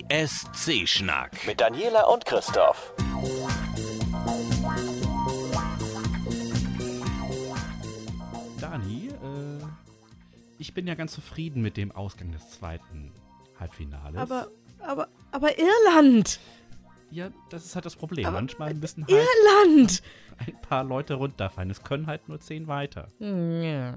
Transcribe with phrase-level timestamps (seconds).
[0.00, 1.46] ESC-Schnack.
[1.46, 2.92] Mit Daniela und Christoph.
[8.60, 9.64] Dani, äh,
[10.58, 13.12] ich bin ja ganz zufrieden mit dem Ausgang des zweiten
[13.58, 14.18] Halbfinales.
[14.20, 14.48] Aber,
[14.80, 16.40] aber, aber Irland!
[17.10, 18.26] ja, das ist halt das Problem.
[18.26, 20.02] Aber- Manchmal müssen halt Irland!
[20.38, 21.70] ein paar Leute runterfallen.
[21.70, 23.08] Es können halt nur zehn weiter.
[23.18, 23.94] Hm, Ja.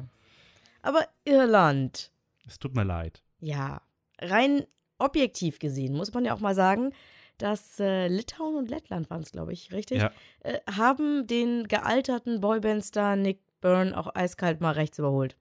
[0.84, 2.12] Aber Irland.
[2.46, 3.24] Es tut mir leid.
[3.40, 3.82] Ja,
[4.20, 4.66] rein
[5.00, 6.94] objektiv gesehen muss man ja auch mal sagen,
[7.38, 10.02] dass äh, Litauen und Lettland waren es, glaube ich, richtig?
[10.02, 10.12] Ja.
[10.42, 15.36] Äh, haben den gealterten Boybandstar Nick Byrne auch eiskalt mal rechts überholt.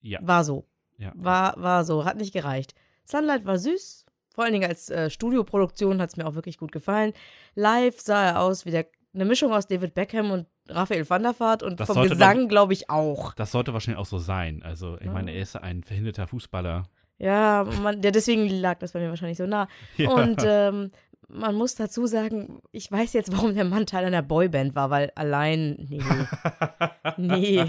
[0.00, 0.18] Ja.
[0.22, 0.66] War so.
[0.98, 1.12] ja.
[1.14, 2.04] War, war so.
[2.04, 2.74] Hat nicht gereicht.
[3.04, 4.04] Sunlight war süß.
[4.34, 7.12] Vor allen Dingen als äh, Studioproduktion hat es mir auch wirklich gut gefallen.
[7.54, 11.38] Live sah er aus wie der, eine Mischung aus David Beckham und Raphael van der
[11.38, 13.34] Vaart und Das vom Gesang, glaube ich, auch.
[13.34, 14.62] Das sollte wahrscheinlich auch so sein.
[14.62, 15.12] Also, ich Ja.
[15.12, 16.84] meine, er ist ein verhinderter Fußballer.
[17.18, 19.68] Ja, man, ja, deswegen lag das bei mir wahrscheinlich so nah.
[19.96, 20.10] Ja.
[20.10, 20.90] Und ähm,
[21.28, 25.10] man muss dazu sagen, ich weiß jetzt, warum der Mann Teil einer Boyband war, weil
[25.14, 26.02] allein, nee,
[27.16, 27.64] nee.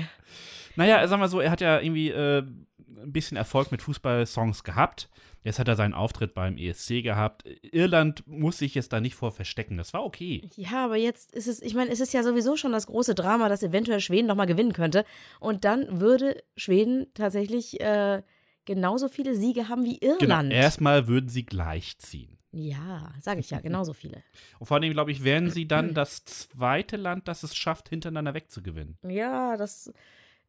[0.76, 5.10] Naja, sag mal so, er hat ja irgendwie äh, ein bisschen Erfolg mit Fußballsongs gehabt.
[5.46, 7.46] Jetzt hat er seinen Auftritt beim ESC gehabt.
[7.62, 9.78] Irland muss sich jetzt da nicht vor verstecken.
[9.78, 10.50] Das war okay.
[10.56, 13.48] Ja, aber jetzt ist es, ich meine, es ist ja sowieso schon das große Drama,
[13.48, 15.06] dass eventuell Schweden nochmal gewinnen könnte.
[15.40, 18.24] Und dann würde Schweden tatsächlich äh,
[18.66, 20.16] genauso viele Siege haben wie Genau.
[20.20, 20.52] Irland.
[20.52, 22.38] Erstmal würden sie gleichziehen.
[22.52, 24.24] ja, sage ich ja, genauso viele.
[24.60, 28.34] Und vor allem, glaube ich, wären sie dann das zweite Land, das es schafft, hintereinander
[28.34, 28.98] wegzugewinnen.
[29.08, 29.94] Ja, das,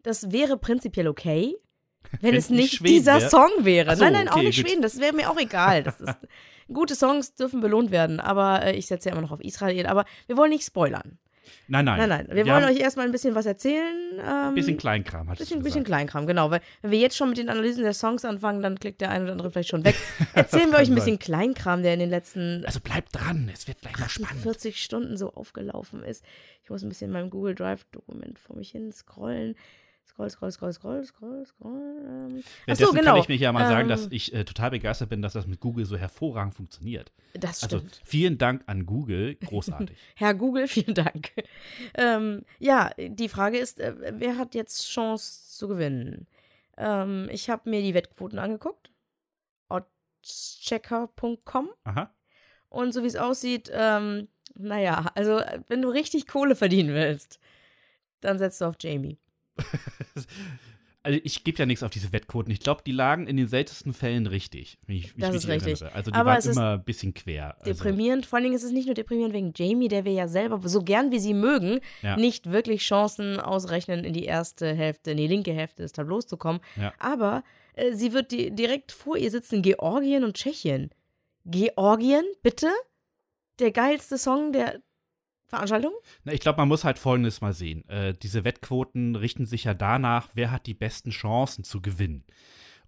[0.03, 1.55] das wäre prinzipiell okay,
[2.21, 3.31] wenn, Wenn es nicht dieser wär.
[3.31, 3.97] Song wäre.
[3.97, 4.69] So, nein, nein, auch okay, nicht gut.
[4.69, 5.83] Schweden, das wäre mir auch egal.
[5.83, 6.15] Das ist,
[6.73, 9.87] gute Songs dürfen belohnt werden, aber äh, ich setze ja immer noch auf Israel.
[9.87, 11.19] Aber wir wollen nicht spoilern.
[11.69, 11.99] Nein, nein.
[11.99, 14.19] Nein, nein, wir, Wir wollen euch erstmal ein bisschen was erzählen.
[14.19, 15.87] Ähm, ein bisschen Kleinkram, hat bisschen, es bisschen gesagt.
[15.87, 16.51] Kleinkram, genau.
[16.51, 19.25] Weil wenn wir jetzt schon mit den Analysen der Songs anfangen, dann klickt der eine
[19.25, 19.97] oder andere vielleicht schon weg.
[20.35, 21.19] Erzählen wir euch ein bisschen sein.
[21.19, 24.39] Kleinkram, der in den letzten Also bleibt dran, es wird vielleicht noch spannend.
[24.39, 26.25] 48 Stunden so aufgelaufen ist.
[26.63, 29.57] Ich muss ein bisschen in meinem Google Drive-Dokument vor mich hin scrollen.
[30.09, 32.05] Scroll, scroll, scroll, scroll, scroll, scroll.
[32.07, 32.43] Ähm.
[32.43, 33.13] Ach Währenddessen so, genau.
[33.13, 35.47] kann ich mich ja mal sagen, Ähm, dass ich äh, total begeistert bin, dass das
[35.47, 37.13] mit Google so hervorragend funktioniert.
[37.35, 38.01] Das Also stimmt.
[38.05, 39.97] vielen Dank an Google, großartig.
[40.15, 41.33] Herr Google, vielen Dank.
[41.95, 46.27] ähm, ja, die Frage ist, äh, wer hat jetzt Chance zu gewinnen?
[46.79, 48.91] Ähm, ich habe mir die Wettquoten angeguckt.
[49.69, 51.69] Oddschecker.com.
[51.85, 52.11] Aha.
[52.69, 57.39] Und so wie es aussieht, ähm, naja, also äh, wenn du richtig Kohle verdienen willst,
[58.21, 59.19] dann setzt du auf Jamie.
[61.03, 62.51] Also ich gebe ja nichts auf diese Wettquoten.
[62.53, 64.77] Ich glaube, die lagen in den seltensten Fällen richtig.
[64.89, 65.81] Ich, wie Das ich ist richtig.
[65.81, 65.95] erinnere.
[65.95, 67.55] Also die Aber waren immer ein bisschen quer.
[67.61, 70.27] Also, Deprimierend, vor allen Dingen ist es nicht nur deprimierend wegen Jamie, der wir ja
[70.27, 72.17] selber, so gern wie sie mögen, Ja.
[72.17, 76.37] nicht wirklich Chancen ausrechnen, in die erste Hälfte, in die linke Hälfte des Tableaus zu
[76.37, 76.59] kommen.
[76.75, 76.93] Ja.
[76.99, 77.45] Aber
[77.75, 80.91] äh, sie wird di direkt vor ihr sitzen Georgien und Tschechien.
[81.45, 82.67] Georgien, bitte?
[83.61, 84.81] Der geilste Song der
[85.49, 85.93] Veranstaltung?
[86.25, 87.89] Na, ich glaube, man muss halt Folgendes mal sehen.
[87.89, 92.25] Äh, diese Wettquoten richten sich ja danach, wer hat die besten Chancen zu gewinnen.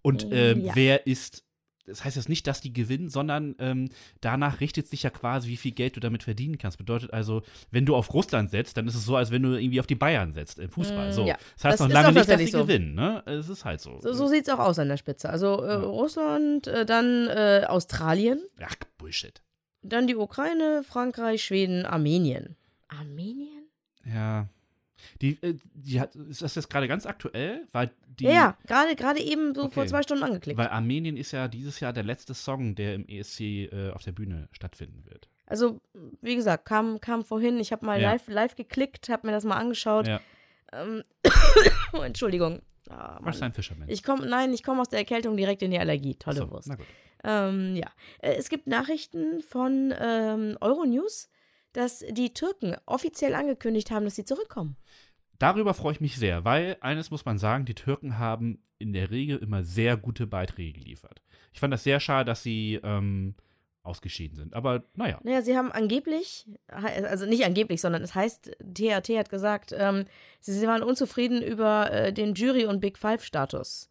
[0.02, 0.74] Und ähm, Ja.
[0.74, 1.44] wer ist,
[1.86, 3.88] das heißt jetzt nicht, dass die gewinnen, sondern ähm,
[4.20, 6.78] danach richtet sich ja quasi, wie viel Geld du damit verdienen kannst.
[6.78, 9.80] Bedeutet also, wenn du auf Russland setzt, dann ist es so, als wenn du irgendwie
[9.80, 11.08] auf die Bayern setzt im Fußball.
[11.10, 11.26] Mm, So.
[11.26, 11.36] ja.
[11.56, 12.62] Das heißt Das noch lange nicht, dass sie so.
[12.62, 12.94] gewinnen.
[12.94, 13.22] Ne?
[13.26, 13.98] Es ist halt so.
[14.00, 15.30] So, so sieht es auch aus an der Spitze.
[15.30, 15.76] Also äh, Ja.
[15.78, 19.41] Russland, äh, dann äh, Australien, Ach, Bullshit.
[19.83, 22.56] Dann die Ukraine, Frankreich, Schweden, Armenien.
[22.89, 23.65] Armenien?
[24.05, 24.49] Ja.
[25.22, 27.66] Die, äh, die hat, ist das jetzt gerade ganz aktuell?
[27.71, 29.91] Weil die, ja, ja, gerade gerade eben so vor Okay.
[29.91, 30.59] zwei Stunden angeklickt.
[30.59, 34.12] Weil Armenien ist ja dieses Jahr der letzte Song, der im ESC äh, auf der
[34.12, 35.28] Bühne stattfinden wird.
[35.47, 35.81] Also,
[36.21, 38.12] wie gesagt, kam, kam vorhin, ich habe mal Ja.
[38.12, 40.09] live, live geklickt, habe mir das mal angeschaut.
[40.09, 40.21] Ja.
[40.72, 41.03] Ähm,
[41.93, 42.60] oh, Entschuldigung.
[42.91, 43.27] Ah, Mann.
[43.27, 43.53] Was ist ein?
[43.87, 46.16] Ich komme, nein, ich komme aus der Erkältung direkt in die Allergie.
[46.16, 46.69] Tolle So, Wurst.
[46.69, 46.87] Na gut.
[47.24, 47.90] Ähm, ja.
[48.20, 51.28] Äh, Es gibt Nachrichten von ähm, Euronews,
[51.72, 54.76] dass die Türken offiziell angekündigt haben, dass sie zurückkommen.
[55.38, 59.10] Darüber freue ich mich sehr, weil eines muss man sagen, die Türken haben in der
[59.10, 61.22] Regel immer sehr gute Beiträge geliefert.
[61.53, 63.34] Ich fand das sehr schade, dass sie ähm,
[63.82, 64.54] ausgeschieden sind.
[64.54, 69.74] Aber naja, Naja, sie haben angeblich, also nicht angeblich, sondern es heißt, THT hat gesagt,
[69.76, 70.04] ähm,
[70.41, 73.91] sie, sie waren unzufrieden über äh, den Jury- und Big Five-Status.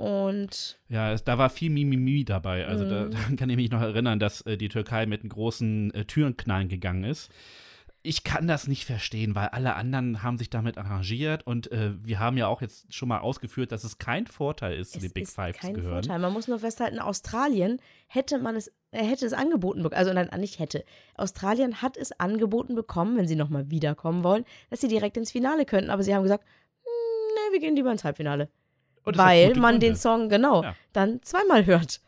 [0.00, 2.66] Und ja, es, da war viel Mimimi dabei.
[2.66, 3.10] Also da, Mhm.
[3.10, 6.68] daran kann ich mich noch erinnern, dass äh, die Türkei mit einem großen äh, Türenknallen
[6.68, 7.30] gegangen ist.
[8.02, 12.18] Ich kann das nicht verstehen, weil alle anderen haben sich damit arrangiert und äh, wir
[12.18, 15.24] haben ja auch jetzt schon mal ausgeführt, dass es kein Vorteil ist, zu den Big
[15.24, 16.02] ist Five zu gehören.
[16.04, 16.18] Vorteil.
[16.18, 20.30] Man muss nur festhalten, Australien hätte man es, er hätte es angeboten bekommen, also nein,
[20.40, 20.82] nicht hätte.
[21.14, 25.66] Australien hat es angeboten bekommen, wenn sie nochmal wiederkommen wollen, dass sie direkt ins Finale
[25.66, 25.90] könnten.
[25.90, 26.88] Aber sie haben gesagt, "Hm,
[27.34, 28.48] nee, wir gehen lieber ins Halbfinale.
[29.04, 29.86] Das weil man Gründe.
[29.86, 30.76] den Song, genau, Ja.
[30.92, 32.00] dann zweimal hört.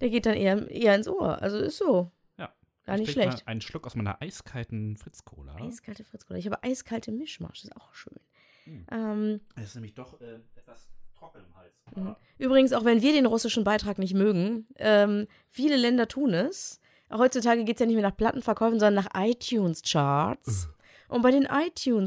[0.00, 1.40] Der geht dann eher, eher ins Ohr.
[1.40, 2.10] Also ist so.
[2.38, 2.52] Ja.
[2.84, 3.46] Gar Ich nicht schlecht.
[3.46, 5.54] Einen Schluck aus meiner eiskalten Fritz-Cola.
[5.56, 6.38] Eiskalte Fritz-Cola.
[6.38, 8.18] Ich habe eiskalte Mischmasch, das ist auch schön.
[8.64, 8.86] Hm.
[8.90, 11.72] Ähm, Es ist nämlich doch äh, etwas trocken im Hals.
[11.94, 12.16] Mhm.
[12.38, 16.80] Übrigens, auch wenn wir den russischen Beitrag nicht mögen, ähm, viele Länder tun es.
[17.12, 20.68] Heutzutage geht es ja nicht mehr nach Plattenverkäufen, sondern nach iTunes-Charts.
[21.12, 21.46] Und bei den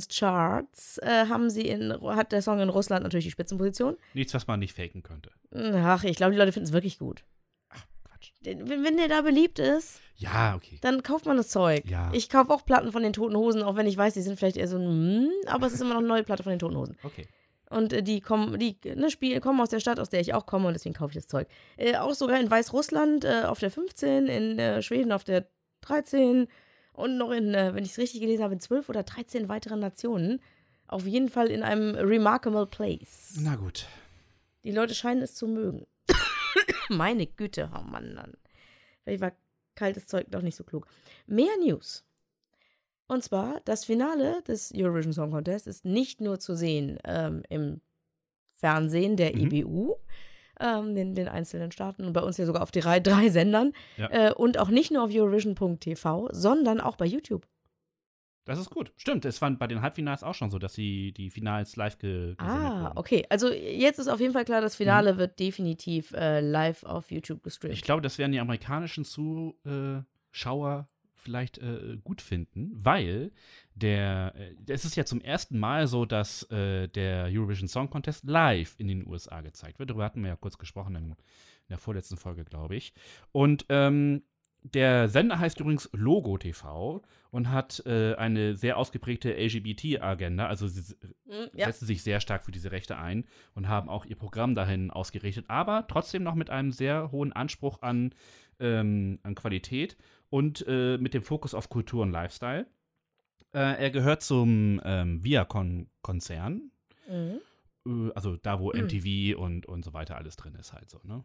[0.10, 3.98] iTunes-Charts äh, haben sie in, hat der Song in Russland natürlich die Spitzenposition.
[4.14, 5.32] Nichts, was man nicht faken könnte.
[5.54, 7.24] Ach, ich glaube, die Leute finden es wirklich gut.
[8.04, 8.32] Quatsch.
[8.46, 10.80] Den- Wenn, wenn der da beliebt ist, Ja, okay.
[10.82, 11.84] dann kauft man das Zeug.
[11.90, 12.10] Ja.
[12.14, 14.58] Ich kaufe auch Platten von den Toten Hosen, auch wenn ich weiß, die sind vielleicht
[14.58, 16.78] eher so ein, hm, aber es ist immer noch eine neue Platte von den Toten
[16.78, 16.98] Hosen.
[17.04, 17.28] Okay.
[17.70, 20.46] Und äh, die kommen, die ne, spielen, kommen aus der Stadt, aus der ich auch
[20.46, 21.48] komme und deswegen kaufe ich das Zeug.
[21.78, 25.48] Äh, auch sogar in Weißrussland äh, auf der 15, in äh, Schweden auf der
[25.82, 26.48] 13
[26.96, 29.80] und noch in, äh, wenn ich es richtig gelesen habe, in 12 oder 13 weiteren
[29.80, 30.42] Nationen.
[30.88, 33.34] Auf jeden Fall in einem remarkable place.
[33.40, 33.88] Na gut.
[34.64, 35.86] Die Leute scheinen es zu mögen.
[36.90, 38.34] Meine Güte, oh Mann, Mann.
[39.04, 39.32] Vielleicht war
[39.76, 40.88] kaltes Zeug doch nicht so klug.
[41.26, 42.04] Mehr News.
[43.08, 47.82] Und zwar, das Finale des Eurovision Song Contest ist nicht nur zu sehen ähm, im
[48.52, 49.52] Fernsehen der Mhm.
[49.52, 49.96] EBU,
[50.60, 53.74] ähm, den, den einzelnen Staaten und bei uns ja sogar auf die drei, drei Sendern
[53.98, 54.10] Ja.
[54.30, 57.46] äh, und auch nicht nur auf Eurovision.tv, sondern auch bei YouTube.
[58.48, 58.94] Das ist gut.
[58.96, 62.36] Stimmt, es war bei den Halbfinals auch schon so, dass die, die Finals live ge
[62.38, 62.98] Ah, wurden.
[63.00, 63.26] okay.
[63.30, 67.42] Also jetzt ist auf jeden Fall klar, das Finale wird definitiv äh, live auf YouTube
[67.42, 67.74] gestreamt.
[67.74, 70.88] Ich glaube, das werden die amerikanischen Zuschauer
[71.26, 73.32] vielleicht äh, gut finden, weil
[73.74, 78.24] der, äh, es ist ja zum ersten Mal so, dass äh, der Eurovision Song Contest
[78.26, 79.90] live in den USA gezeigt wird.
[79.90, 81.16] Darüber hatten wir ja kurz gesprochen in, in
[81.70, 82.94] der vorletzten Folge, glaube ich.
[83.32, 84.22] Und ähm,
[84.74, 90.48] der Sender heißt übrigens Logo TV und hat äh, eine sehr ausgeprägte LGBT-Agenda.
[90.48, 90.96] Also sie
[91.28, 91.66] Hm, ja.
[91.66, 93.26] setzen sich sehr stark für diese Rechte ein
[93.56, 97.82] und haben auch ihr Programm dahin ausgerichtet, aber trotzdem noch mit einem sehr hohen Anspruch
[97.82, 98.14] an,
[98.60, 99.98] ähm, an Qualität
[100.30, 102.66] und äh, mit dem Fokus auf Kultur und Lifestyle.
[103.54, 106.72] Äh, er gehört zum ähm, Viacom-Konzern,
[107.10, 107.40] Mhm.
[107.88, 108.82] äh, also da, wo Mhm.
[108.86, 111.24] MTV und, und so weiter alles drin ist, halt so, ne?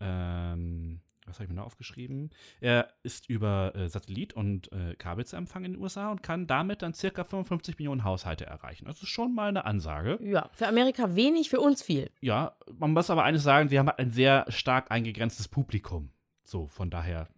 [0.00, 2.30] Ähm, was habe ich mir da aufgeschrieben?
[2.60, 6.46] Er ist über äh, Satellit und äh, Kabel zu empfangen in den USA und kann
[6.46, 8.86] damit dann circa 55 Millionen Haushalte erreichen.
[8.86, 10.18] Das ist schon mal eine Ansage.
[10.22, 12.10] Ja, für Amerika wenig, für uns viel.
[12.20, 16.10] Ja, man muss aber eines sagen, wir haben ein sehr stark eingegrenztes Publikum.
[16.42, 17.28] So, von daher.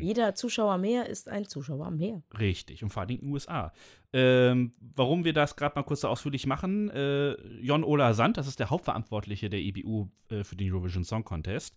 [0.00, 2.22] Jeder Zuschauer mehr ist ein Zuschauer mehr.
[2.38, 2.82] richtig.
[2.82, 3.72] Und vor allem in den USA.
[4.12, 8.46] Ähm, warum wir das gerade mal kurz so ausführlich machen, äh, Jon Ola Sand, das
[8.46, 11.76] ist der Hauptverantwortliche der EBU äh, für den Eurovision Song Contest.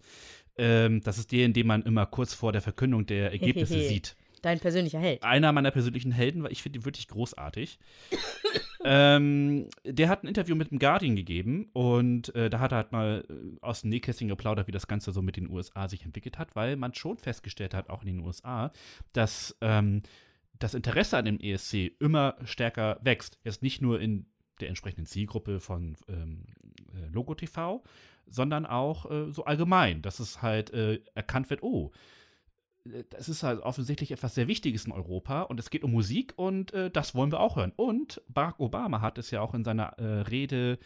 [0.57, 4.15] Ähm, das ist der, in dem man immer kurz vor der Verkündung der Ergebnisse sieht.
[4.41, 5.23] Dein persönlicher Held.
[5.23, 7.79] einer meiner persönlichen Helden, weil ich finde ihn wirklich großartig.
[8.83, 12.91] ähm, der hat ein Interview mit dem Guardian gegeben und äh, da hat er halt
[12.91, 16.39] mal äh, aus dem Nähkästchen geplaudert, wie das Ganze so mit den USA sich entwickelt
[16.39, 18.71] hat, weil man schon festgestellt hat, auch in den USA,
[19.13, 20.01] dass ähm,
[20.57, 23.39] das Interesse an dem ESC immer stärker wächst.
[23.44, 24.25] Jetzt nicht nur in
[24.59, 26.45] der entsprechenden Zielgruppe von ähm,
[26.94, 27.83] äh, Logo TV,
[28.27, 31.91] sondern auch äh, so allgemein, dass es halt äh, erkannt wird, oh,
[32.86, 36.33] äh, das ist halt offensichtlich etwas sehr Wichtiges in Europa und es geht um Musik
[36.36, 37.74] und äh, das wollen wir auch hören.
[37.75, 40.80] Und Barack Obama hat es ja auch in seiner äh, Rede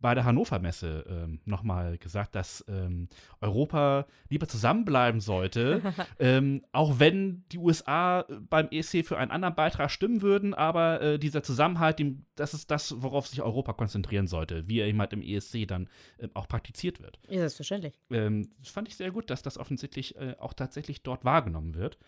[0.00, 3.08] bei der Hannover Messe ähm, nochmal gesagt, dass ähm,
[3.40, 5.82] Europa lieber zusammenbleiben sollte,
[6.18, 11.18] ähm, auch wenn die USA beim ESC für einen anderen Beitrag stimmen würden, aber äh,
[11.18, 15.12] dieser Zusammenhalt, dem, das ist das, worauf sich Europa konzentrieren sollte, wie er eben halt
[15.12, 15.88] im ESC dann
[16.18, 17.94] äh, auch praktiziert wird Ja, selbstverständlich.
[18.10, 21.98] ähm, das fand ich sehr gut, dass das offensichtlich äh, auch tatsächlich dort wahrgenommen wird.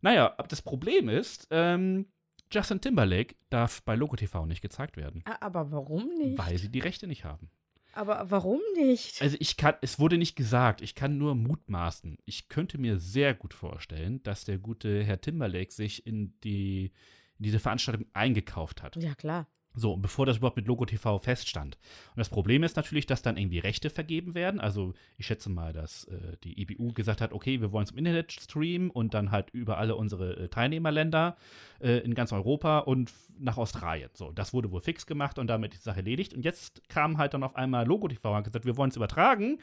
[0.00, 2.06] Naja, das Problem ist, ähm,
[2.52, 6.38] Justin Timberlake darf bei Logo TV nicht gezeigt werden, Ah, Aber warum nicht?
[6.38, 7.50] weil sie die Rechte nicht haben.
[7.92, 9.20] Aber warum nicht?
[9.20, 12.18] Also ich kann, es wurde nicht gesagt, ich kann nur mutmaßen.
[12.24, 16.92] Ich könnte mir sehr gut vorstellen, dass der gute Herr Timberlake sich in die
[17.38, 18.96] in diese Veranstaltung eingekauft hat.
[18.96, 19.46] Ja, klar.
[19.74, 21.78] So, bevor das überhaupt mit Logo TV feststand.
[22.08, 24.60] Und das Problem ist natürlich, dass dann irgendwie Rechte vergeben werden.
[24.60, 27.98] Also, ich schätze mal, dass äh, die EBU gesagt hat, okay, wir wollen es im
[27.98, 31.36] Internet streamen und dann halt über alle unsere äh, Teilnehmerländer
[31.80, 34.10] äh, in ganz Europa und nach Australien.
[34.14, 36.34] So, das wurde wohl fix gemacht und damit die Sache erledigt.
[36.34, 38.96] Und jetzt kam halt dann auf einmal Logo TV und hat gesagt, wir wollen es
[38.96, 39.58] übertragen.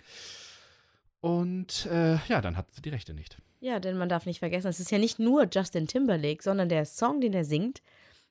[1.20, 3.38] Und äh, ja, dann hat sie die Rechte nicht.
[3.60, 6.86] Ja, denn man darf nicht vergessen, es ist ja nicht nur Justin Timberlake, sondern der
[6.86, 7.82] Song, den er singt,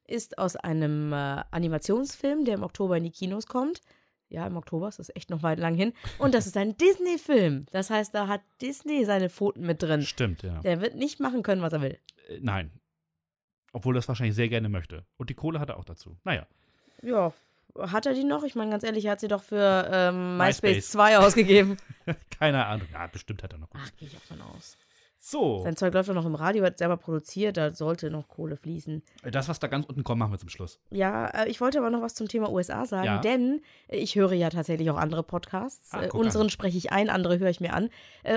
[0.09, 3.81] ist aus einem äh, Animationsfilm, der im Oktober in die Kinos kommt.
[4.29, 5.93] Ja, im Oktober, das ist echt noch weit lang hin.
[6.19, 7.67] Und das ist ein Disney-Film.
[7.71, 10.03] Das heißt, da hat Disney seine Pfoten mit drin.
[10.03, 10.61] Stimmt, ja.
[10.61, 11.99] Der wird nicht machen können, was er will.
[12.29, 12.73] Äh, nein.
[13.73, 15.05] Obwohl er das wahrscheinlich sehr gerne möchte.
[15.17, 16.17] Und die Kohle hat er auch dazu.
[16.25, 16.47] Naja.
[17.03, 17.33] Ja,
[17.79, 18.43] Hat er die noch?
[18.43, 20.91] Ich meine, ganz ehrlich, er hat sie doch für ähm, MySpace, MySpace.
[20.93, 21.77] 2 ausgegeben.
[22.39, 22.89] Keine Ahnung.
[22.93, 23.69] Ja, bestimmt hat er noch.
[23.75, 24.77] Ach, gehe ich auch von aus.
[25.19, 28.57] So, Sein Zeug läuft doch noch im Radio, hat selber produziert, da sollte noch Kohle
[28.57, 29.03] fließen.
[29.25, 30.79] das, was da ganz unten kommt, machen wir zum Schluss.
[30.91, 33.19] Ja, äh, ich wollte aber noch was zum Thema USA sagen, Ja.
[33.19, 35.93] denn äh, ich höre ja tatsächlich auch andere Podcasts.
[35.93, 36.51] Ah, Äh, unseren an.
[36.51, 37.91] spreche ich ein, andere höre ich mir an.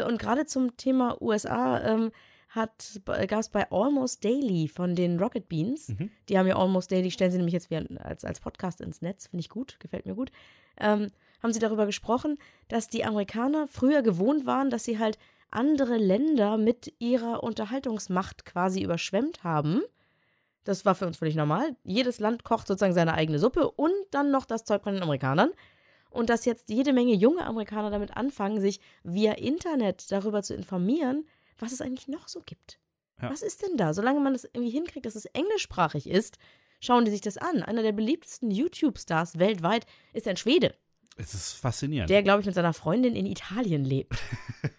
[0.07, 2.11] Und gerade zum Thema USA ähm,
[2.55, 6.09] gab es bei Almost Daily von den Rocket Beans, Mhm.
[6.29, 9.27] die haben ja Almost Daily, stellen sie nämlich jetzt wieder als, als Podcast ins Netz,
[9.27, 10.31] finde ich gut, gefällt mir gut,
[10.79, 11.11] ähm,
[11.43, 15.17] haben sie darüber gesprochen, dass die Amerikaner früher gewohnt waren, dass sie halt
[15.51, 19.81] andere Länder mit ihrer Unterhaltungsmacht quasi überschwemmt haben.
[20.63, 21.75] Das war für uns völlig normal.
[21.83, 25.51] Jedes Land kocht sozusagen seine eigene Suppe und dann noch das Zeug von den Amerikanern.
[26.09, 31.27] Und dass jetzt jede Menge junge Amerikaner damit anfangen, sich via Internet darüber zu informieren,
[31.57, 32.79] was es eigentlich noch so gibt.
[33.21, 33.29] Ja.
[33.29, 33.93] Was ist denn da?
[33.93, 36.37] Solange man das irgendwie hinkriegt, dass es englischsprachig ist,
[36.79, 37.63] schauen die sich das an.
[37.63, 40.73] Einer der beliebtesten YouTube-Stars weltweit ist ein Schwede,
[41.19, 42.09] Es ist faszinierend.
[42.09, 44.13] der, glaube ich, mit seiner Freundin in Italien lebt.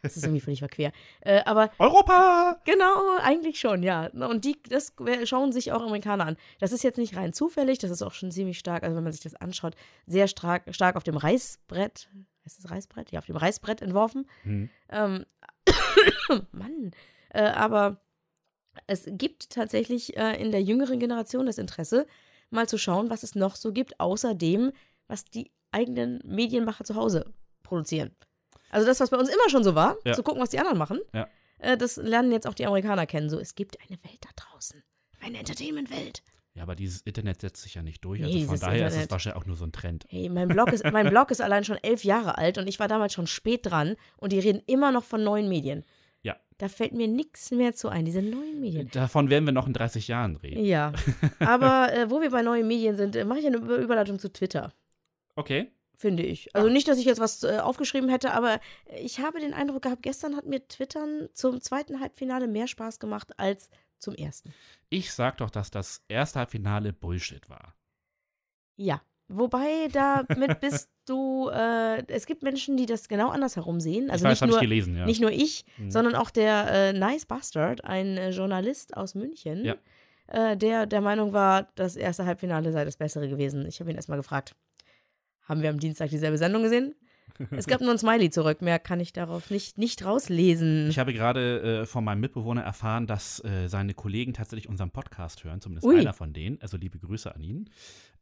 [0.02, 0.92] Das ist irgendwie völlig verquer.
[1.20, 2.58] Äh, aber Europa!
[2.64, 4.06] Genau, eigentlich schon, ja.
[4.08, 4.94] Und die, das
[5.24, 6.36] schauen sich auch Amerikaner an.
[6.58, 9.12] Das ist jetzt nicht rein zufällig, das ist auch schon ziemlich stark, also wenn man
[9.12, 9.74] sich das anschaut,
[10.06, 12.08] sehr stark, stark auf dem Reißbrett,
[12.44, 13.12] heißt das Reißbrett?
[13.12, 14.26] Ja, auf dem Reißbrett entworfen.
[14.42, 14.70] Hm.
[14.88, 15.26] Ähm,
[16.52, 16.92] Mann.
[17.28, 18.00] Äh, aber
[18.86, 22.06] es gibt tatsächlich äh, in der jüngeren Generation das Interesse,
[22.50, 24.72] mal zu schauen, was es noch so gibt, außer dem,
[25.06, 28.10] was die eigenen Medienmacher zu Hause produzieren.
[28.70, 30.12] Also das, was bei uns immer schon so war, Ja.
[30.14, 31.28] zu gucken, was die anderen machen, Ja.
[31.58, 33.28] äh, das lernen jetzt auch die Amerikaner kennen.
[33.30, 34.82] So, es gibt eine Welt da draußen.
[35.20, 36.22] Eine Entertainment-Welt.
[36.54, 38.18] Ja, aber dieses Internet setzt sich ja nicht durch.
[38.20, 39.10] Nee, Also von dieses daher ist es Internet.
[39.12, 40.04] wahrscheinlich auch nur so ein Trend.
[40.08, 42.88] Hey, mein Blog, ist, mein Blog ist allein schon elf Jahre alt und ich war
[42.88, 45.84] damals schon spät dran und die reden immer noch von neuen Medien.
[46.22, 46.36] Ja.
[46.58, 48.88] Da fällt mir nichts mehr zu ein, diese neuen Medien.
[48.92, 50.64] Davon werden wir noch in 30 Jahren reden.
[50.64, 50.92] Ja,
[51.38, 54.32] aber äh, wo wir bei neuen Medien sind, äh, mache ich eine Über Überleitung zu
[54.32, 54.72] Twitter,
[55.40, 55.72] Okay.
[55.94, 56.54] finde ich.
[56.56, 58.58] Also nicht, dass ich jetzt was äh, aufgeschrieben hätte, aber
[59.02, 63.38] ich habe den Eindruck gehabt, gestern hat mir Twittern zum zweiten Halbfinale mehr Spaß gemacht
[63.38, 63.68] als
[63.98, 64.54] zum ersten.
[64.88, 67.74] Ich sag doch, dass das erste Halbfinale Bullshit war.
[68.76, 69.02] Ja.
[69.32, 74.10] Wobei, damit bist du, äh, es gibt Menschen, die das genau andersherum sehen.
[74.10, 75.04] Also weiß, nicht nur, gelesen, ja.
[75.06, 75.90] Nicht nur ich, Mhm.
[75.90, 79.76] sondern auch der äh, Nice Bastard, ein äh, Journalist aus München, Ja.
[80.28, 83.66] äh, der der Meinung war, das erste Halbfinale sei das bessere gewesen.
[83.66, 84.56] Ich habe ihn erstmal gefragt,
[85.50, 86.94] haben wir am Dienstag dieselbe Sendung gesehen?
[87.50, 90.88] Es gab nur ein Smiley zurück, mehr kann ich darauf nicht, nicht rauslesen.
[90.88, 95.44] Ich habe gerade äh, von meinem Mitbewohner erfahren, dass äh, seine Kollegen tatsächlich unseren Podcast
[95.44, 95.98] hören, zumindest Ui.
[95.98, 96.60] einer von denen.
[96.60, 97.70] Also liebe Grüße an ihn.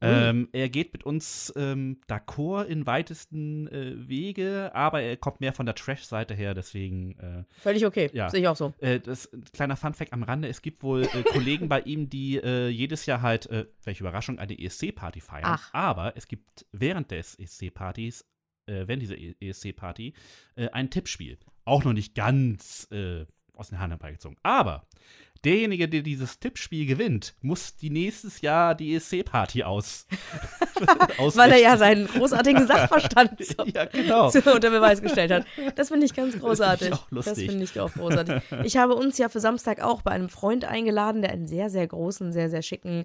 [0.00, 5.52] Ähm, er geht mit uns ähm, d'accord in weitesten äh, Wege, aber er kommt mehr
[5.52, 8.30] von der Trash-Seite her, deswegen äh, Völlig okay, Ja.
[8.30, 8.72] sehe ich auch so.
[8.78, 13.06] Äh, das kleiner Funfact am Rande: Es gibt wohl äh, Kollegen bei ihm, die jedes
[13.06, 13.48] Jahr halt,
[13.84, 15.44] welche Überraschung, eine ESC-Party feiern.
[15.46, 15.74] Ach.
[15.74, 18.24] Aber es gibt während des ESC-Partys,
[18.68, 20.12] äh, während dieser ESC-Party,
[20.56, 21.38] äh, ein Tippspiel.
[21.64, 24.38] Auch noch nicht ganz äh, aus den Haaren herbeigezogen.
[24.42, 24.86] Aber
[25.44, 30.06] derjenige, der dieses Tippspiel gewinnt, muss die nächstes Jahr die ESC-Party aus.
[31.34, 34.30] Weil er ja seinen großartigen Sachverstand so ja, genau.
[34.30, 35.46] zu, unter Beweis gestellt hat.
[35.76, 36.92] Das finde ich ganz großartig.
[37.10, 38.42] Das finde ich auch großartig.
[38.64, 41.86] Ich habe uns ja für Samstag auch bei einem Freund eingeladen, der einen sehr, sehr
[41.86, 43.04] großen, sehr, sehr schicken,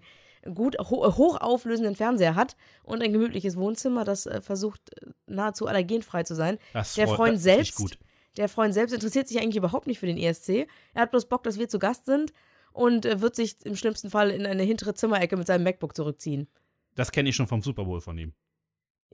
[0.54, 6.24] gut ho hochauflösenden Fernseher hat und ein gemütliches Wohnzimmer, das äh, versucht äh, nahezu allergenfrei
[6.24, 6.58] zu sein.
[6.74, 7.98] Das Der Freund das selbst, Gut.
[8.38, 10.68] der Freund selbst interessiert sich eigentlich überhaupt nicht für den ESC.
[10.94, 12.34] Er hat bloß Bock, dass wir zu Gast sind
[12.72, 16.48] und äh, wird sich im schlimmsten Fall in eine hintere Zimmerecke mit seinem MacBook zurückziehen.
[16.96, 18.34] Das kenne ich schon vom Super Bowl von ihm.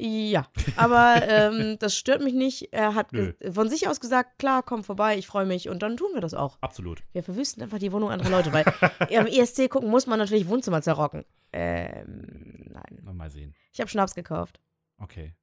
[0.01, 2.71] Ja, aber ähm, das stört mich nicht.
[2.71, 3.11] Er hat
[3.51, 6.33] von sich aus gesagt, klar, komm vorbei, ich freue mich und dann tun wir das
[6.33, 6.57] auch.
[6.61, 7.03] Absolut.
[7.11, 8.63] Wir verwüsten einfach die Wohnung anderer Leute, weil
[9.19, 11.25] am ESC gucken muss man natürlich Wohnzimmer zerrocken.
[11.51, 13.15] Ähm, nein.
[13.15, 13.53] Mal sehen.
[13.73, 14.61] Ich habe Schnaps gekauft.
[14.99, 15.35] Okay.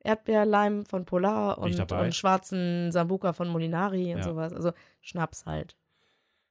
[0.00, 4.24] Erdbeerleim von Polar und, und schwarzen Sambuka von Molinari und Ja.
[4.24, 4.52] sowas.
[4.52, 4.72] Also
[5.02, 5.76] Schnaps halt.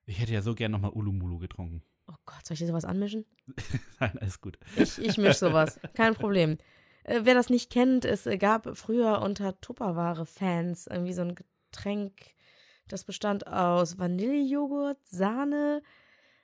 [0.06, 1.82] Ich hätte ja so gern nochmal Ulumulu getrunken.
[2.08, 3.26] Oh Gott, soll ich dir sowas anmischen?
[4.00, 4.58] Nein, alles gut.
[4.76, 5.80] Ich, ich misch sowas.
[5.94, 6.58] Kein Problem.
[7.04, 12.14] Äh, wer das nicht kennt, es gab früher unter Tupperware-Fans irgendwie so ein Getränk,
[12.88, 15.82] das bestand aus Vanillejoghurt, Sahne,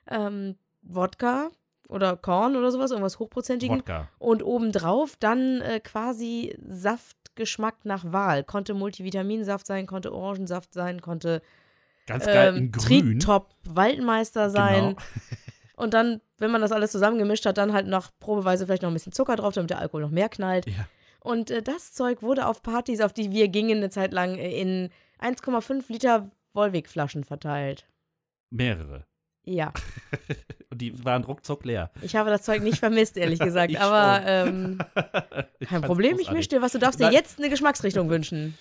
[0.08, 1.50] ähm, Wodka
[1.88, 3.78] oder Korn oder sowas, irgendwas Hochprozentigen.
[3.78, 4.08] Wodka.
[4.18, 8.44] Und obendrauf dann äh, quasi Saftgeschmack nach Wahl.
[8.44, 11.42] Konnte Multivitaminsaft sein, konnte Orangensaft sein, konnte
[12.06, 13.18] Ganz geil ähm, in grün.
[13.18, 14.96] Tritop Waldmeister sein.
[14.96, 14.96] Genau.
[15.80, 18.94] Und dann, wenn man das alles zusammengemischt hat, dann halt noch probeweise vielleicht noch ein
[18.94, 20.66] bisschen Zucker drauf, damit der Alkohol noch mehr knallt.
[20.66, 20.86] Ja.
[21.20, 24.60] Und äh, das Zeug wurde auf Partys, auf die wir gingen, eine Zeit lang äh,
[24.60, 27.86] in 1,5 Liter Wolwig-Flaschen verteilt.
[28.50, 29.06] Mehrere.
[29.44, 29.72] Ja,
[30.70, 31.90] Und die waren ruckzuck leer.
[32.02, 33.76] ich habe das Zeug nicht vermisst, ehrlich gesagt.
[33.80, 34.78] Aber ähm,
[35.66, 36.72] kein Problem, ich mische dir was.
[36.72, 37.14] Du darfst dir Nein.
[37.14, 38.56] jetzt eine Geschmacksrichtung wünschen.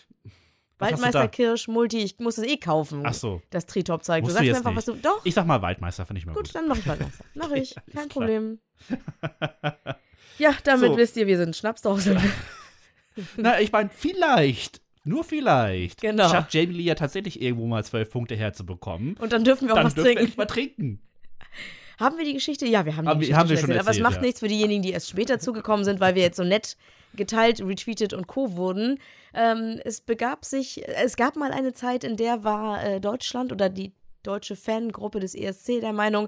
[0.79, 1.27] Was Waldmeister?
[1.27, 3.03] Kirsch, Multi, ich muss es eh kaufen.
[3.05, 3.41] Ach so.
[3.49, 4.21] Das Tritop-Zeug.
[4.21, 5.05] Du Musst du sagst mir einfach, was nicht.
[5.05, 5.09] du.
[5.09, 6.55] Doch, Ich sag mal Waldmeister, finde ich mal gut, gut.
[6.55, 7.25] dann mach ich Waldmeister.
[7.35, 8.07] Mach ich, alles kein klar.
[8.09, 8.59] Problem.
[10.37, 10.97] Ja, damit So.
[10.97, 12.15] wisst ihr, wir sind Schnapsdose.
[13.35, 16.29] Na, ich meine, vielleicht, nur vielleicht, Genau.
[16.29, 19.17] schafft Jamie Lee ja tatsächlich irgendwo mal zwölf Punkte herzubekommen.
[19.17, 20.19] Und dann dürfen wir auch Dann was dürfen wir trinken.
[20.21, 21.01] endlich mal trinken.
[21.99, 22.65] Haben wir die Geschichte?
[22.65, 23.81] Ja, wir haben die Haben wir- Geschichte haben wir schon erzählt.
[23.87, 24.21] Aber es macht ja.
[24.21, 26.77] nichts für diejenigen, die erst später zugekommen sind, weil wir jetzt so nett
[27.15, 28.55] geteilt, retweetet und co.
[28.55, 28.99] wurden.
[29.33, 33.69] Ähm, es begab sich, es gab mal eine Zeit, in der war äh, Deutschland oder
[33.69, 33.91] die
[34.23, 36.27] deutsche Fangruppe des ESC der Meinung,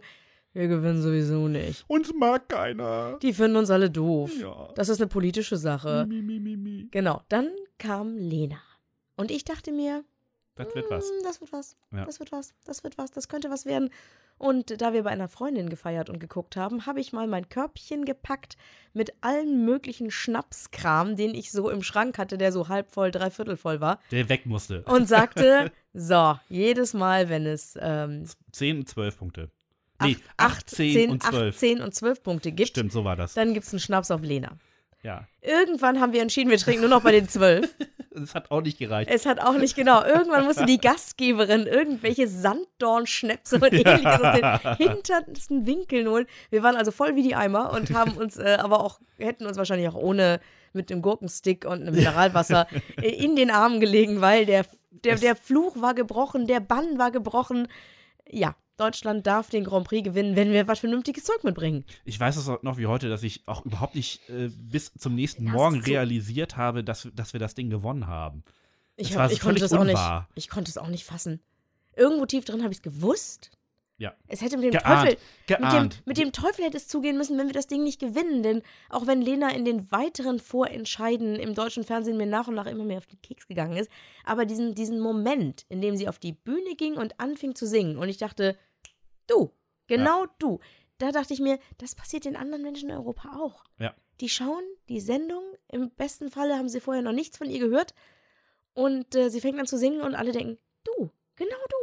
[0.53, 1.85] wir gewinnen sowieso nicht.
[1.87, 3.17] Uns mag keiner.
[3.21, 4.31] Die finden uns alle doof.
[4.41, 4.67] Ja.
[4.75, 6.05] Das ist eine politische Sache.
[6.09, 6.87] Mi, mi, mi, mi.
[6.91, 7.47] Genau, dann
[7.77, 8.57] kam Lena.
[9.15, 10.03] Und ich dachte mir,
[10.55, 11.05] Das wird was.
[11.09, 12.03] "Hm, das wird was, Ja.
[12.03, 13.89] das wird was, das wird was, das könnte was werden.
[14.41, 18.05] Und da wir bei einer Freundin gefeiert und geguckt haben, habe ich mal mein Körbchen
[18.05, 18.57] gepackt
[18.91, 23.55] mit allen möglichen Schnapskram, den ich so im Schrank hatte, der so halb voll, dreiviertel
[23.55, 23.99] voll war.
[24.09, 24.81] Der weg musste.
[24.85, 29.51] Und sagte, so, jedes Mal, wenn es ähm, 10 und 12 Punkte.
[30.01, 31.55] Nee, acht- 18 und 12.
[31.55, 33.35] 18 und 12 Punkte gibt, Stimmt, so war das.
[33.35, 34.57] dann gibt es einen Schnaps auf Lena.
[35.03, 35.27] Ja.
[35.41, 37.73] Irgendwann haben wir entschieden, wir trinken nur noch bei den 12.
[38.11, 39.09] Das hat auch nicht gereicht.
[39.11, 40.03] Es hat auch nicht genau.
[40.03, 46.27] Irgendwann musste die Gastgeberin irgendwelche Sanddornschnäpse und ähnliches aus den hintersten Winkeln holen.
[46.49, 49.57] Wir waren also voll wie die Eimer und haben uns äh, aber auch, hätten uns
[49.57, 50.39] wahrscheinlich auch ohne
[50.73, 52.67] mit dem Gurkenstick und einem Mineralwasser
[53.01, 57.67] in den Armen gelegen, weil der, der, der Fluch war gebrochen, der Bann war gebrochen.
[58.29, 61.85] Ja, Deutschland darf den Grand Prix gewinnen, wenn wir was vernünftiges Zeug mitbringen.
[62.05, 65.45] Ich weiß es noch wie heute, dass ich auch überhaupt nicht äh, bis zum nächsten
[65.45, 68.43] Das Morgen realisiert habe, dass, dass wir das Ding gewonnen haben.
[68.95, 69.99] Ich, hab, ich konnte es auch nicht.
[70.35, 71.41] Ich konnte es auch nicht fassen.
[71.95, 73.51] Irgendwo tief drin habe ich es gewusst.
[74.01, 74.15] Ja.
[74.27, 75.11] Es hätte mit dem Geahnt.
[75.11, 76.01] Teufel, mit dem, Geahnt.
[76.05, 78.41] mit dem Teufel hätte es zugehen müssen, wenn wir das Ding nicht gewinnen.
[78.41, 82.65] Denn auch wenn Lena in den weiteren Vorentscheiden im deutschen Fernsehen mir nach und nach
[82.65, 83.91] immer mehr auf den Keks gegangen ist,
[84.25, 87.97] aber diesen, diesen Moment, in dem sie auf die Bühne ging und anfing zu singen
[87.97, 88.57] und ich dachte,
[89.27, 89.51] du,
[89.85, 90.59] genau du,
[90.97, 93.63] da dachte ich mir, das passiert den anderen Menschen in Europa auch.
[93.77, 93.93] Ja.
[94.19, 97.93] Die schauen die Sendung, im besten Falle haben sie vorher noch nichts von ihr gehört
[98.73, 101.80] und äh, sie fängt an zu singen und alle denken, du, genau du.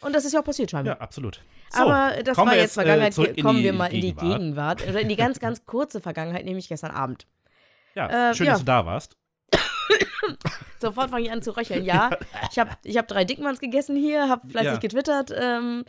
[0.00, 0.96] Und das ist ja auch passiert scheinbar.
[0.96, 1.40] Ja, absolut.
[1.70, 3.16] So, Aber das war jetzt äh, Vergangenheit.
[3.18, 4.38] in Kommen wir mal in die Gegenwart.
[4.38, 4.88] Gegenwart.
[4.88, 7.26] Oder in die ganz, ganz kurze Vergangenheit, nämlich gestern Abend.
[7.94, 8.52] Ja, Äh, schön, ja.
[8.52, 9.16] dass du da warst.
[10.78, 11.84] Sofort fange ich an zu röcheln.
[11.84, 12.10] Ja,
[12.50, 14.78] ich habe ich hab drei Dickmanns gegessen hier, habe fleißig Ja.
[14.78, 15.32] getwittert.
[15.36, 15.84] Ähm,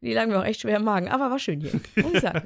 [0.00, 1.08] die lagen mir auch echt schwer im Magen.
[1.08, 1.72] Aber war schön hier.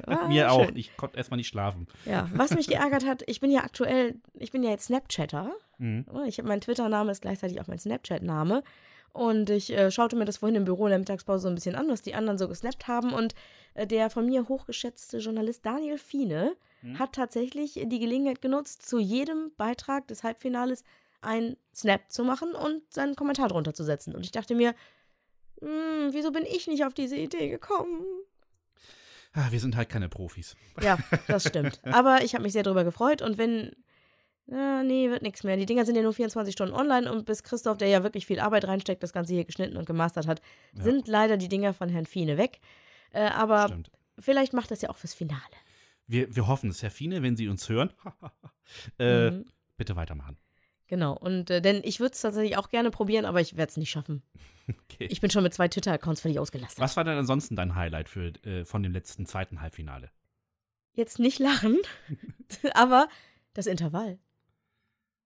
[0.07, 0.49] War Mir schön.
[0.49, 0.69] auch.
[0.73, 1.87] Ich konnte erstmal nicht schlafen.
[2.05, 5.51] Ja, was mich geärgert hat, ich bin ja aktuell, ich bin ja jetzt Snapchatter.
[5.77, 6.05] Mhm.
[6.25, 8.63] Ich habe mein Twitter-Name ist gleichzeitig auch mein Snapchat-Name.
[9.13, 11.75] Und ich äh, schaute mir das vorhin im Büro in der Mittagspause so ein bisschen
[11.75, 13.13] an, was die anderen so gesnappt haben.
[13.13, 13.35] Und
[13.75, 16.99] äh, der von mir hochgeschätzte Journalist Daniel Fiene Mhm.
[16.99, 20.83] hat tatsächlich die Gelegenheit genutzt, zu jedem Beitrag des Halbfinales
[21.21, 24.13] ein Snap zu machen und seinen Kommentar drunter zu setzen.
[24.13, 24.75] Und ich dachte mir,
[25.61, 28.03] hm, wieso bin ich nicht auf diese Idee gekommen?
[29.33, 30.55] Ah, wir sind halt keine Profis.
[30.81, 30.97] Ja,
[31.27, 31.79] das stimmt.
[31.85, 33.71] Aber ich habe mich sehr darüber gefreut und wenn.
[34.45, 35.55] Na, nee, wird nichts mehr.
[35.55, 38.39] Die Dinger sind ja nur 24 Stunden online und bis Christoph, der ja wirklich viel
[38.39, 40.41] Arbeit reinsteckt, das Ganze hier geschnitten und gemastert hat,
[40.75, 40.83] Ja.
[40.83, 42.59] sind leider die Dinger von Herrn Fiene weg.
[43.11, 43.91] Äh, aber Stimmt.
[44.19, 45.41] vielleicht macht das ja auch fürs Finale.
[46.07, 46.83] Wir, wir hoffen es.
[46.83, 47.93] Herr Fine, wenn Sie uns hören,
[48.99, 49.45] äh, Mhm.
[49.77, 50.37] bitte weitermachen.
[50.87, 51.13] Genau.
[51.17, 53.89] Und äh, denn ich würde es tatsächlich auch gerne probieren, aber ich werde es nicht
[53.91, 54.21] schaffen.
[54.65, 55.07] Okay.
[55.11, 56.79] Ich bin schon mit zwei Twitter-Accounts völlig ausgelastet.
[56.79, 60.09] Was war denn ansonsten dein Highlight für, äh, von dem letzten zweiten Halbfinale?
[60.93, 61.79] Jetzt nicht lachen,
[62.73, 63.09] aber
[63.53, 64.19] das Intervall.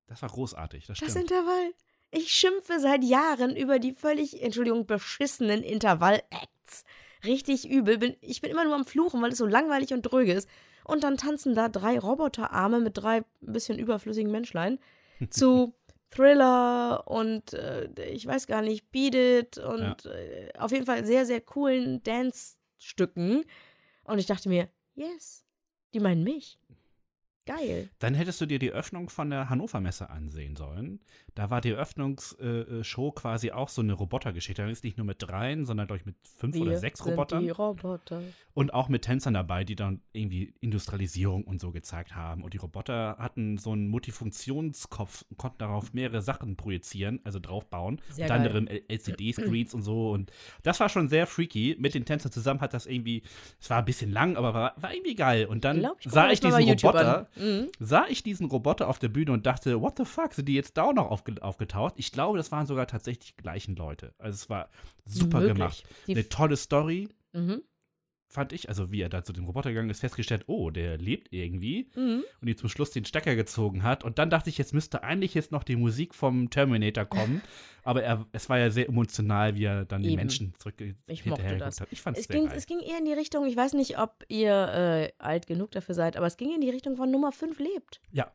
[0.07, 1.31] Das war großartig, das Das stimmt.
[1.31, 1.73] Intervall.
[2.11, 6.85] Ich schimpfe seit Jahren über die völlig, Entschuldigung, beschissenen Intervall-Acts.
[7.25, 7.97] Richtig übel.
[7.97, 10.47] Bin, ich bin immer nur am Fluchen, weil es so langweilig und dröge ist.
[10.85, 14.79] Und dann tanzen da drei Roboterarme mit drei ein bisschen überflüssigen Menschlein
[15.29, 15.73] zu
[16.09, 21.25] Thriller und äh, ich weiß gar nicht, Beat It und äh, auf jeden Fall sehr,
[21.25, 23.43] sehr coolen Dance-Stücken.
[24.05, 25.43] Und ich dachte mir, yes,
[25.93, 26.59] die meinen mich.
[27.47, 27.89] Geil.
[27.99, 30.99] Dann hättest du dir die Öffnung von der Hannover Messe ansehen sollen.
[31.37, 34.63] Da war die Eröffnungsshow quasi auch so eine Robotergeschichte.
[34.63, 37.11] Da ist nicht nur mit dreien, sondern glaube ich mit fünf oder Wir sechs sind
[37.11, 37.43] Robotern.
[37.43, 38.23] Die Roboter.
[38.55, 42.43] Und auch mit Tänzern dabei, die dann irgendwie Industrialisierung und so gezeigt haben.
[42.43, 48.01] Und die Roboter hatten so einen Multifunktionskopf und konnten darauf mehrere Sachen projizieren, also draufbauen.
[48.09, 50.09] Sehr Unter anderem LCD-Screens und so.
[50.09, 50.31] Und
[50.63, 51.75] das war schon sehr freaky.
[51.77, 53.21] Mit den Tänzern zusammen hat das irgendwie,
[53.61, 55.45] es war ein bisschen lang, aber war, war irgendwie geil.
[55.45, 57.27] Und dann Glaub, ich sah ich diesen Roboter.
[57.35, 57.67] Mhm.
[57.77, 60.75] sah ich diesen Roboter auf der Bühne und dachte, what the fuck, sind die jetzt
[60.77, 61.93] da auch noch aufge aufgetaucht?
[61.97, 64.13] Ich glaube, das waren sogar tatsächlich die gleichen Leute.
[64.17, 64.69] Also es war
[65.05, 65.55] super Möglich.
[65.57, 65.83] gemacht.
[66.07, 67.61] Die Eine tolle Story, Mhm.
[68.29, 68.67] fand ich.
[68.69, 71.89] Also, wie er da zu dem Roboter gegangen ist, festgestellt, oh, der lebt irgendwie.
[71.95, 72.23] Mhm.
[72.41, 74.03] Und die zum Schluss den Stecker gezogen hat.
[74.03, 77.41] Und dann dachte ich, jetzt müsste eigentlich jetzt noch die Musik vom Terminator kommen.
[77.83, 80.17] Aber er, es war ja sehr emotional, wie er dann die Eben.
[80.17, 80.75] Menschen zurück
[81.07, 81.79] Ich hinterher mochte das.
[81.81, 81.87] hat.
[81.91, 82.57] Ich fand es ging, geil.
[82.57, 85.95] es ging eher in die Richtung, ich weiß nicht, ob ihr äh, alt genug dafür
[85.95, 88.01] seid, aber es ging in die Richtung von Nummer 5 lebt.
[88.11, 88.29] Ja.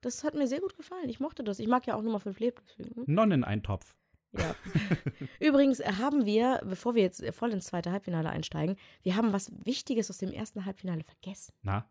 [0.00, 1.08] Das hat mir sehr gut gefallen.
[1.08, 1.58] Ich mochte das.
[1.58, 2.62] Ich mag ja auch Nummer 5 lebt.
[2.78, 3.06] Deswegen.
[3.06, 3.14] hm?
[3.14, 3.96] Nonnen-Eintopf.
[4.32, 4.54] Ja.
[5.40, 9.50] Übrigens äh, haben wir, bevor wir jetzt voll ins zweite Halbfinale einsteigen, wir haben was
[9.64, 11.54] Wichtiges aus dem ersten Halbfinale vergessen.
[11.62, 11.88] Na?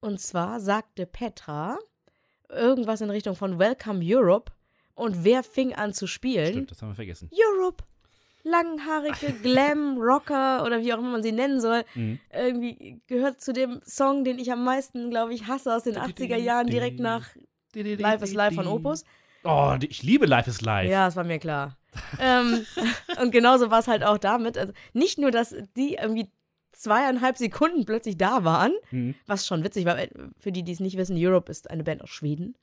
[0.00, 1.78] Und zwar sagte Petra
[2.48, 4.52] irgendwas in Richtung von Welcome Europe.
[4.94, 6.52] Und wer fing an zu spielen?
[6.52, 7.30] Stimmt, das haben wir vergessen.
[7.32, 7.84] Europe.
[8.48, 11.82] Langhaarige Glam Rocker oder wie auch immer man sie nennen soll.
[11.94, 12.20] Mhm.
[12.32, 16.36] Irgendwie gehört zu dem Song, den ich am meisten, glaube ich, hasse aus den 80er
[16.36, 17.26] Jahren, direkt nach
[17.74, 19.04] Life is Life von Opus.
[19.44, 20.90] Oh, ich liebe Life is Life.
[20.90, 21.76] Ja, das war mir klar.
[22.20, 22.64] ähm,
[23.20, 24.56] und genauso war es halt auch damit.
[24.56, 26.30] Also nicht nur, dass die irgendwie
[26.72, 29.14] zweieinhalb Sekunden plötzlich da waren, Mhm.
[29.26, 29.96] was schon witzig war,
[30.38, 32.54] für die, die es nicht wissen, Europe ist eine Band aus Schweden.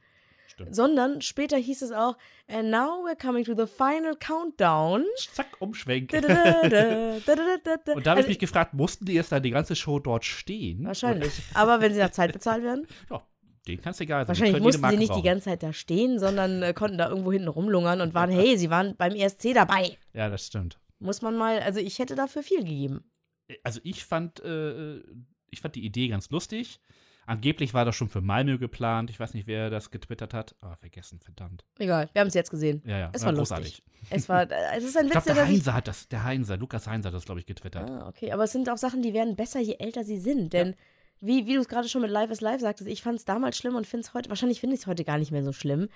[0.47, 0.75] Stimmt.
[0.75, 2.15] Sondern später hieß es auch,
[2.47, 5.03] and now we're coming to the final countdown.
[5.33, 6.11] Zack, Umschwenk.
[6.11, 7.93] Da-da-da-da, da-da-da-da.
[7.93, 10.25] Und da habe ich Also, mich gefragt, mussten die jetzt da die ganze Show dort
[10.25, 10.85] stehen?
[10.85, 11.31] Wahrscheinlich.
[11.53, 12.85] Aber wenn sie nach Zeit bezahlt werden?
[13.09, 13.25] Ja,
[13.67, 14.35] denen kann es egal sein.
[14.35, 15.23] Die Wahrscheinlich mussten sie nicht die brauchen.
[15.23, 18.69] ganze Zeit da stehen, sondern äh, konnten da irgendwo hinten rumlungern und waren, hey, sie
[18.69, 19.97] waren beim ESC dabei.
[20.13, 20.79] Ja, das stimmt.
[20.99, 23.09] Muss man mal, also ich hätte dafür viel gegeben.
[23.63, 24.99] Also ich fand, äh,
[25.49, 26.79] ich fand die Idee ganz lustig.
[27.25, 29.09] Angeblich war das schon für Malmö geplant.
[29.09, 30.55] Ich weiß nicht, wer das getwittert hat.
[30.61, 31.63] Ah, vergessen, verdammt.
[31.79, 32.81] Egal, wir haben es jetzt gesehen.
[32.85, 33.81] Ja, ja, Es war war großartig.
[34.09, 36.07] Es war, äh, es ist ein Ich Witz, glaube, der der sich Heinzer hat das,
[36.09, 37.89] der Heinzer, Lukas Heinzer hat das, glaube ich, getwittert.
[37.89, 38.31] Ah, okay.
[38.31, 40.51] Aber es sind auch Sachen, die werden besser, je älter sie sind.
[40.53, 40.75] Denn,
[41.21, 43.57] wie, wie du es gerade schon mit Live is Live sagtest, ich fand es damals
[43.57, 45.87] schlimm und finde es heute, wahrscheinlich finde ich es heute gar nicht mehr so schlimm.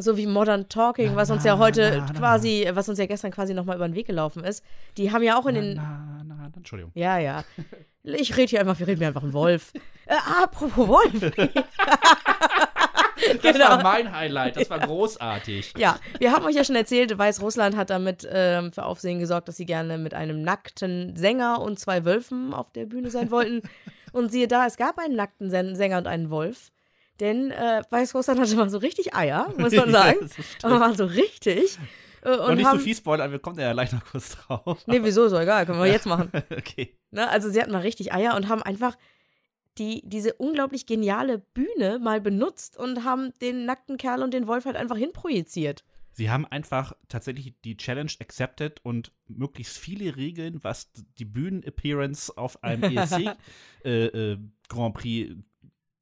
[0.00, 3.06] So wie Modern Talking, Na, was uns ja heute na, na, quasi, was uns ja
[3.06, 4.64] gestern quasi nochmal über den Weg gelaufen ist.
[4.96, 5.74] Die haben ja auch in Na, den.
[5.76, 6.92] na, na, na, Entschuldigung.
[6.94, 7.44] Ja, ja.
[8.02, 9.72] Ich rede hier einfach, wir reden mir einfach einen Wolf.
[10.06, 11.32] Äh, apropos Wolf.
[13.42, 13.68] Das Genau.
[13.68, 15.72] war mein Highlight, das war großartig.
[15.78, 19.56] Ja, wir haben euch ja schon erzählt, Weißrussland hat damit ähm, für Aufsehen gesorgt, dass
[19.56, 23.62] sie gerne mit einem nackten Sänger und zwei Wölfen auf der Bühne sein wollten.
[24.12, 26.70] Und siehe da, es gab einen nackten Sänger und einen Wolf.
[27.20, 30.18] Denn äh, Weißrussland hatte mal so richtig Eier, muss man sagen.
[30.62, 31.78] Ja, Aber mal so richtig.
[32.22, 34.82] Äh, Und und nicht haben, so viel spoilern, wir kommen ja gleich noch kurz drauf.
[34.86, 36.30] Nee, wieso, so egal, können wir jetzt machen.
[36.50, 36.96] okay.
[37.10, 37.28] Ne?
[37.28, 38.96] Also sie hatten mal richtig Eier und haben einfach
[39.78, 44.64] die, diese unglaublich geniale Bühne mal benutzt und haben den nackten Kerl und den Wolf
[44.64, 45.84] halt einfach hinprojiziert.
[46.12, 52.62] Sie haben einfach tatsächlich die Challenge accepted und möglichst viele Regeln, was die Bühnenappearance auf
[52.62, 53.36] einem ESC
[53.84, 55.34] äh, äh, Grand Prix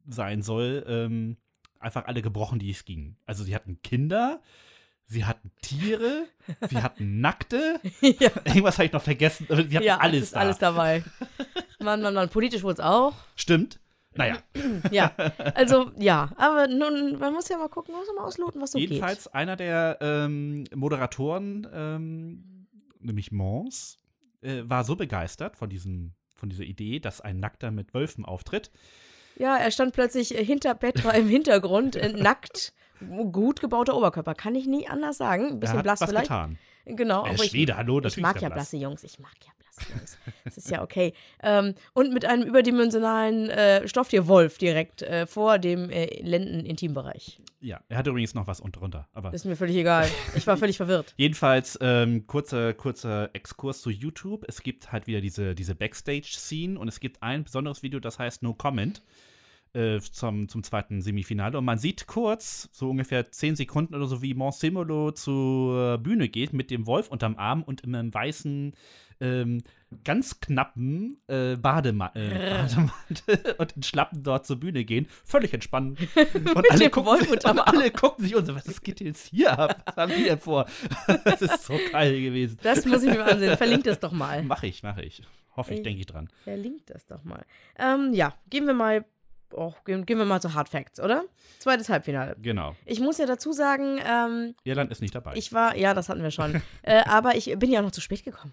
[0.09, 1.37] sein soll, ähm,
[1.79, 3.17] einfach alle gebrochen, die es ging.
[3.27, 4.41] Also sie hatten Kinder,
[5.07, 6.27] sie hatten Tiere,
[6.69, 8.31] sie hatten Nackte, ja.
[8.45, 10.41] irgendwas habe ich noch vergessen, aber sie hatten ja, alles es ist da.
[10.41, 11.05] alles dabei.
[11.81, 13.15] Mann, Mann, Mann, politisch wohl es auch.
[13.37, 13.81] Stimmt.
[14.15, 14.39] Naja,
[14.91, 15.15] Ja,
[15.55, 18.79] also ja, aber nun, man muss ja mal gucken, muss man mal ausloten, was so
[18.79, 22.67] jedenfalls einer der ähm, Moderatoren, ähm,
[23.01, 23.99] nämlich Mons,
[24.43, 28.73] äh, war so begeistert von diesem von dieser Idee, dass ein Nackter mit Wölfen auftritt.
[29.37, 32.73] Ja, er stand plötzlich äh, hinter Petra im Hintergrund, äh, nackt,
[33.33, 35.47] gut gebauter Oberkörper, kann ich nie anders sagen.
[35.53, 36.25] Ein bisschen blass vielleicht.
[36.29, 36.59] getan.
[36.85, 38.57] Genau, Er aber ist Schwede, hallo, ich mag ist ja blass.
[38.71, 39.53] blasse Jungs, ich mag ja
[39.91, 40.19] Jungs.
[40.45, 41.15] Das ist ja okay.
[41.43, 47.41] Ähm, und mit einem überdimensionalen äh, Stofftierwolf direkt äh, vor dem äh, Lenden-Intimbereich.
[47.61, 49.09] Ja, er hat übrigens noch was unten drunter.
[49.13, 50.09] Aber ist mir völlig egal.
[50.35, 51.15] Ich war völlig verwirrt.
[51.17, 54.45] Jedenfalls, ähm, kurzer, kurzer Exkurs zu YouTube.
[54.49, 58.43] Es gibt halt wieder diese, diese Backstage-Scene und es gibt ein besonderes Video, das heißt
[58.43, 59.03] No Comment
[59.75, 61.59] äh, zum, zum zweiten Semifinale.
[61.59, 66.53] Und man sieht kurz, so ungefähr 10 Sekunden oder so, wie Monsimolo zur Bühne geht
[66.53, 68.75] mit dem Wolf unterm Arm und in einem weißen,
[69.21, 69.63] ähm,
[70.05, 75.07] ganz knappen äh, Badema äh, Bademantel und in Schlappen dort zur Bühne gehen.
[75.25, 75.99] Völlig entspannt.
[76.55, 79.59] Und alle gucken, Wolf sich, und alle gucken sich und so, was geht jetzt hier
[79.59, 79.83] ab?
[79.87, 80.67] Was haben die denn vor?
[81.25, 82.59] Das ist so geil gewesen.
[82.63, 83.57] Das muss ich mir mal ansehen.
[83.57, 84.43] Verlinkt es doch mal.
[84.43, 85.23] Mach ich, mach ich.
[85.57, 86.29] Hoffe ich, denke ich dran.
[86.45, 87.45] Verlinkt das doch mal.
[87.79, 89.05] Ähm, ja, gehen wir mal.
[89.55, 91.25] Oh, gehen, gehen wir mal zu Hard Facts, oder?
[91.59, 92.37] Zweites Halbfinale.
[92.41, 92.75] Genau.
[92.85, 95.35] Ich muss ja dazu sagen, ähm, Irland ist nicht dabei.
[95.37, 96.61] ich war, ja, das hatten wir schon.
[96.83, 98.53] äh, aber ich bin ja auch noch zu spät gekommen.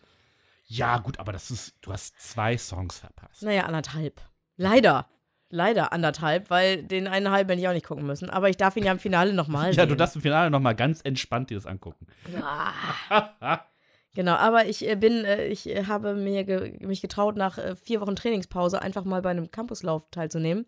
[0.68, 3.44] ja, gut, aber das ist, du hast zwei Songs verpasst.
[3.44, 4.22] Naja, anderthalb.
[4.58, 5.08] Leider.
[5.52, 8.30] Leider anderthalb, weil den einen halben hätte ich auch nicht gucken müssen.
[8.30, 9.90] Aber ich darf ihn ja im Finale nochmal Ja, sehen.
[9.90, 12.06] du darfst im Finale nochmal ganz entspannt dir das angucken.
[12.44, 12.72] Ah.
[14.16, 18.02] Genau, aber ich äh, bin, äh, ich äh, habe mir ge mich getraut, nach vier
[18.02, 20.66] Wochen Trainingspause einfach mal bei einem Campuslauf teilzunehmen.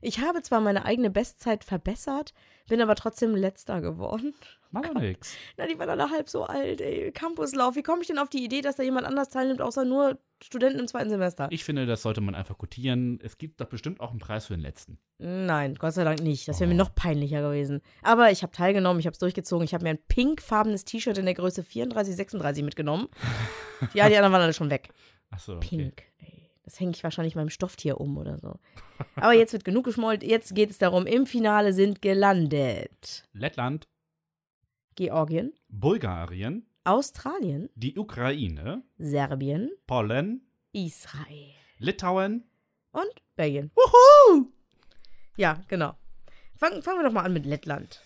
[0.00, 2.34] Ich habe zwar meine eigene Bestzeit verbessert,
[2.68, 4.34] bin aber trotzdem letzter geworden.
[4.70, 5.36] Mach doch nix.
[5.56, 7.12] Na, die war dann halb so alt, ey.
[7.12, 7.76] Campuslauf.
[7.76, 10.80] Wie komme ich denn auf die Idee, dass da jemand anders teilnimmt, außer nur Studenten
[10.80, 11.46] im zweiten Semester?
[11.52, 13.20] Ich finde, das sollte man einfach quotieren.
[13.22, 14.98] Es gibt doch bestimmt auch einen Preis für den letzten.
[15.18, 16.48] Nein, Gott sei Dank nicht.
[16.48, 16.72] Das wäre Oh.
[16.72, 17.82] mir noch peinlicher gewesen.
[18.02, 19.64] Aber ich habe teilgenommen, ich habe es durchgezogen.
[19.64, 23.06] Ich habe mir ein pinkfarbenes T-Shirt in der Größe 34, 36 mitgenommen.
[23.94, 24.88] Ja, die anderen waren alle schon weg.
[25.30, 25.68] Achso, okay.
[25.68, 26.02] Pink.
[26.18, 28.58] Ey, das hänge ich wahrscheinlich meinem Stofftier um oder so.
[29.16, 30.22] Aber jetzt wird genug geschmollt.
[30.22, 33.86] Jetzt geht es darum, im Finale sind gelandet Lettland,
[34.94, 42.44] Georgien, Bulgarien, Australien, die Ukraine, Serbien, Polen, Israel Litauen.
[42.92, 43.70] und Belgien.
[43.74, 44.48] Wuhu!
[45.36, 45.94] Ja, genau.
[46.56, 48.00] Fangen, fangen wir doch mal an mit Lettland.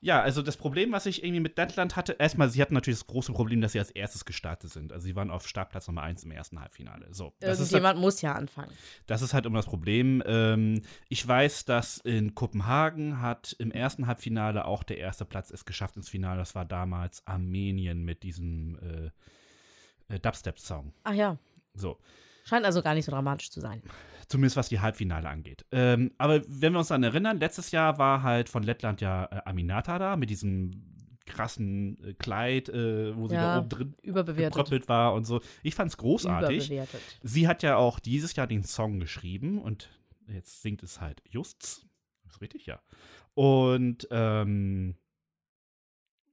[0.00, 3.08] Ja, also das Problem, was ich irgendwie mit Lettland hatte, erstmal, sie hatten natürlich das
[3.08, 4.92] große Problem, dass sie als erstes gestartet sind.
[4.92, 7.08] Also sie waren auf Startplatz Nummer 1 im ersten Halbfinale.
[7.12, 8.70] So, das ist, halt, Irgendjemand muss ja anfangen.
[9.06, 10.22] das ist halt immer das Problem.
[10.24, 15.64] Ähm, ich weiß, dass in Kopenhagen hat im ersten Halbfinale auch der erste Platz es
[15.64, 16.38] geschafft ins Finale.
[16.38, 18.78] Das war damals Armenien mit diesem
[20.10, 20.92] äh, äh, Dubstep-Song.
[21.02, 21.38] Ach ja,
[21.74, 21.98] So.
[22.44, 23.82] scheint also gar nicht so dramatisch zu sein.
[24.28, 25.64] Zumindest was die Halbfinale angeht.
[25.72, 29.40] Ähm, aber wenn wir uns daran erinnern, letztes Jahr war halt von Lettland ja äh,
[29.46, 30.70] Aminata da mit diesem
[31.24, 34.88] krassen äh, Kleid, äh, wo sie Ja, da oben drin Überbewertet.
[34.88, 35.40] war und so.
[35.62, 36.66] Ich fand's großartig.
[36.66, 37.00] Überbewertet.
[37.22, 39.88] Sie hat ja auch dieses Jahr den Song geschrieben und
[40.26, 41.86] jetzt singt es halt Justs.
[42.26, 42.80] Ist richtig, ja.
[43.34, 44.96] Und ähm,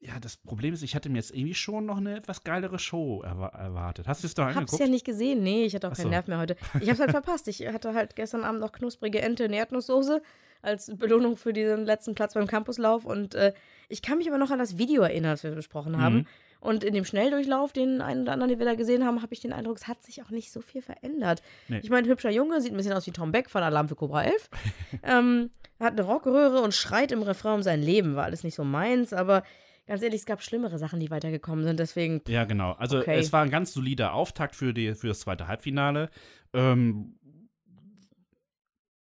[0.05, 3.23] ja, das Problem ist, ich hatte mir jetzt irgendwie schon noch eine etwas geilere Show
[3.23, 4.07] erwa erwartet.
[4.07, 4.81] Hast du es doch Hab's angeguckt?
[4.81, 5.41] ja nicht gesehen.
[5.41, 6.09] Nee, ich hatte auch Ach keinen so.
[6.09, 6.55] Nerv mehr heute.
[6.79, 7.47] Ich hab's halt verpasst.
[7.47, 10.21] Ich hatte halt gestern Abend noch knusprige Ente in Erdnusssoße
[10.61, 13.05] als Belohnung für diesen letzten Platz beim Campuslauf.
[13.05, 13.53] Und äh,
[13.89, 16.15] ich kann mich aber noch an das Video erinnern, das wir besprochen haben.
[16.15, 16.27] Mhm.
[16.59, 19.39] Und in dem Schnelldurchlauf, den einen oder anderen, den wir da gesehen haben, habe ich
[19.39, 21.43] den Eindruck, es hat sich auch nicht so viel verändert.
[21.67, 21.79] Nee.
[21.83, 24.23] Ich meine, hübscher Junge, sieht ein bisschen aus wie Tom Beck von Alarm für Cobra
[24.23, 24.49] 11.
[25.03, 28.15] ähm, hat eine Rockröhre und schreit im Refrain um sein Leben.
[28.15, 29.43] War alles nicht so meins, aber
[29.87, 31.79] ganz ehrlich, es gab schlimmere Sachen, die weitergekommen sind.
[31.79, 32.71] Deswegen, Ja, genau.
[32.73, 33.17] Also Okay.
[33.19, 36.09] es war ein ganz solider Auftakt für, die, für das zweite Halbfinale.
[36.53, 37.15] Ähm,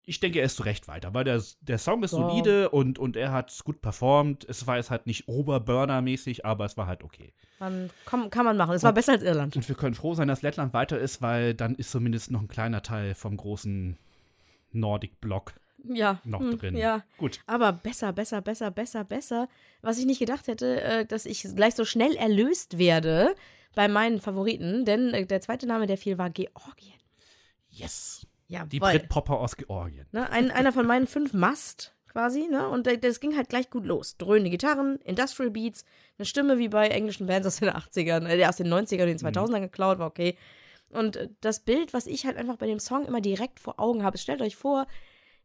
[0.05, 2.17] ich denke, er ist zu Recht weiter, weil der, der Song ist Ja.
[2.19, 4.43] solide und, und er hat gut performt.
[4.49, 7.33] Es war jetzt halt nicht Oberburner-mäßig, aber es war halt okay.
[7.59, 8.75] man, kann, kann man machen.
[8.75, 9.55] Es war Und- besser als Irland.
[9.55, 12.49] Und wir können froh sein, dass Lettland weiter ist, weil dann ist zumindest noch ein
[12.49, 13.97] kleiner Teil vom großen
[14.73, 16.19] Nordic-Block Ja.
[16.23, 16.77] noch hm, drin.
[16.77, 17.03] Ja.
[17.17, 17.39] Gut.
[17.45, 19.49] Aber besser, besser, besser, besser, besser.
[19.81, 23.35] Was ich nicht gedacht hätte, äh, dass ich gleich so schnell erlöst werde
[23.75, 26.99] bei meinen Favoriten, denn äh, der zweite Name, der fiel, war Georgien.
[27.69, 28.25] Yes.
[28.47, 30.05] Ja, Die Britpopper aus Georgien.
[30.11, 32.69] ne, ein, einer von meinen fünf Must quasi, ne?
[32.69, 34.17] Und äh, das ging halt gleich gut los.
[34.17, 35.83] Dröhnende Gitarren, Industrial Beats,
[36.17, 39.17] eine Stimme wie bei englischen Bands aus den 80ern, äh, aus den 90ern und den
[39.17, 40.37] 2000ern geklaut, war okay.
[40.89, 44.19] Und das Bild, was ich halt einfach bei dem Song immer direkt vor Augen habe,
[44.19, 44.85] stellt euch vor,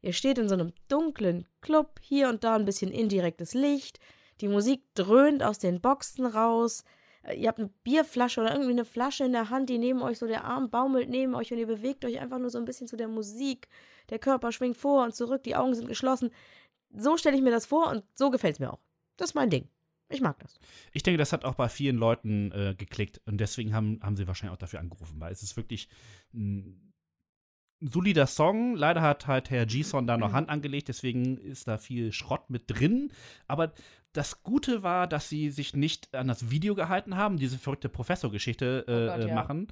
[0.02, 3.98] ihr steht in so einem dunklen Club, hier und da ein bisschen indirektes Licht,
[4.40, 6.84] die Musik dröhnt aus den Boxen raus,
[7.22, 10.18] äh, ihr habt eine Bierflasche oder irgendwie eine Flasche in der Hand, die neben euch
[10.18, 12.86] so der Arm baumelt neben euch und ihr bewegt euch einfach nur so ein bisschen
[12.86, 13.68] zu der Musik.
[14.10, 16.30] Der Körper schwingt vor und zurück, die Augen sind geschlossen.
[16.96, 18.80] So stelle ich mir das vor und so gefällt es mir auch.
[19.16, 19.68] Das ist mein Ding.
[20.10, 20.58] Ich mag das.
[20.92, 24.26] Ich denke, das hat auch bei vielen Leuten äh, geklickt und deswegen haben, haben sie
[24.26, 25.88] wahrscheinlich auch dafür angerufen, weil es ist wirklich
[26.32, 26.87] ein
[27.80, 28.74] solider Song.
[28.74, 32.64] Leider hat halt Herr G-Son da noch Hand angelegt, deswegen ist da viel Schrott mit
[32.66, 33.12] drin.
[33.46, 33.72] Aber
[34.12, 38.84] das Gute war, dass sie sich nicht an das Video gehalten haben, diese verrückte Professorgeschichte
[38.88, 39.34] äh, Oh Gott, äh, ja.
[39.34, 39.68] machen,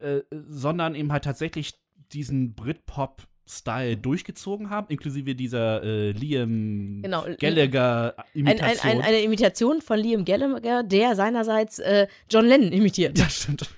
[0.00, 1.74] äh, sondern eben halt tatsächlich
[2.12, 7.22] diesen Britpop-Style durchgezogen haben, inklusive dieser äh, Liam Genau.
[7.22, 8.92] Ein, ein, Gallagher-Imitation.
[8.92, 13.18] ein, eine Imitation von Liam Gallagher, der seinerseits äh, John Lennon imitiert.
[13.18, 13.68] Ja, stimmt.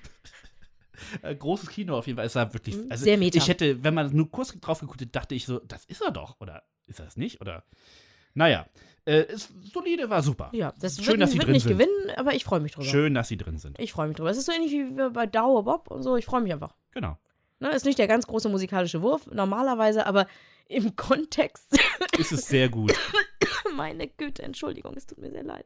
[1.21, 2.25] Äh, Großes Kino auf jeden Fall.
[2.25, 2.75] Es war wirklich.
[2.77, 3.37] Mhm, Also sehr meta.
[3.37, 6.11] Ich hätte, wenn man nur kurz drauf geguckt hätte, dachte ich so, das ist er
[6.11, 6.39] doch.
[6.39, 7.41] Oder ist er das nicht?
[7.41, 7.63] Oder.
[8.33, 8.67] Naja.
[9.05, 10.49] Äh, es, solide war super.
[10.53, 11.71] Ja, das Schön, wird, dass sie wird drin nicht sind.
[11.77, 12.85] gewinnen, aber ich freue mich drüber.
[12.85, 13.79] Schön, dass sie drin sind.
[13.79, 14.29] Ich freue mich drüber.
[14.29, 16.15] Es ist so ähnlich wie bei Dauer Bob und so.
[16.15, 16.75] Ich freue mich einfach.
[16.91, 17.17] Genau.
[17.59, 20.27] Ne, ist nicht der ganz große musikalische Wurf, normalerweise, aber
[20.67, 21.77] im Kontext.
[22.17, 22.93] Ist es sehr gut.
[23.75, 25.65] Meine Güte, Entschuldigung, es tut mir sehr leid.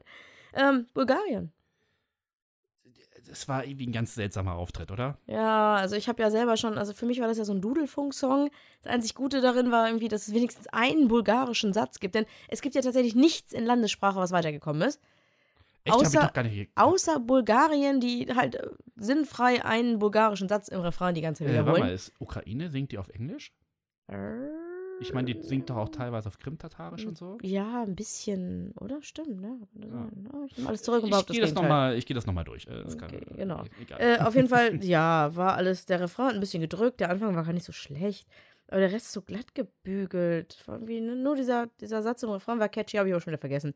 [0.54, 1.52] Ähm, Bulgarien.
[3.30, 5.18] Es war irgendwie ein ganz seltsamer Auftritt, oder?
[5.26, 7.60] Ja, also ich habe ja selber schon, also für mich war das ja so ein
[7.60, 8.50] Dudelfunk-Song.
[8.82, 12.14] Das einzig Gute darin war irgendwie, dass es wenigstens einen bulgarischen Satz gibt.
[12.14, 15.00] Denn es gibt ja tatsächlich nichts in Landessprache, was weitergekommen ist.
[15.84, 16.70] Echt, Außer- doch gar nicht.
[16.76, 21.56] Außer Bulgarien, die halt äh, sinnfrei einen bulgarischen Satz im Refrain die ganze Zeit Äh,
[21.56, 21.94] warte mal, wiederholen.
[21.94, 23.52] ist Ukraine, singt die auf Englisch?
[24.06, 24.14] Äh,
[25.00, 27.38] Ich meine, die singt doch auch teilweise auf Krim-Tatarisch und so.
[27.42, 29.02] Ja, ein bisschen, oder?
[29.02, 29.58] Stimmt, ne?
[29.74, 29.86] Ja.
[29.88, 30.44] Ja.
[30.46, 32.44] Ich nehme alles zurück und Ich behaupte gehe das das nochmal geh das noch mal
[32.44, 32.66] durch.
[32.66, 33.64] Äh, das Okay, kann, genau.
[33.80, 34.00] Egal.
[34.00, 37.34] Äh, auf jeden Fall, ja, war alles, der Refrain hat ein bisschen gedrückt, der Anfang
[37.34, 38.28] war gar nicht so schlecht.
[38.68, 40.62] Aber der Rest ist so glatt gebügelt.
[40.66, 43.74] Irgendwie nur dieser, dieser Satz im Refrain war catchy, habe ich auch schon wieder vergessen.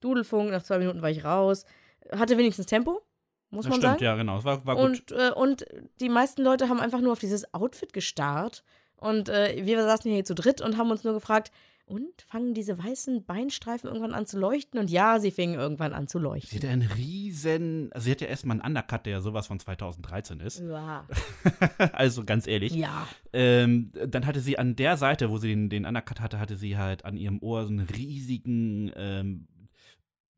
[0.00, 1.64] Dudelfunk, nach zwei Minuten war ich raus.
[2.12, 3.02] Hatte wenigstens Tempo,
[3.50, 4.04] muss Das man stimmt, sagen.
[4.04, 4.38] ja, genau.
[4.38, 4.84] Es war, war gut.
[4.84, 5.66] Und, äh, und
[6.00, 8.62] die meisten Leute haben einfach nur auf dieses Outfit gestarrt.
[8.96, 11.52] Und äh, wir saßen hier zu dritt und haben uns nur gefragt,
[11.86, 14.80] und fangen diese weißen Beinstreifen irgendwann an zu leuchten?
[14.80, 16.56] Und ja, sie fingen irgendwann an zu Sie leuchten.
[16.56, 19.60] hat ja einen riesen, also sie hat ja erstmal einen Undercut, der ja sowas von
[19.60, 20.60] 2013 ist.
[20.60, 21.06] Ja.
[21.92, 22.74] also ganz ehrlich.
[22.74, 23.06] ja.
[23.32, 26.76] Ähm, dann hatte sie an der Seite, wo sie den, den Undercut hatte, hatte sie
[26.76, 29.46] halt an ihrem Ohr so einen riesigen, ähm,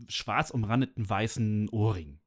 [0.06, 2.20] schwarz umrandeten weißen Ohrring.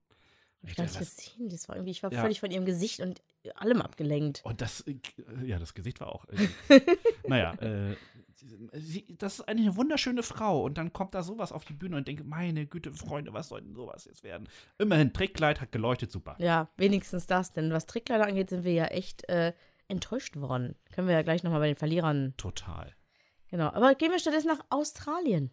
[0.62, 1.50] Hab ich gar nicht gesehen.
[1.50, 2.22] Das war irgendwie, ich war Ja.
[2.22, 3.22] völlig von ihrem Gesicht und
[3.56, 4.42] allem abgelenkt.
[4.44, 4.96] Und das, äh,
[5.44, 6.26] ja, das Gesicht war auch.
[6.70, 6.82] Äh,
[7.28, 7.96] naja, äh,
[8.74, 10.64] sie, das ist eine wunderschöne Frau.
[10.64, 13.62] Und dann kommt da sowas auf die Bühne und denke, meine Güte, Freunde, was soll
[13.62, 14.48] denn sowas jetzt werden?
[14.78, 16.36] Immerhin, Trickkleid hat geleuchtet, super.
[16.40, 17.52] Ja, wenigstens das.
[17.54, 19.54] Denn was Trickkleider angeht, sind wir ja echt äh,
[19.88, 20.76] enttäuscht worden.
[20.92, 22.34] Können wir ja gleich nochmal bei den Verlierern.
[22.38, 22.94] Total.
[23.50, 23.68] Genau.
[23.70, 25.50] Aber gehen wir stattdessen nach Australien.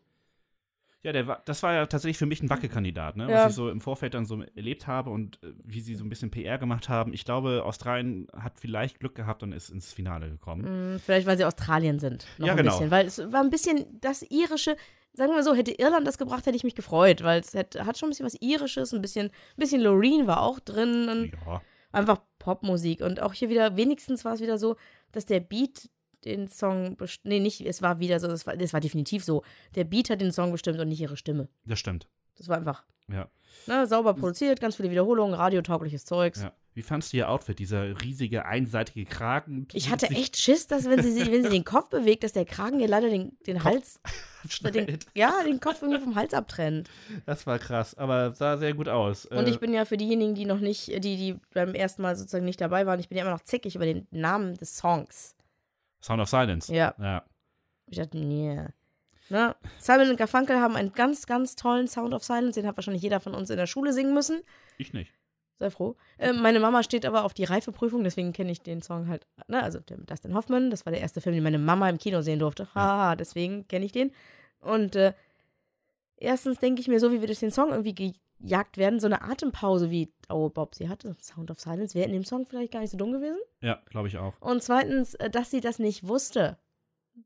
[1.04, 3.30] Ja, der war, das war ja tatsächlich für mich ein Wackelkandidat, ne?
[3.30, 3.44] Ja.
[3.44, 6.08] was ich so im Vorfeld dann so erlebt habe und äh, wie sie so ein
[6.08, 7.12] bisschen PR gemacht haben.
[7.14, 10.64] Ich glaube, Australien hat vielleicht Glück gehabt und ist ins Finale gekommen.
[10.66, 12.26] Hm, vielleicht, weil sie Australien sind.
[12.38, 12.72] Noch Ja, ein genau.
[12.72, 12.90] bisschen.
[12.90, 14.76] Weil es war ein bisschen das irische.
[15.12, 17.96] Sagen wir so, hätte Irland das gebracht, hätte ich mich gefreut, weil es hat, hat
[17.96, 21.08] schon ein bisschen was Irisches, ein bisschen, ein bisschen Loreen war auch drin.
[21.08, 21.62] Und Ja.
[21.92, 23.02] einfach Popmusik.
[23.02, 24.76] Und auch hier wieder, wenigstens war es wieder so,
[25.12, 25.88] dass der Beat
[26.24, 29.42] den Song best- Nee, nicht, es war wieder so, das war, das war definitiv so.
[29.74, 31.48] Der Beat hat den Song bestimmt und nicht ihre Stimme.
[31.64, 32.08] Das stimmt.
[32.36, 33.28] Das war einfach Ja.
[33.66, 36.42] ne, sauber produziert, ganz viele Wiederholungen, radiotaugliches Zeugs.
[36.42, 36.52] ja.
[36.74, 39.66] Wie fandst du ihr Outfit, dieser riesige, einseitige Kragen?
[39.72, 42.78] Ich hatte echt Schiss, dass wenn sie, wenn sie den Kopf bewegt, dass der Kragen
[42.78, 44.00] ihr leider den, den Hals,
[44.62, 46.88] den, ja, den Kopf irgendwie vom Hals abtrennt.
[47.26, 49.26] Das war krass, aber sah sehr gut aus.
[49.26, 52.14] Und Äh, ich bin ja für diejenigen, die noch nicht, die, die beim ersten Mal
[52.14, 55.34] sozusagen nicht dabei waren, ich bin ja immer noch zickig über den Namen des Songs.
[56.00, 56.72] Sound of Silence.
[56.72, 56.94] Ja.
[56.98, 57.24] ja.
[57.86, 58.64] Ich dachte, nee.
[59.30, 59.56] Ne?
[59.78, 62.58] Simon und Garfunkel haben einen ganz, ganz tollen Sound of Silence.
[62.58, 64.42] Den hat wahrscheinlich jeder von uns in der Schule singen müssen.
[64.78, 65.12] Ich nicht.
[65.58, 65.96] Sei froh.
[66.18, 69.26] Äh, meine Mama steht aber auf die Reifeprüfung, deswegen kenne ich den Song halt.
[69.48, 69.60] Ne?
[69.60, 72.68] Also Dustin Hoffman, das war der erste Film, den meine Mama im Kino sehen durfte.
[72.74, 74.12] Haha, deswegen kenne ich den.
[74.60, 75.14] Und äh,
[76.16, 79.22] erstens denke ich mir, so wie wir durch den Song irgendwie gejagt werden, so eine
[79.22, 82.80] Atempause wie Oh Bob, sie hatte Sound of Silence, wäre in dem Song vielleicht gar
[82.80, 83.38] nicht so dumm gewesen.
[83.60, 84.34] Ja, glaube ich auch.
[84.40, 86.58] Und zweitens, äh, dass sie das nicht wusste.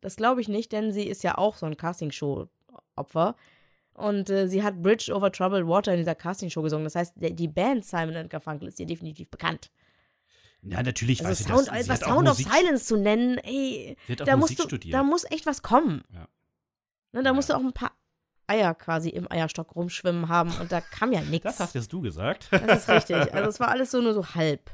[0.00, 3.36] Das glaube ich nicht, denn sie ist ja auch so ein Castingshow-Opfer.
[3.94, 6.84] Und äh, sie hat Bridge over Troubled Water in dieser Castingshow gesungen.
[6.84, 9.70] Das heißt, die Band Simon and Garfunkel ist ihr definitiv bekannt.
[10.62, 12.02] Ja, natürlich weiß Also sie Sound, das.
[12.04, 14.94] Auch Sound of Silence zu nennen, ey, Sie hat auch da Musik musst du, studiert.
[14.94, 16.04] da muss echt was kommen.
[16.14, 16.28] Ja.
[17.12, 17.32] Ne, da Ja.
[17.34, 17.92] musst du auch ein paar
[18.52, 21.44] Eier quasi im Eierstock rumschwimmen haben und da kam ja nichts.
[21.44, 22.48] das hast jetzt du gesagt.
[22.50, 23.16] Das ist richtig.
[23.32, 24.70] Also es war alles so nur so halb.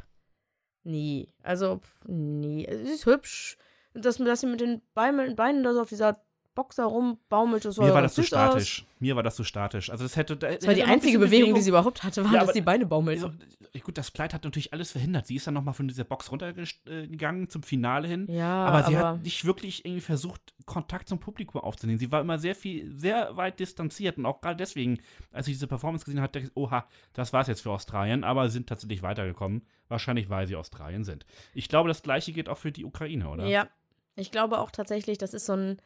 [0.82, 1.32] Nee.
[1.42, 2.66] Also, nee.
[2.66, 3.56] Es ist hübsch.
[3.94, 6.20] Dass, dass sie mit den Beinen, Beinen da so auf dieser
[6.58, 8.26] Boxer rumbaumelt, das war, Mir war das zu aus.
[8.26, 8.84] statisch.
[8.98, 9.90] Mir war das zu statisch.
[9.90, 10.36] Also das hätte.
[10.36, 12.84] Das war die einzige Bewegung, die sie überhaupt hatte, war, Ja, dass aber- die Beine
[12.84, 13.24] baumelten.
[13.72, 15.28] Also, gut, das Kleid hat natürlich alles verhindert.
[15.28, 18.26] Sie ist dann nochmal von dieser Box runtergegangen zum Finale hin.
[18.28, 21.98] ja, aber aber, sie hat nicht wirklich irgendwie versucht, Kontakt zum Publikum aufzunehmen.
[22.00, 24.18] Sie war immer sehr viel, sehr weit distanziert.
[24.18, 24.98] Und auch gerade deswegen,
[25.32, 28.24] als ich diese Performance gesehen habe, dachte ich, oha, das war's jetzt für Australien.
[28.24, 29.62] Aber sie sind tatsächlich weitergekommen.
[29.88, 31.24] Wahrscheinlich, weil sie Australien sind.
[31.54, 33.46] Ich glaube, das Gleiche geht auch für die Ukraine, oder?
[33.46, 33.68] Ja,
[34.16, 35.80] ich glaube auch tatsächlich, das ist so ein.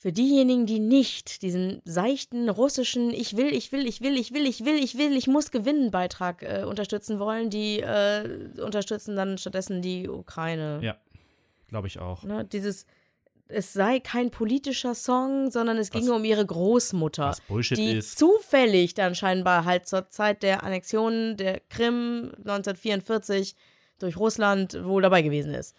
[0.00, 4.46] Für diejenigen, die nicht diesen seichten russischen Ich will, ich will, ich will, ich will,
[4.46, 9.38] ich will, ich will, ich muss gewinnen Beitrag äh, unterstützen wollen, die äh, unterstützen dann
[9.38, 10.78] stattdessen die Ukraine.
[10.82, 10.96] Ja.
[11.66, 12.22] Glaube ich auch.
[12.22, 12.86] Ne, dieses,
[13.48, 18.18] es sei kein politischer Song, sondern es Was- ginge um ihre Großmutter, die ist.
[18.18, 23.56] zufällig dann scheinbar halt zur Zeit der Annexion der Krim 1944
[23.98, 25.74] durch Russland wohl dabei gewesen ist.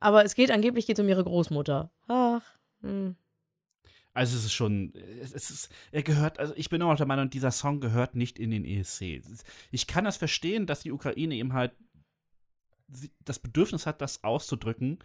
[0.00, 1.90] Aber es geht angeblich geht um ihre Großmutter.
[2.08, 2.42] Ach,
[2.80, 3.16] hm.
[4.14, 7.30] Also es ist schon, es ist, er gehört, also ich bin immer noch der Meinung,
[7.30, 9.22] dieser Song gehört nicht in den ESC.
[9.70, 11.72] Ich kann das verstehen, dass die Ukraine eben halt
[13.24, 14.98] das Bedürfnis hat, das auszudrücken,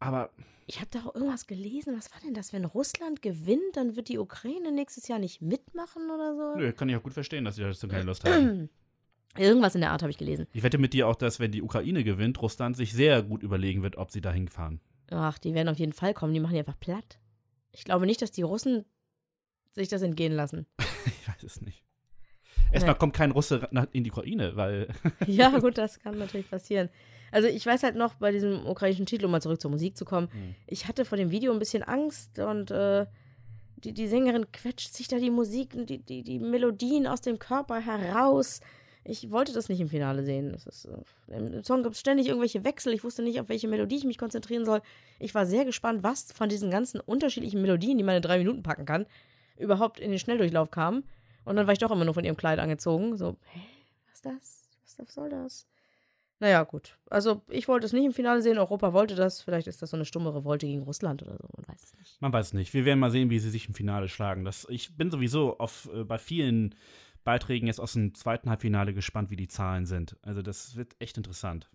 [0.00, 0.30] aber
[0.66, 1.96] ich habe da auch irgendwas gelesen.
[1.96, 2.52] Was war denn das?
[2.52, 6.58] Wenn Russland gewinnt, dann wird die Ukraine nächstes Jahr nicht mitmachen oder so?
[6.58, 8.68] nö, kann ich auch gut verstehen, dass sie dazu keine Lust haben.
[9.36, 10.46] Irgendwas in der Art habe ich gelesen.
[10.52, 13.82] Ich wette mit dir auch, dass wenn die Ukraine gewinnt, Russland sich sehr gut überlegen
[13.82, 14.80] wird, ob sie dahin fahren.
[15.10, 16.34] Ach, die werden auf jeden Fall kommen.
[16.34, 17.18] Die machen die einfach platt.
[17.72, 18.84] Ich glaube nicht, dass die Russen
[19.72, 20.66] sich das entgehen lassen.
[21.04, 21.84] Ich weiß es nicht.
[22.72, 24.88] Erstmal kommt kein Russe in die Ukraine, weil
[25.26, 26.88] ja, gut, das kann natürlich passieren.
[27.30, 30.04] Also ich weiß halt noch, bei diesem ukrainischen Titel, um mal zurück zur Musik zu
[30.04, 30.54] kommen, Hm.
[30.66, 33.06] ich hatte vor dem Video ein bisschen Angst und äh,
[33.76, 37.38] die, die Sängerin quetscht sich da die Musik und die, die, die Melodien aus dem
[37.38, 38.60] Körper heraus.
[39.04, 40.54] Ich wollte das nicht im Finale sehen.
[40.54, 42.92] Ist, äh, Im Song gibt es ständig irgendwelche Wechsel.
[42.92, 44.80] Ich wusste nicht, auf welche Melodie ich mich konzentrieren soll.
[45.18, 48.62] Ich war sehr gespannt, was von diesen ganzen unterschiedlichen Melodien, die man in drei Minuten
[48.62, 49.06] packen kann,
[49.58, 51.04] überhaupt in den Schnelldurchlauf kam.
[51.44, 53.16] Und dann war ich doch immer nur von ihrem Kleid angezogen.
[53.16, 53.60] So, hä,
[54.06, 54.98] was ist das?
[54.98, 55.66] Was soll das?
[56.42, 56.98] Naja, gut.
[57.08, 58.58] Also, ich wollte es nicht im Finale sehen.
[58.58, 59.42] Europa wollte das.
[59.42, 61.48] Vielleicht ist das so eine stumme Revolte gegen Russland oder so.
[61.56, 62.20] Man weiß es nicht.
[62.20, 62.74] Man weiß es nicht.
[62.74, 64.44] Wir werden mal sehen, wie sie sich im Finale schlagen.
[64.44, 66.74] Das, ich bin sowieso auf, äh, bei vielen
[67.24, 70.16] Beiträgen jetzt aus dem zweiten Halbfinale gespannt, wie die Zahlen sind.
[70.22, 71.70] Also, das wird echt interessant.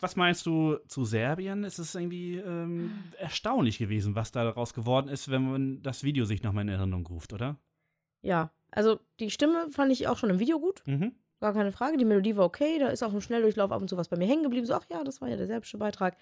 [0.00, 1.64] Was meinst du zu Serbien?
[1.64, 6.42] Es ist irgendwie ähm, erstaunlich gewesen, was daraus geworden ist, wenn man das Video sich
[6.42, 7.56] nochmal in Erinnerung ruft, oder?
[8.20, 10.82] Ja, also die Stimme fand ich auch schon im Video gut.
[10.86, 11.14] Mhm.
[11.40, 11.96] Gar keine Frage.
[11.96, 12.78] Die Melodie war okay.
[12.78, 14.66] Da ist auch im Schnelldurchlauf ab und zu was bei mir hängen geblieben.
[14.66, 16.16] So, ach ja, das war ja der serbische Beitrag.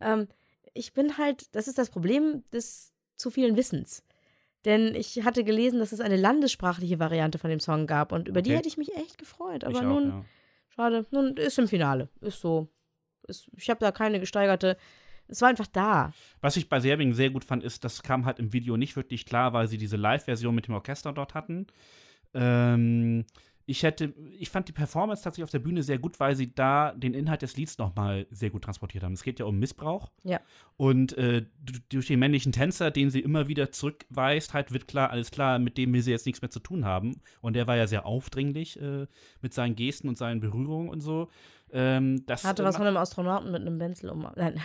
[0.00, 0.28] Ähm,
[0.74, 4.04] ich bin halt, das ist das Problem des zu vielen Wissens.
[4.66, 8.40] Denn ich hatte gelesen, dass es eine landessprachliche Variante von dem Song gab und über
[8.40, 8.48] okay.
[8.50, 9.62] die hätte ich mich echt gefreut.
[9.62, 10.24] Aber ich nun, auch, ja.
[10.74, 12.08] schade, nun ist im Finale.
[12.20, 12.68] Ist so.
[13.28, 14.76] Ist, ich habe da keine gesteigerte.
[15.28, 16.12] Es war einfach da.
[16.40, 19.24] Was ich bei Serbien sehr gut fand, ist, das kam halt im Video nicht wirklich
[19.24, 21.68] klar, weil sie diese Live-Version mit dem Orchester dort hatten.
[22.34, 23.24] Ähm,
[23.68, 26.92] ich hätte, ich fand die Performance tatsächlich auf der Bühne sehr gut, weil sie da
[26.92, 29.14] den Inhalt des Lieds nochmal sehr gut transportiert haben.
[29.14, 30.12] Es geht ja um Missbrauch.
[30.22, 30.40] Ja.
[30.76, 31.46] Und äh,
[31.88, 35.78] durch den männlichen Tänzer, den sie immer wieder zurückweist, halt wird klar, alles klar, mit
[35.78, 37.20] dem will sie jetzt nichts mehr zu tun haben.
[37.40, 39.08] Und der war ja sehr aufdringlich äh,
[39.40, 41.28] mit seinen Gesten und seinen Berührungen und so.
[41.72, 44.28] Ähm, das, Hatte was von einem Astronauten mit einem Benzel um.
[44.36, 44.60] Nein.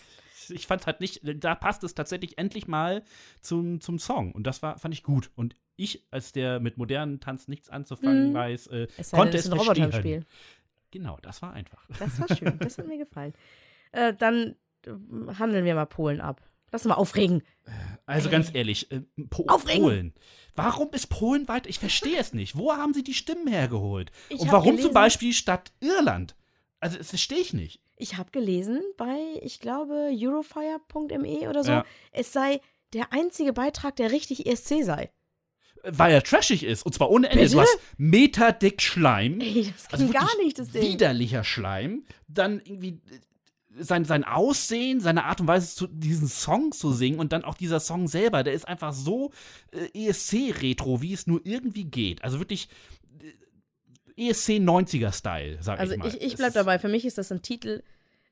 [0.48, 3.02] ich fand es halt nicht, da passt es tatsächlich endlich mal
[3.42, 4.32] zum, zum Song.
[4.32, 5.30] Und das war, fand ich gut.
[5.34, 8.34] Und ich, als der mit modernen Tanz nichts anzufangen mhm.
[8.34, 9.92] weiß, äh, es konnte denn, es ein verstehen.
[9.92, 10.26] Spiel.
[10.90, 11.84] Genau, das war einfach.
[11.98, 13.34] Das war schön, das hat mir gefallen.
[13.92, 14.90] Äh, dann äh,
[15.38, 16.42] handeln wir mal Polen ab.
[16.72, 17.42] Lass uns mal aufregen.
[18.04, 19.82] Also ganz ehrlich, äh, Po aufregen.
[19.82, 20.14] Polen.
[20.54, 21.66] Warum ist Polen weit?
[21.66, 22.58] Ich verstehe es nicht.
[22.58, 24.10] Wo haben sie die Stimmen hergeholt?
[24.28, 26.34] Ich Und warum gelesen, zum Beispiel statt Irland?
[26.80, 27.80] Also, das verstehe ich nicht.
[27.96, 31.84] Ich habe gelesen bei, ich glaube, Eurofire.me oder so, ja.
[32.12, 32.60] es sei
[32.92, 35.10] der einzige Beitrag, der richtig ESC sei.
[35.88, 36.84] Weil er trashig ist.
[36.84, 37.42] Und zwar ohne Ende.
[37.42, 37.54] Bitte?
[37.54, 39.40] Du hast meterdick Schleim.
[39.40, 40.82] Ey, das also gar nicht, das Ding.
[40.82, 42.04] Widerlicher Schleim.
[42.28, 47.18] Dann irgendwie äh, sein, sein Aussehen, seine Art und Weise, zu, diesen Song zu singen
[47.18, 49.32] und dann auch dieser Song selber, der ist einfach so
[49.70, 52.24] äh, ESC-Retro, wie es nur irgendwie geht.
[52.24, 52.68] Also wirklich
[54.16, 56.04] ESC 90er-Style, sag also ich mal.
[56.06, 57.82] Also ich, ich bleib dabei, für mich ist das ein Titel,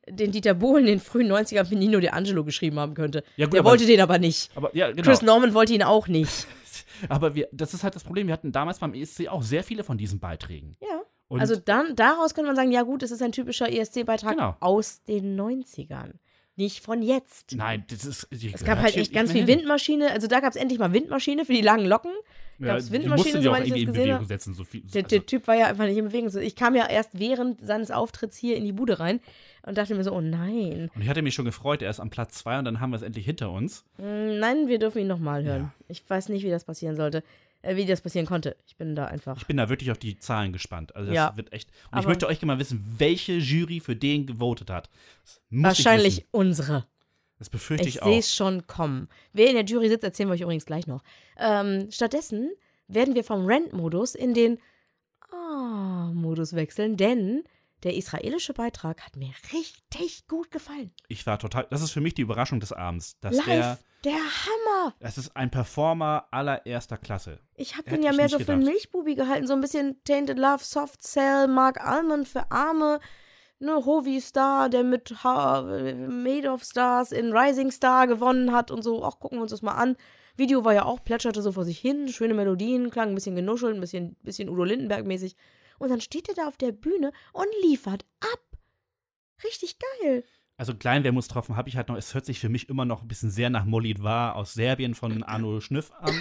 [0.09, 3.23] den Dieter Bohlen in den frühen 90ern für Nino De Angelo geschrieben haben könnte.
[3.37, 4.51] Ja, gut, Der wollte den aber nicht.
[4.55, 5.03] Aber, ja, genau.
[5.03, 6.47] Chris Norman wollte ihn auch nicht.
[7.09, 9.85] aber wir, das ist halt das Problem, wir hatten damals beim ESC auch sehr viele
[9.85, 10.77] von diesen Beiträgen.
[10.81, 11.03] Ja.
[11.29, 14.57] Und also dann, daraus könnte man sagen, ja gut, es ist ein typischer ESC-Beitrag genau.
[14.61, 16.13] aus den 90ern
[16.57, 17.55] nicht von jetzt.
[17.57, 18.29] Nein, das ist.
[18.31, 19.59] Es gab halt echt ganz viel hin.
[19.59, 20.11] Windmaschine.
[20.11, 22.13] Also da gab es endlich mal Windmaschine für die langen Locken.
[22.59, 24.25] Ja, es Windmaschine, soweit ich gesehen habe.
[24.25, 25.27] Setzen, so viel, der, der also.
[25.27, 26.31] Typ war ja einfach nicht in Bewegung.
[26.41, 29.21] Ich kam ja erst während seines Auftritts hier in die Bude rein
[29.63, 30.91] und dachte mir so, oh nein.
[30.95, 32.97] Und ich hatte mich schon gefreut, er ist am Platz 2 und dann haben wir
[32.97, 33.85] es endlich hinter uns.
[33.99, 35.63] Mm, nein, wir dürfen ihn nochmal hören.
[35.63, 35.75] Ja.
[35.89, 37.23] Ich weiß nicht, wie das passieren sollte
[37.65, 38.57] äh, wie das passieren konnte.
[38.67, 39.39] Ich bin da einfach.
[39.39, 40.95] Ich bin da wirklich auf die Zahlen gespannt.
[40.95, 41.71] Also das ja, wird echt.
[41.91, 44.91] Und ich möchte euch gerne mal wissen, welche Jury für den gewotet hat.
[45.51, 46.87] wahrscheinlich unsere.
[47.45, 48.07] Das befürchte ich, ich auch.
[48.07, 49.09] Ich sehe es schon kommen.
[49.35, 51.03] Wer in der Jury sitzt, erzählen wir euch übrigens gleich noch.
[51.37, 52.51] Ähm, stattdessen
[52.89, 54.59] werden wir vom Rent-Modus in den
[55.31, 57.45] Ah-Modus wechseln, denn
[57.83, 60.91] der israelische Beitrag hat mir richtig gut gefallen.
[61.09, 61.67] Ich war total.
[61.69, 63.21] Das ist für mich die Überraschung des Abends.
[63.21, 64.95] Dass Live, der, der Hammer.
[65.01, 67.41] Das ist ein Performer allererster Klasse.
[67.57, 68.47] Ich habe den ja mehr so gedacht.
[68.47, 73.01] für einen Milchbubi gehalten, so ein bisschen Tainted Love, Soft Cell, Mark Almond für Arme
[73.59, 78.83] ne, Hovi Star, der mit ha Made of Stars in Rising Star gewonnen hat und
[78.83, 79.03] so.
[79.03, 79.97] Auch gucken wir uns das mal an.
[80.37, 83.75] Video war ja auch, plätscherte so vor sich hin, schöne Melodien, klang ein bisschen genuschelt,
[83.75, 85.37] ein bisschen, bisschen Udo Lindenberg-mäßig.
[85.79, 88.41] Und dann steht er da auf der Bühne und liefert ab.
[89.45, 90.25] Richtig geil.
[90.57, 93.31] Also Kleinwermutstropfen habe ich halt noch, es hört sich für mich immer noch ein bisschen
[93.31, 96.15] sehr nach Molid war aus Serbien von Arno Schnüff an.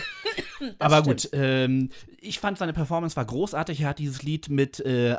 [0.79, 1.23] Aber stimmt.
[1.23, 3.81] gut, ähm, ich fand seine Performance war großartig.
[3.81, 5.17] Er hat dieses Lied mit äh,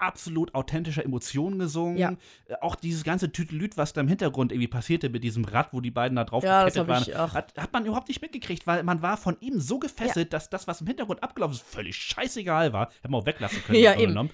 [0.00, 1.98] absolut authentischer Emotionen gesungen.
[1.98, 2.16] Ja.
[2.46, 5.80] Äh, auch dieses ganze Tütelüt, was da im Hintergrund irgendwie passierte mit diesem Rad, wo
[5.80, 9.02] die beiden da drauf ja, gekettet waren, hat, hat, man überhaupt nicht mitgekriegt, weil man
[9.02, 10.38] war von ihm so gefesselt, ja.
[10.38, 12.90] dass das, was im Hintergrund abgelaufen ist, völlig scheißegal war.
[13.02, 13.78] Hätten wir auch weglassen können.
[13.88, 14.08] Ja, eben.
[14.08, 14.30] Genommen.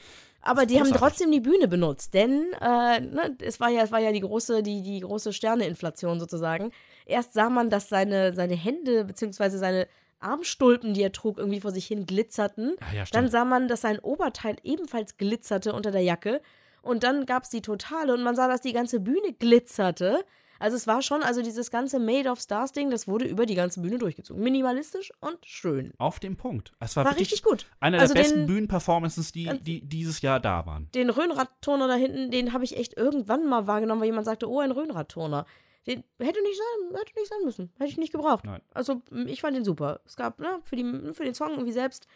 [0.47, 4.01] Aber die haben trotzdem die Bühne benutzt, denn äh, ne, es war ja, es war
[4.01, 6.71] ja die große, die, die große Sterneinflation sozusagen.
[7.07, 9.57] Erst sah man, dass seine, seine Hände bzw.
[9.57, 9.89] seine
[10.25, 12.77] Armstulpen, die er trug, irgendwie vor sich hin glitzerten.
[12.95, 16.41] Ja, dann sah man, dass sein Oberteil ebenfalls glitzerte unter der Jacke.
[16.83, 20.25] Und dann gab es die Totale und man sah, dass die ganze Bühne glitzerte.
[20.59, 23.55] Also es war schon, also dieses ganze Made of Stars Ding, das wurde über die
[23.55, 24.43] ganze Bühne durchgezogen.
[24.43, 25.93] Minimalistisch und schön.
[25.99, 26.73] Auf dem Punkt.
[26.81, 27.67] Es war, War richtig gut.
[27.81, 30.89] einer Also der besten Bühnenperformances, die, die dieses Jahr da waren.
[30.95, 34.61] Den Röhnradturner da hinten, den habe ich echt irgendwann mal wahrgenommen, weil jemand sagte, oh,
[34.61, 35.45] ein Röhnradturner.
[35.87, 37.73] Den hätte nicht sein, hätte nicht sein müssen.
[37.79, 38.45] Hätte ich nicht gebraucht.
[38.45, 38.63] Nein.
[38.73, 40.01] Also, ich fand den super.
[40.07, 42.07] Es gab, ne, für, die, für den Song irgendwie selbst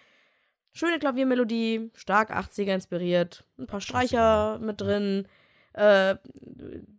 [0.73, 5.27] schöne Klaviermelodie, stark 80er inspiriert, ein paar Streicher mit drin.
[5.75, 6.17] Äh,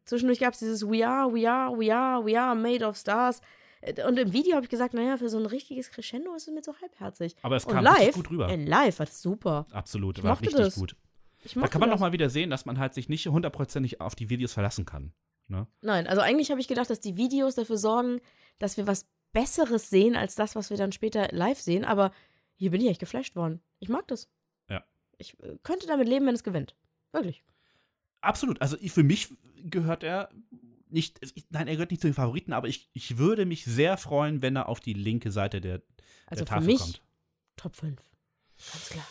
[0.05, 3.41] zwischendurch gab es dieses We are, we are, we are, we are made of stars.
[3.81, 6.53] Äh, Und im Video habe ich gesagt, naja, für so ein richtiges Crescendo ist es
[6.53, 7.35] mir so halbherzig.
[7.41, 8.49] Aber es kam live, gut rüber.
[8.49, 9.65] äh, live war das super.
[9.71, 10.75] Absolut, ich war richtig das.
[10.75, 10.95] gut.
[11.55, 11.97] Da kann man das.
[11.97, 15.13] noch mal wieder sehen, dass man halt sich nicht hundertprozentig auf die Videos verlassen kann.
[15.49, 15.67] Ne?
[15.81, 18.21] Nein, also eigentlich habe ich gedacht, dass die Videos dafür sorgen,
[18.59, 21.85] dass wir was Besseres sehen als das, was wir dann später live sehen.
[21.85, 22.11] Aber
[22.55, 23.61] hier bin ich echt geflasht worden.
[23.79, 24.29] Ich mag das.
[24.69, 24.83] Ja.
[25.17, 26.75] Ich äh, könnte damit leben, wenn es gewinnt.
[27.11, 27.43] Wirklich.
[28.21, 28.61] Absolut.
[28.61, 30.29] Also für mich gehört er
[30.89, 33.97] nicht, ich, nein, er gehört nicht zu den Favoriten, aber ich, ich würde mich sehr
[33.97, 35.81] freuen, wenn er auf die linke Seite der,
[36.25, 37.01] Also der für Tafel mich kommt.
[37.55, 38.01] Top 5.
[38.73, 39.07] Ganz klar.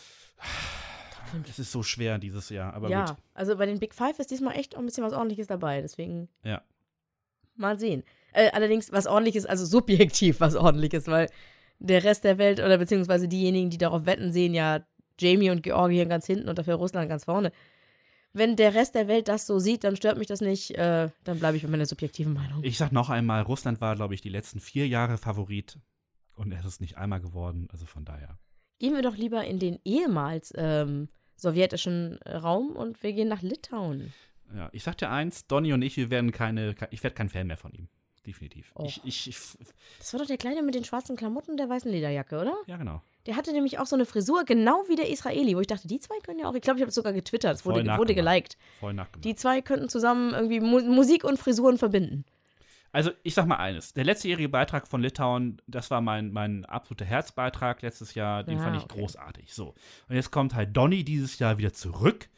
[1.31, 1.49] Top 5.
[1.51, 3.17] Es ist so schwer dieses Jahr, aber ja, gut.
[3.35, 5.81] also bei den Big Five ist diesmal echt auch ein bisschen was Ordentliches dabei.
[5.83, 6.63] Deswegen Ja.
[7.57, 8.03] mal sehen.
[8.33, 11.29] Äh, allerdings was Ordentliches, also subjektiv was Ordentliches, weil
[11.79, 14.85] der Rest der Welt oder beziehungsweise diejenigen, die darauf wetten, sehen ja
[15.19, 17.53] Jamie und Georgien ganz hinten und dafür Russland ganz vorne.
[18.33, 20.73] Wenn der Rest der Welt das so sieht, dann stört mich das nicht.
[20.77, 22.63] Äh, dann bleibe ich bei meiner subjektiven Meinung.
[22.63, 25.79] Ich sag noch einmal, Russland war, glaube ich, die letzten vier Jahre Favorit
[26.37, 28.39] und er ist es nicht einmal geworden, also von daher.
[28.79, 31.09] Gehen wir doch lieber in den ehemals ähm,
[31.39, 34.13] sowjetischen äh, Raum und wir gehen nach Litauen.
[34.55, 37.47] Ja, ich sag dir eins, Donny und ich, wir werden keine, ich werde kein Fan
[37.47, 37.89] mehr von ihm.
[38.27, 38.73] Definitiv.
[38.75, 38.85] Och.
[38.85, 39.37] Ich, ich, ich,
[39.99, 42.55] Das war doch der Kleine mit den schwarzen Klamotten und der weißen Lederjacke, oder?
[42.67, 43.03] ja, genau.
[43.27, 46.01] Der hatte nämlich auch so eine Frisur, genau wie der Israeli, wo ich dachte, die
[46.01, 46.55] zwei können ja auch.
[46.55, 47.57] Ich glaube, ich habe es sogar getwittert.
[47.57, 48.57] Es wurde, wurde geliked.
[49.23, 52.25] Die zwei könnten zusammen irgendwie Mu Musik und Frisuren verbinden.
[52.91, 53.93] Also, ich sag mal eines.
[53.93, 58.45] Der letztjährige Beitrag von Litauen, das war mein, mein absoluter Herzbeitrag letztes Jahr.
[58.45, 58.99] Den Ja, fand ich okay.
[59.01, 59.53] großartig.
[59.55, 59.75] So.
[60.09, 62.29] Und jetzt kommt halt Donny dieses Jahr wieder zurück.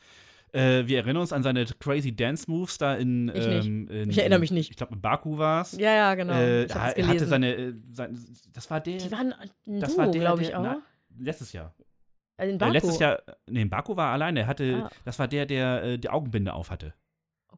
[0.53, 3.28] Äh, wir erinnern uns an seine crazy Dance Moves da in.
[3.28, 3.66] Ich nicht.
[3.66, 4.70] ähm, in Ich erinnere mich nicht.
[4.72, 5.72] Ich glaube, in Baku war es.
[5.78, 6.32] Ja, ja, genau.
[6.34, 8.18] Äh, ich er hatte seine, äh, sein,
[8.53, 10.62] das war der, die waren ein das Duo, war der, glaube ich, auch.
[10.64, 10.82] na,
[11.16, 11.72] letztes Jahr.
[12.36, 12.72] also in Äh, Baku.
[12.72, 14.40] letztes Jahr, nee, in Baku war er alleine.
[14.40, 14.90] Er hatte, Ah.
[15.05, 16.94] das war der, der äh, die Augenbinde auf hatte.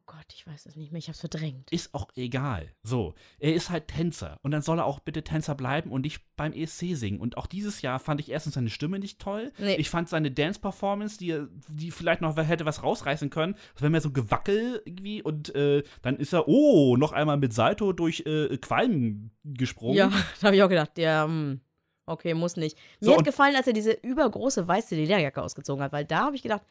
[0.05, 0.99] Oh Gott, ich weiß es nicht mehr.
[0.99, 1.71] Ich hab's verdrängt.
[1.71, 2.73] Ist auch egal.
[2.83, 4.37] So, er ist halt Tänzer.
[4.41, 7.19] Und dann soll er auch bitte Tänzer bleiben und nicht beim ESC singen.
[7.21, 9.53] Und auch dieses Jahr fand ich erstens seine Stimme nicht toll.
[9.57, 9.75] Nee.
[9.75, 13.55] Ich fand seine Dance-Performance, die, die vielleicht noch hätte was rausreißen können.
[13.73, 15.21] Das wäre mehr so Gewackel irgendwie.
[15.21, 19.95] Und äh, dann ist er, oh, noch einmal mit Salto durch äh, Qualm gesprungen.
[19.95, 20.09] Ja,
[20.41, 21.61] da habe ich auch gedacht, ja, hm,
[22.05, 22.77] okay, muss nicht.
[22.99, 26.35] Mir So, hat gefallen, als er diese übergroße weiße Lederjacke ausgezogen hat, weil da habe
[26.35, 26.63] ich gedacht,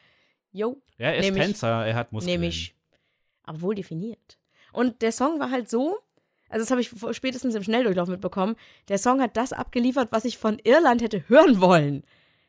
[0.51, 1.41] yo, Ja, er ist Nehm ich.
[1.41, 2.31] Tänzer, er hat Muskeln.
[2.31, 2.75] nehme ich.
[3.43, 4.37] Aber wohl definiert.
[4.71, 5.97] Und der Song war halt so,
[6.49, 8.55] also das habe ich spätestens im Schnelldurchlauf mitbekommen,
[8.87, 12.03] der Song hat das abgeliefert, was ich von Irland hätte hören wollen.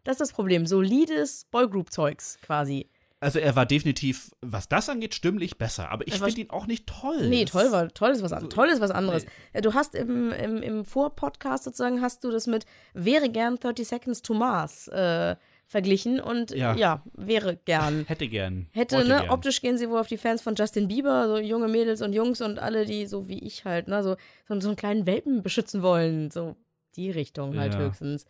[0.05, 0.67] Das ist das Problem.
[0.67, 2.89] Solides Boygroup-Zeugs quasi.
[3.21, 5.91] Also er war definitiv, was das angeht, stimmlich besser.
[5.91, 7.27] Aber ich finde ihn auch nicht toll.
[7.29, 9.25] Nee, toll war, toll ist was, an, so- toll ist was anderes.
[9.55, 9.63] nee.
[9.63, 14.21] Du hast im, im, im Vorpodcast sozusagen, hast du das mit wäre gern 30 Seconds
[14.21, 15.37] to Mars äh,
[15.75, 16.77] verglichen und Ja.
[16.77, 17.03] ja.
[17.15, 18.05] wäre gern.
[18.09, 18.69] Hätte gern.
[18.71, 19.31] Hätte, ne, gern.
[19.31, 22.41] optisch gehen sie wohl auf die Fans von Justin Bieber, so junge Mädels und Jungs
[22.41, 24.15] und alle, die so wie ich halt, ne, so,
[24.49, 26.55] so, so einen kleinen Welpen beschützen wollen, so
[26.95, 27.81] die Richtung halt Ja.
[27.81, 28.25] höchstens.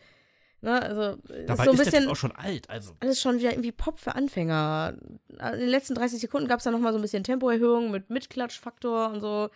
[0.62, 2.70] Ne, also, ist Dabei so ein ist der bisschen auch schon alt.
[2.70, 4.95] Also, alles schon wieder irgendwie Pop für Anfänger.
[5.28, 9.11] In den letzten 30 Sekunden gab es dann nochmal so ein bisschen Tempoerhöhung mit Mitklatschfaktor
[9.11, 9.51] und so.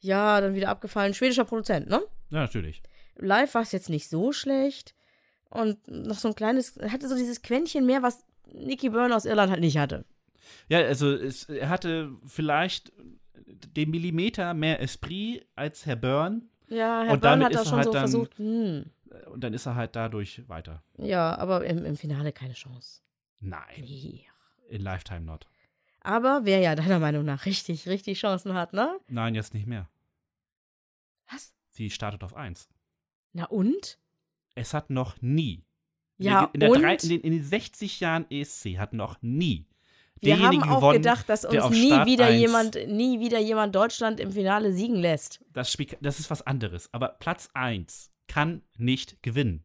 [0.00, 1.14] Ja, dann wieder abgefallen.
[1.14, 2.02] Schwedischer Produzent, ne?
[2.30, 2.82] ja, natürlich.
[3.16, 4.96] Live war es jetzt nicht so schlecht.
[5.52, 9.50] Und noch so ein kleines, hatte so dieses Quäntchen mehr, was Nicky Byrne aus Irland
[9.50, 10.04] halt nicht hatte.
[10.68, 12.92] Ja, also es, er hatte vielleicht
[13.76, 17.84] den Millimeter mehr Esprit als Herr Byrne Ja, Herr Und Byrne hat er schon halt
[17.86, 18.38] so dann- versucht.
[18.38, 18.86] Hm.
[19.30, 20.82] und dann ist er halt dadurch weiter.
[20.98, 23.00] Ja, aber im, im Finale keine Chance.
[23.40, 24.26] Nein, Nee.
[24.68, 25.46] in Lifetime not.
[26.00, 28.98] Aber wer ja deiner Meinung nach richtig, richtig Chancen hat, ne?
[29.08, 29.88] Nein, jetzt nicht mehr.
[31.30, 31.52] Was?
[31.70, 32.68] Sie startet auf 1.
[33.32, 33.98] Na und?
[34.54, 35.64] Es hat noch nie.
[36.18, 36.82] Ja, in, der und?
[36.82, 39.66] drei, in, den, in den 60 Jahren ESC hat noch nie
[40.20, 43.74] Wir haben auch gewonnen, gedacht, dass uns nie Start wieder 1 jemand, nie wieder jemand
[43.74, 45.40] Deutschland im Finale siegen lässt.
[45.52, 46.88] Das, Spiel, das ist was anderes.
[46.92, 49.64] Aber Platz 1 kann nicht gewinnen.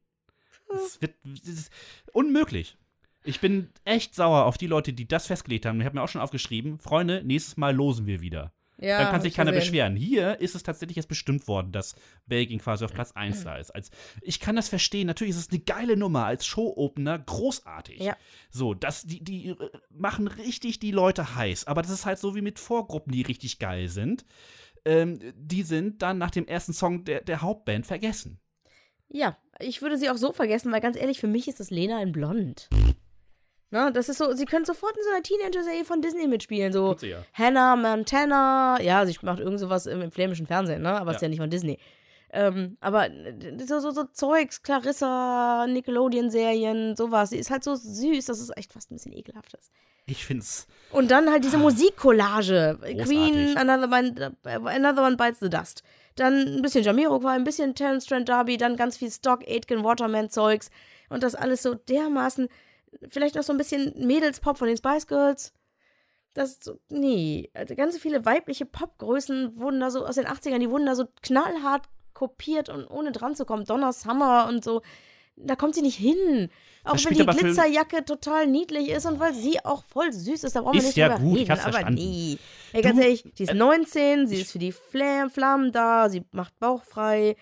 [0.69, 1.71] Das, wird, das ist
[2.11, 2.77] unmöglich.
[3.23, 5.79] Ich bin echt sauer auf die Leute, die das festgelegt haben.
[5.79, 8.53] Ich habe mir auch schon aufgeschrieben, Freunde, nächstes Mal losen wir wieder.
[8.79, 9.61] Ja, Dann kann sich ich keiner gesehen.
[9.71, 9.95] beschweren.
[9.95, 11.95] Hier ist es tatsächlich jetzt bestimmt worden, dass
[12.27, 13.71] Belgien quasi auf Platz 1 da ist.
[13.71, 13.89] Als,
[14.21, 15.07] ich kann das verstehen.
[15.07, 17.17] Natürlich ist es eine geile Nummer als Show-Opener.
[17.19, 17.99] Großartig.
[18.01, 18.15] Ja.
[18.51, 19.55] So, das, die, die äh,
[19.89, 21.65] machen richtig die Leute heiß.
[21.65, 24.25] Aber das ist halt so wie mit Vorgruppen, die richtig geil sind.
[24.85, 28.39] ähm, die sind dann nach dem ersten Song der, der Hauptband vergessen.
[29.09, 32.01] Ja, ich würde sie auch so vergessen, weil ganz ehrlich, für mich ist das Lena
[32.03, 32.69] in Blond.
[33.69, 36.71] Na, das ist so, sie können sofort in so einer Teenager-Serie von Disney mitspielen.
[36.71, 37.23] So sie ja.
[37.33, 38.79] Hannah Montana.
[38.81, 40.93] Ja, sie macht irgend sowas im, im flämischen Fernsehen, ne?
[40.99, 41.25] Aber ist Ja.
[41.25, 41.77] ja nicht von Disney.
[42.29, 47.29] Ähm, aber äh, so, so, so Zeugs, Clarissa, Nickelodeon-Serien, sowas.
[47.31, 49.71] Sie ist halt so süß, dass es echt fast ein bisschen ekelhaft ist.
[50.05, 50.67] Ich find's.
[50.91, 52.77] Und dann halt diese Musikcollage.
[52.79, 53.05] Großartig.
[53.05, 55.83] Queen, Another One, äh, Another One Bites the Dust.
[56.15, 60.69] Dann ein bisschen Jamiroquai, ein bisschen Terence Trent D'Arby, dann ganz viel Stock, Aitken, Waterman-Zeugs.
[61.09, 62.47] Und das alles so dermaßen,
[63.07, 65.53] vielleicht noch so ein bisschen Mädelspop von den Spice Girls.
[66.33, 66.59] Das,
[66.89, 70.93] nee, also ganz viele weibliche Popgrößen wurden da so aus den 80ern, die wurden da
[70.95, 73.65] so knallhart kopiert und ohne dran zu kommen.
[73.65, 74.81] Donna Summer und so.
[75.35, 76.49] Da kommt sie nicht hin.
[76.83, 80.55] Auch Das wenn die Glitzerjacke total niedlich ist und weil sie auch voll süß ist,
[80.55, 81.51] da brauchen wir nicht ja drüber gut, ich reden.
[81.51, 81.99] hab's aber verstanden.
[82.01, 82.37] nee.
[82.73, 86.09] Ey, ganz ehrlich, die ist äh, 19, sie ich- ist für die Flam Flammen da,
[86.09, 87.35] sie macht bauchfrei.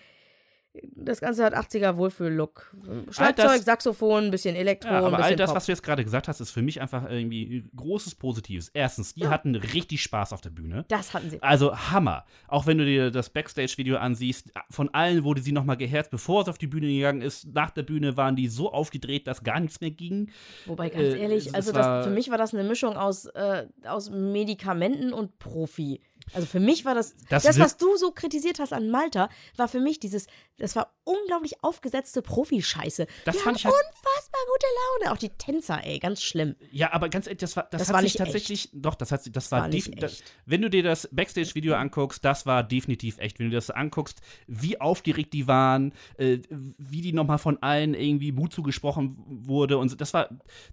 [0.94, 2.74] Das Ganze hat 80er Wohlfühl-Look.
[3.10, 5.56] Schlagzeug, Saxophon, ein bisschen Elektro, Ja, aber all das, Pop.
[5.56, 8.70] was du jetzt gerade gesagt hast, ist für mich einfach irgendwie großes Positives.
[8.74, 10.84] Erstens, die hatten richtig Spaß auf der Bühne.
[10.88, 11.42] das hatten sie.
[11.42, 12.24] Also Hammer.
[12.48, 16.48] Auch wenn du dir das Backstage-Video ansiehst, von allen wurde sie nochmal geherzt, bevor es
[16.48, 17.46] auf die Bühne gegangen ist.
[17.54, 20.30] Nach der Bühne waren die so aufgedreht, dass gar nichts mehr ging.
[20.66, 24.10] Wobei, ganz Äh, ehrlich, also das, für mich war das eine Mischung aus, äh, aus
[24.10, 26.00] Medikamenten und Profi.
[26.32, 29.68] Also für mich war das, Das das, was du so kritisiert hast an Malta, war
[29.68, 30.26] für mich dieses,
[30.58, 33.06] das war unglaublich aufgesetzte Profi-Scheiße.
[33.24, 34.66] Das Die fand haben ich halt- unfassbar gute
[35.04, 35.12] Laune.
[35.14, 36.56] Auch die Tänzer, ey, ganz schlimm.
[36.72, 39.12] Ja, aber ganz ehrlich, das war, das Das hat war sich nicht tatsächlich, doch, das
[39.12, 40.32] hat, das war, war nicht definitiv, echt.
[40.46, 43.38] wenn du dir das Backstage-Video anguckst, das war definitiv echt.
[43.38, 48.32] Wenn du das anguckst, wie aufgeregt die waren, äh, wie die nochmal von allen irgendwie
[48.32, 50.28] Mut zugesprochen wurde und so, das war,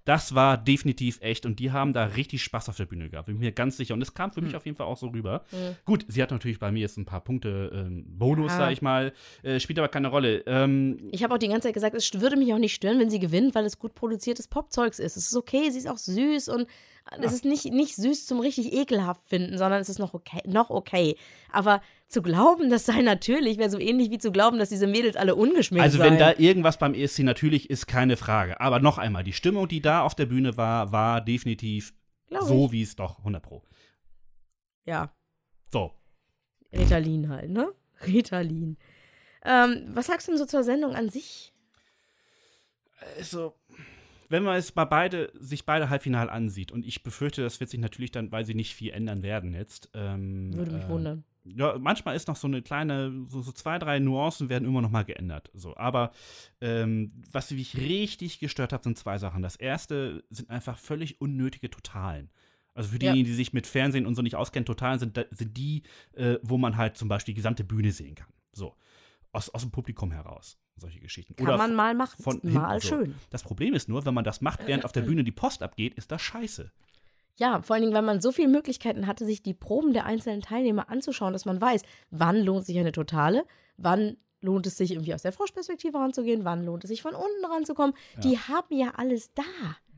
[0.05, 3.37] das war definitiv echt und die haben da richtig Spaß auf der Bühne gehabt, bin
[3.37, 4.45] mir ganz sicher und es kam für Hm.
[4.47, 5.42] mich auf jeden Fall auch so rüber.
[5.85, 8.57] Gut, sie hat natürlich bei mir jetzt ein paar Punkte ähm, Bonus, Ja.
[8.57, 9.13] sag ich mal,
[9.43, 10.43] äh, spielt aber keine Rolle.
[10.45, 13.09] Ähm, Ich habe auch die ganze Zeit gesagt, es würde mich auch nicht stören, wenn
[13.09, 15.17] sie gewinnt, weil es gut produziertes Popzeugs ist.
[15.17, 16.67] Es ist okay, sie ist auch süß und
[17.21, 20.69] es ist nicht, nicht süß zum richtig ekelhaft finden, sondern es ist noch okay, noch
[20.69, 21.17] okay.
[21.51, 25.17] Aber zu glauben, das sei natürlich, wäre so ähnlich wie zu glauben, dass diese Mädels
[25.17, 26.11] alle ungeschminkt Also, seien.
[26.13, 28.61] wenn da irgendwas beim ESC natürlich ist, keine Frage.
[28.61, 31.93] Aber noch einmal, die Stimmung, die da auf der Bühne war, war definitiv
[32.29, 33.63] Glaub so, wie es doch 100 Pro.
[34.85, 35.11] Ja,
[35.73, 35.91] So.
[36.71, 37.73] Ritalin halt, ne?
[38.05, 38.77] Ritalin.
[39.43, 41.51] Ähm, was sagst du denn so zur Sendung an sich?
[43.17, 43.55] Also,
[44.29, 47.79] wenn man es mal beide, sich beide Halbfinale ansieht, und ich befürchte, das wird sich
[47.79, 49.89] natürlich dann, weil sie nicht viel ändern werden jetzt.
[49.95, 51.23] Ähm, Würde mich äh, wundern.
[51.43, 54.91] Ja, manchmal ist noch so eine kleine, so, so zwei, drei Nuancen werden immer noch
[54.91, 55.49] mal geändert.
[55.55, 56.11] So, aber
[56.61, 59.41] ähm, was mich richtig gestört hat, sind zwei Sachen.
[59.41, 62.29] Das erste sind einfach völlig unnötige Totalen.
[62.75, 62.99] Also für Ja.
[63.11, 66.57] diejenigen, die sich mit Fernsehen und so nicht auskennen, Totalen sind, sind die, äh, wo
[66.57, 68.31] man halt zum Beispiel die gesamte Bühne sehen kann.
[68.51, 68.75] So.
[69.31, 70.57] Aus, aus dem Publikum heraus.
[70.77, 71.35] Solche Geschichten.
[71.35, 72.21] Kann Oder man mal machen.
[72.23, 72.87] von mal so.
[72.89, 73.15] schön.
[73.29, 75.93] Das Problem ist nur, wenn man das macht, während auf der Bühne die Post abgeht,
[75.95, 76.71] ist das scheiße.
[77.35, 80.41] Ja, vor allen Dingen, weil man so viele Möglichkeiten hatte, sich die Proben der einzelnen
[80.41, 83.45] Teilnehmer anzuschauen, dass man weiß, wann lohnt sich eine Totale,
[83.77, 87.45] wann lohnt es sich irgendwie aus der Froschperspektive ranzugehen, wann lohnt es sich von unten
[87.45, 87.95] ranzukommen.
[88.23, 89.43] Die haben ja alles da.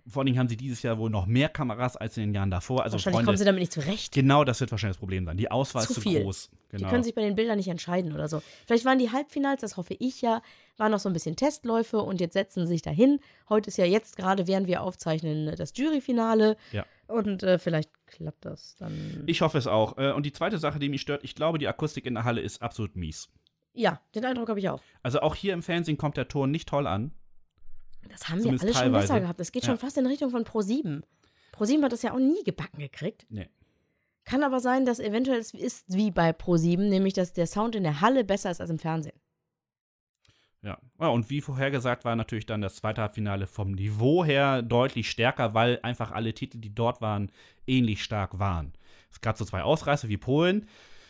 [0.07, 2.51] Vor allen Dingen haben sie dieses Jahr wohl noch mehr Kameras als in den Jahren
[2.51, 2.83] davor.
[2.83, 4.13] Also Wahrscheinlich Freunde, kommen sie damit nicht zurecht.
[4.13, 5.35] Genau, das wird wahrscheinlich das Problem sein.
[5.37, 6.21] Die Auswahl Zu ist zu viel.
[6.21, 6.49] groß.
[6.71, 6.89] Die Genau.
[6.89, 8.41] können sich bei den Bildern nicht entscheiden oder so.
[8.67, 10.41] Vielleicht waren die Halbfinals, das hoffe ich ja,
[10.77, 13.19] waren noch so ein bisschen Testläufe und jetzt setzen sie sich dahin.
[13.49, 16.57] Heute ist ja jetzt gerade, während wir aufzeichnen, das Juryfinale.
[16.71, 16.85] Ja.
[17.07, 19.23] Und äh, vielleicht klappt das dann.
[19.25, 19.97] ich hoffe es auch.
[19.97, 22.41] Äh, Und die zweite Sache, die mich stört, ich glaube, die Akustik in der Halle
[22.41, 23.29] ist absolut mies.
[23.73, 24.81] ja, den Eindruck habe ich auch.
[25.01, 27.11] Also auch hier im Fernsehen kommt der Ton nicht toll an.
[28.09, 29.07] Das haben wir Zumindest alle schon teilweise.
[29.07, 29.39] besser gehabt.
[29.39, 29.69] Das geht Ja.
[29.69, 31.01] schon fast in Richtung von Pro7.
[31.53, 33.25] Pro7 hat das ja auch nie gebacken gekriegt.
[33.29, 33.49] Nee.
[34.25, 37.83] Kann aber sein, dass eventuell es ist wie bei Pro7, nämlich dass der Sound in
[37.83, 39.17] der Halle besser ist als im Fernsehen.
[40.61, 40.77] Ja.
[40.99, 41.07] ja.
[41.07, 45.79] Und wie vorhergesagt war natürlich dann das zweite Halbfinale vom Niveau her deutlich stärker, weil
[45.83, 47.31] einfach alle Titel, die dort waren,
[47.67, 48.73] ähnlich stark waren.
[49.11, 50.67] Es gab so zwei Ausreißer wie Polen.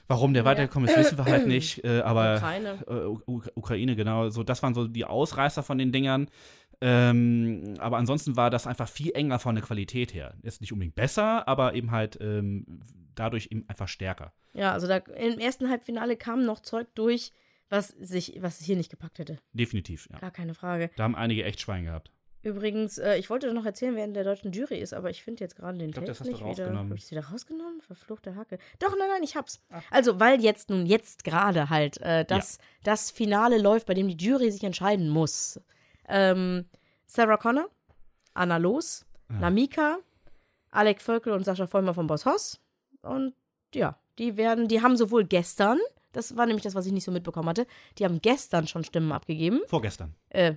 [0.08, 0.50] Warum der Ja.
[0.50, 1.84] weitergekommen ist, wissen wir halt nicht.
[1.84, 2.86] Äh, aber Ukraine.
[2.88, 4.30] Äh, Ukraine, genau.
[4.30, 6.28] So, das waren so die Ausreißer von den Dingern.
[6.82, 10.36] Ähm, aber ansonsten war das einfach viel enger von der Qualität her.
[10.42, 12.82] Ist nicht unbedingt besser, aber eben halt ähm,
[13.16, 14.34] dadurch eben einfach stärker.
[14.54, 17.32] Ja, also da, im ersten Halbfinale kam noch Zeug durch,
[17.70, 19.38] was sich, was hier nicht gepackt hätte.
[19.54, 20.20] Definitiv, ja.
[20.20, 20.92] Gar keine Frage.
[20.98, 22.12] Da haben einige echt Schwein gehabt.
[22.46, 25.44] Übrigens, äh, ich wollte noch erzählen, wer in der deutschen Jury ist, aber ich finde
[25.44, 26.66] jetzt gerade den Ich glaub, das Text hast du nicht wieder.
[26.66, 26.90] rausgenommen.
[26.92, 27.82] Habe ich es wieder rausgenommen?
[27.82, 28.60] Verfluchte Hacke.
[28.78, 29.64] Doch, nein, nein, ich hab's.
[29.72, 29.82] Ach.
[29.90, 34.24] Also, weil jetzt nun, jetzt gerade halt, äh, das, das Finale läuft, bei dem die
[34.24, 35.60] Jury sich entscheiden muss.
[36.08, 36.66] Ähm,
[37.06, 37.70] Sarah Connor,
[38.34, 39.34] Anna Los, Ah.
[39.40, 39.98] Namika,
[40.70, 42.60] Alec Völkel und Sascha Vollmer von Boss Hoss.
[43.02, 43.34] Und
[43.74, 45.80] ja, Die werden, die haben sowohl gestern,
[46.14, 47.66] das war nämlich das, was ich nicht so mitbekommen hatte,
[47.98, 49.62] die haben gestern schon Stimmen abgegeben.
[49.68, 50.16] Vorgestern.
[50.30, 50.56] Äh,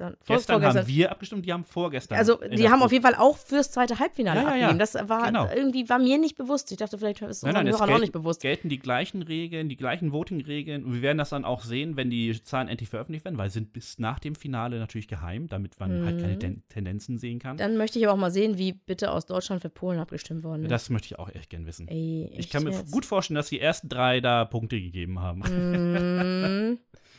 [0.00, 0.16] gestern?
[0.22, 0.82] Vor, Gestern vorgestern.
[0.82, 2.18] haben wir abgestimmt, die haben vorgestern.
[2.18, 4.68] Also, die haben auf Pro- jeden Fall auch fürs zweite Halbfinale Ja, ja, ja.
[4.68, 4.78] abgegeben.
[4.78, 5.48] Das war Genau.
[5.54, 6.70] irgendwie war mir nicht bewusst.
[6.72, 8.40] Ich dachte, vielleicht ist es Nein, nein, unseren es Hörern auch gelten, nicht bewusst.
[8.42, 10.84] gelten die gleichen Regeln, die gleichen Voting-Regeln.
[10.84, 13.54] Und wir werden das dann auch sehen, wenn die Zahlen endlich veröffentlicht werden, weil sie
[13.54, 17.54] sind bis nach dem Finale natürlich geheim, damit man halt keine Ten Tendenzen sehen kann.
[17.54, 17.58] Mhm.
[17.58, 20.64] Dann möchte ich aber auch mal sehen, wie bitte aus Deutschland für Polen abgestimmt worden
[20.64, 20.70] ist.
[20.70, 21.88] das möchte ich auch echt gern wissen.
[21.88, 22.90] Ey, ich echt kann mir jetzt?
[22.90, 25.40] gut vorstellen, dass die ersten drei da Punkte gegeben haben.
[25.40, 26.78] Mm.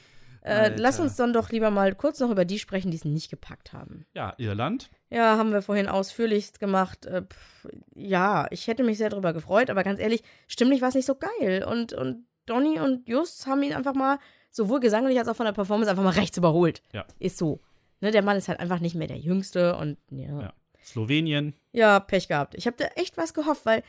[0.43, 3.29] Äh, lass uns dann doch lieber mal kurz noch über die sprechen, die es nicht
[3.29, 4.05] gepackt haben.
[4.13, 4.89] Ja, Irland.
[5.09, 7.05] Ja, haben wir vorhin ausführlichst gemacht.
[7.05, 10.95] Äh, pff, ja, ich hätte mich sehr darüber gefreut, aber ganz ehrlich, stimmlich war es
[10.95, 11.63] nicht so geil.
[11.63, 14.17] Und, und Donny und Just haben ihn einfach mal,
[14.49, 16.81] sowohl gesanglich als auch von der Performance, einfach mal rechts überholt.
[16.91, 17.05] Ja.
[17.19, 17.61] Ist so.
[17.99, 20.27] Ne, der Mann ist halt einfach nicht mehr der Jüngste und ja.
[20.27, 20.41] Ja.
[20.41, 21.53] Ja, Slowenien.
[21.99, 22.55] Pech gehabt.
[22.55, 23.83] Ich habe da echt was gehofft, weil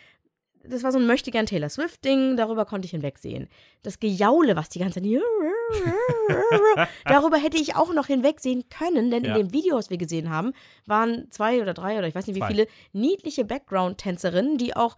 [0.64, 3.48] das war so ein möchtegern Taylor Swift-Ding, darüber konnte ich hinwegsehen.
[3.82, 5.12] Das Gejaule, was die ganze Zeit.
[7.04, 9.36] darüber hätte ich auch noch hinwegsehen können, denn Ja.
[9.36, 10.52] in dem Video, was wir gesehen haben,
[10.86, 12.48] waren zwei oder drei oder ich weiß nicht wie Zwei.
[12.48, 14.96] viele niedliche Background-Tänzerinnen, die auch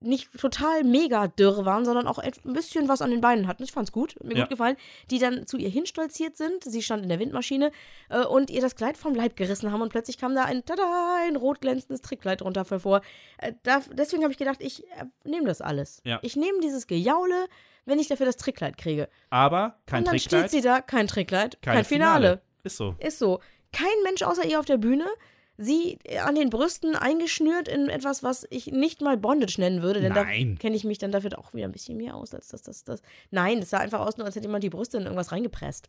[0.00, 3.62] nicht total mega dürr waren, sondern auch ein bisschen was an den Beinen hatten.
[3.62, 4.40] Ich fand's gut, mir Ja.
[4.42, 4.76] gut gefallen.
[5.10, 6.64] Die dann zu ihr hinstolziert sind.
[6.64, 7.70] Sie stand in der Windmaschine
[8.10, 11.18] äh, und ihr das Kleid vom Leib gerissen haben und plötzlich kam da ein, tada,
[11.26, 13.00] ein rot glänzendes Trickkleid runter hervor.
[13.38, 16.00] Äh, da, deswegen habe ich gedacht, ich äh, nehme das alles.
[16.04, 16.18] Ja.
[16.22, 17.46] Ich nehme dieses Gejaule,
[17.84, 19.08] wenn ich dafür das Trickkleid kriege.
[19.30, 22.42] Aber kein und dann Trickkleid, steht sie da, kein Trickkleid, kein kein Finale.
[22.64, 22.94] Ist so.
[22.98, 23.40] Ist so.
[23.72, 25.06] Kein Mensch außer ihr auf der Bühne.
[25.58, 30.00] Sie äh, an den Brüsten eingeschnürt in etwas, was ich nicht mal Bondage nennen würde,
[30.00, 30.54] denn Nein.
[30.54, 32.84] da kenne ich mich dann dafür auch wieder ein bisschen mehr aus als das, das,
[32.84, 33.02] das.
[33.30, 35.88] Nein, es sah einfach aus, nur als hätte jemand die Brüste in irgendwas reingepresst.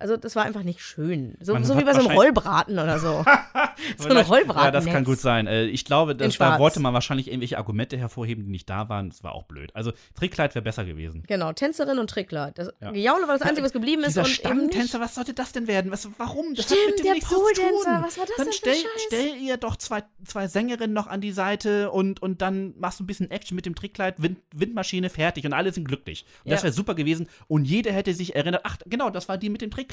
[0.00, 1.36] Also das war einfach nicht schön.
[1.40, 3.24] So, so wie bei so einem Rollbraten oder so.
[3.98, 4.64] so ein Rollbraten.
[4.64, 5.46] Ja, das kann gut sein.
[5.46, 8.88] Äh, Ich glaube, In dass, da wollte man wahrscheinlich irgendwelche Argumente hervorheben, die nicht da
[8.88, 9.10] waren.
[9.10, 9.74] Das war auch blöd.
[9.74, 11.24] Also Trickkleid wäre besser gewesen.
[11.26, 12.58] Genau, Tänzerin und Trickkleid.
[12.58, 12.92] Das Ja.
[12.92, 14.10] Gejaule war das Einzige, was geblieben ist.
[14.10, 15.90] Dieser und Stammtänzer, was sollte das denn werden?
[15.90, 16.54] Was, warum?
[16.54, 18.02] Das Stimmt, hat mit dem der nichts zu tun.
[18.02, 18.76] Was war das dann stell,
[19.06, 23.04] stell ihr doch zwei, zwei Sängerinnen noch an die Seite und, und dann machst du
[23.04, 26.24] ein bisschen Action mit dem Trickkleid, Wind, Windmaschine fertig und alle sind glücklich.
[26.44, 26.64] Und Das Ja.
[26.64, 29.70] wäre super gewesen und jeder hätte sich erinnert, ach genau, das war die mit dem
[29.70, 29.87] Trickkleid.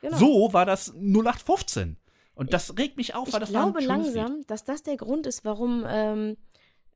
[0.00, 0.16] Genau.
[0.16, 1.96] So war das 0815.
[2.34, 4.16] Und das regt mich auf, weil Ich das war ein glaube schönes Lied.
[4.16, 6.36] langsam, dass das der Grund ist, warum ähm,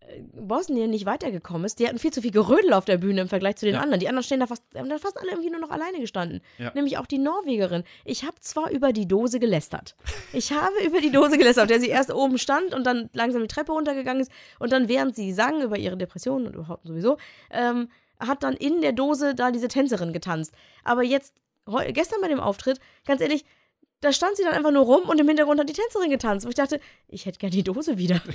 [0.00, 1.78] äh, Bosnien nicht weitergekommen ist.
[1.78, 3.80] Die hatten viel zu viel Gerödel auf der Bühne im Vergleich zu den Ja.
[3.80, 4.00] anderen.
[4.00, 6.42] Die anderen stehen da fast, haben da fast alle irgendwie nur noch alleine gestanden.
[6.58, 6.72] Ja.
[6.74, 7.84] Nämlich auch die Norwegerin.
[8.04, 9.96] Ich habe zwar über die Dose gelästert.
[10.34, 13.40] Ich habe über die Dose gelästert, auf der sie erst oben stand und dann langsam
[13.40, 14.30] die Treppe runtergegangen ist.
[14.58, 17.16] Und dann, während sie sang über ihre Depressionen und überhaupt sowieso,
[17.50, 20.52] ähm, hat dann in der Dose da diese Tänzerin getanzt.
[20.84, 21.34] Aber jetzt,
[21.92, 23.44] gestern bei dem Auftritt, ganz ehrlich,
[24.00, 26.46] da stand sie dann einfach nur rum und im Hintergrund hat die Tänzerin getanzt.
[26.46, 28.20] Wo ich dachte, ich hätte gern die Dose wieder.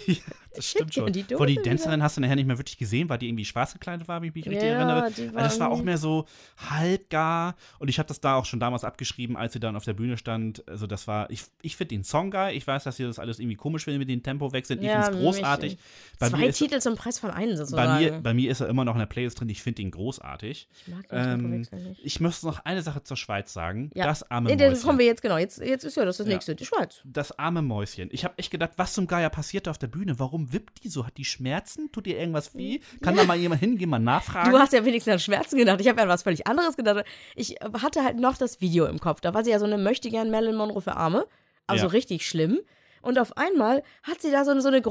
[0.55, 1.11] Das stimmt schon.
[1.11, 3.73] die Vor die Tänzerin hast du nachher nicht mehr wirklich gesehen, weil die irgendwie schwarz
[3.73, 5.11] gekleidet war, wenn ich mich richtig Ja, erinnere.
[5.33, 6.23] Weil das war auch mehr so
[6.69, 7.55] halbgar.
[7.79, 10.17] Und ich habe das da auch schon damals abgeschrieben, als sie dann auf der Bühne
[10.17, 10.67] stand.
[10.67, 12.55] Also das war, ich, ich finde den Song geil.
[12.55, 14.79] Ich weiß, dass ihr das alles irgendwie komisch findet mit den Tempowechseln.
[14.79, 15.77] Ich Ja, finde es großartig.
[16.19, 18.03] Bei Zwei mir, ist, Titel zum Preis von einem bei, sozusagen.
[18.03, 19.49] mir, bei mir ist er immer noch in der Playlist drin.
[19.49, 20.67] Ich finde ihn großartig.
[20.87, 22.01] ich mag den Ähm, Tempowechsel nicht.
[22.03, 23.91] ich muss noch eine Sache zur Schweiz sagen.
[23.93, 24.05] Ja.
[24.05, 24.83] Das arme da Mäuschen.
[24.83, 25.37] kommen wir jetzt, genau.
[25.37, 26.33] Jetzt, jetzt ist ja das, das Ja.
[26.33, 26.55] nächste.
[26.55, 27.01] Die Schweiz.
[27.03, 28.09] das arme Mäuschen.
[28.11, 30.19] Ich habe echt gedacht, was zum Geier passiert da auf der Bühne?
[30.19, 31.05] Warum wippt die so?
[31.05, 31.91] Hat die Schmerzen?
[31.91, 32.79] Tut ihr irgendwas weh?
[33.01, 34.51] Kann da mal jemand hingehen, mal nachfragen?
[34.51, 35.79] Du hast ja wenigstens an Schmerzen gedacht.
[35.81, 37.05] Ich habe ja an was völlig anderes gedacht.
[37.35, 39.21] Ich hatte halt noch das Video im Kopf.
[39.21, 41.25] Da war sie ja so eine möchtegern Marilyn Monroe für Arme.
[41.67, 41.91] Also Ja.
[41.91, 42.59] richtig schlimm.
[43.01, 44.81] Und auf einmal hat sie da so, so eine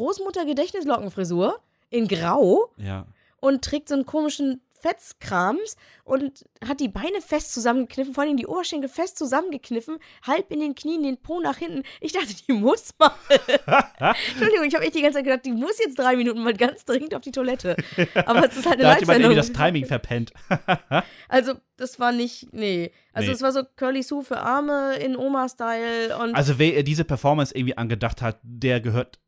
[0.64, 1.58] Großmutter-Gedächtnislockenfrisur
[1.90, 3.06] in Grau ja.
[3.40, 8.46] und trägt so einen komischen Fetzkrams und hat die Beine fest zusammengekniffen, vor allem die
[8.46, 11.82] Oberschenkel fest zusammengekniffen, halb in den Knien, den Po nach hinten.
[12.02, 13.10] Ich dachte, die muss mal.
[14.32, 16.84] Entschuldigung, ich habe echt die ganze Zeit gedacht, die muss jetzt drei Minuten mal ganz
[16.84, 17.76] dringend auf die Toilette.
[18.26, 20.32] Aber es ist halt eine Da hat jemand irgendwie das Timing verpennt.
[21.28, 22.92] Also, das war nicht, nee.
[23.12, 23.34] Also, Nee.
[23.34, 27.76] es war so Curly Sue für Arme in Oma-Style und Also wer diese Performance irgendwie
[27.76, 29.18] angedacht hat, der gehört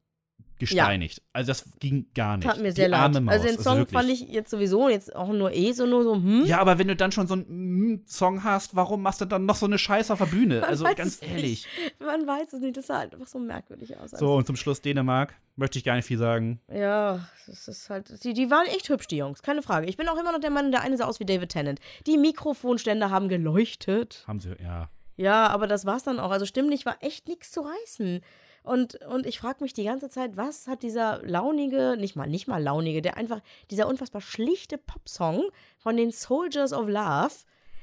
[0.59, 1.23] gesteinigt.
[1.33, 2.47] Also das ging gar nicht.
[2.47, 3.29] tat mir sehr Die leid.
[3.29, 3.93] also, den Song wirklich.
[3.99, 6.45] fand ich jetzt sowieso jetzt auch nur eh so nur so, hm?
[6.47, 9.47] Ja, aber wenn du dann schon so einen mm, Song hast, warum machst du dann
[9.47, 10.61] noch so eine Scheiße auf der Bühne?
[10.61, 11.31] Man Also ganz es nicht.
[11.33, 11.67] ehrlich.
[11.99, 14.11] Man weiß es nicht, das sah halt einfach so merkwürdig aus.
[14.11, 15.35] So, und zum Schluss Dänemark.
[15.59, 16.61] Möchte ich gar nicht viel sagen.
[16.71, 18.23] Ja, das ist halt.
[18.25, 19.87] Die, die waren echt hübsch, die Jungs, keine Frage.
[19.87, 21.81] Ich bin auch immer noch der Mann, der eine sah aus wie David Tennant.
[22.07, 24.23] Die Mikrofonständer haben geleuchtet.
[24.27, 24.91] Haben sie, ja.
[25.17, 26.31] Ja, aber das war's dann auch.
[26.31, 28.21] Also stimmlich war echt nichts zu reißen.
[28.67, 32.49] Und, und ich frage mich die ganze Zeit, was hat dieser launige, nicht mal, nicht
[32.49, 33.41] mal launige, der einfach,
[33.71, 35.45] dieser unfassbar schlichte Popsong
[35.79, 37.31] von den Soldiers of Love,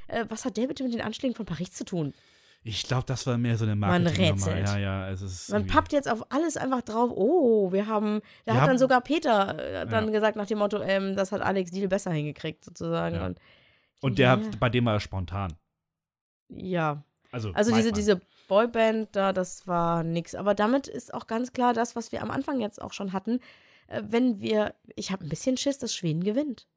[0.09, 2.13] äh, was hat der bitte mit den Anschlägen von Paris zu tun?
[2.65, 4.45] Ich glaube, das war mehr so eine Man Marketingnummer.
[4.55, 4.67] rätselt.
[4.67, 7.11] Ja, ja, es ist Man pappt jetzt auf alles einfach drauf.
[7.13, 8.21] Oh, wir haben.
[8.45, 10.11] Da Wir hat dann sogar Peter äh, dann Ja.
[10.11, 13.15] gesagt nach dem Motto, ähm, das hat Alex Deal besser hingekriegt, sozusagen.
[13.15, 13.25] Ja.
[13.25, 13.39] Und,
[14.01, 15.53] Und der, ja, hat- bei dem war er spontan.
[16.49, 17.03] ja.
[17.31, 17.93] Also, Also diese, man.
[17.95, 18.21] diese
[18.53, 20.35] Boyband da, das war nix.
[20.35, 23.39] Aber damit ist auch ganz klar das, was wir am Anfang jetzt auch schon hatten.
[23.87, 26.67] Äh, wenn wir, ich habe ein bisschen Schiss, dass Schweden gewinnt.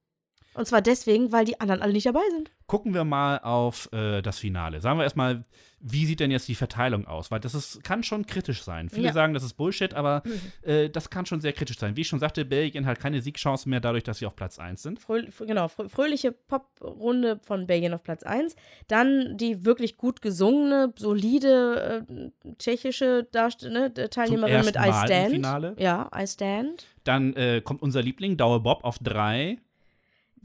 [0.56, 2.50] Und zwar deswegen, weil die anderen alle nicht dabei sind.
[2.66, 4.80] Gucken wir mal auf äh, das Finale.
[4.80, 5.44] Sagen wir erstmal,
[5.80, 7.30] wie sieht denn jetzt die Verteilung aus?
[7.30, 8.88] Weil das ist, kann schon kritisch sein.
[8.88, 9.12] Viele Ja.
[9.12, 10.22] sagen, das ist Bullshit, aber
[10.62, 11.94] äh, das kann schon sehr kritisch sein.
[11.96, 14.82] Wie ich schon sagte, Belgien hat keine Siegchance mehr dadurch, dass sie auf Platz 1
[14.82, 14.98] sind.
[14.98, 18.56] Fröh, genau, frö fröhliche Pop-Runde von Belgien auf Platz 1.
[18.88, 25.30] Dann die wirklich gut gesungene, solide äh, tschechische Darst ne, Teilnehmerin mit I Stand.
[25.30, 25.76] Finale.
[25.78, 26.86] Ja, I Stand.
[27.04, 29.58] Dann äh, kommt unser Liebling, Dauer Bob, auf 3.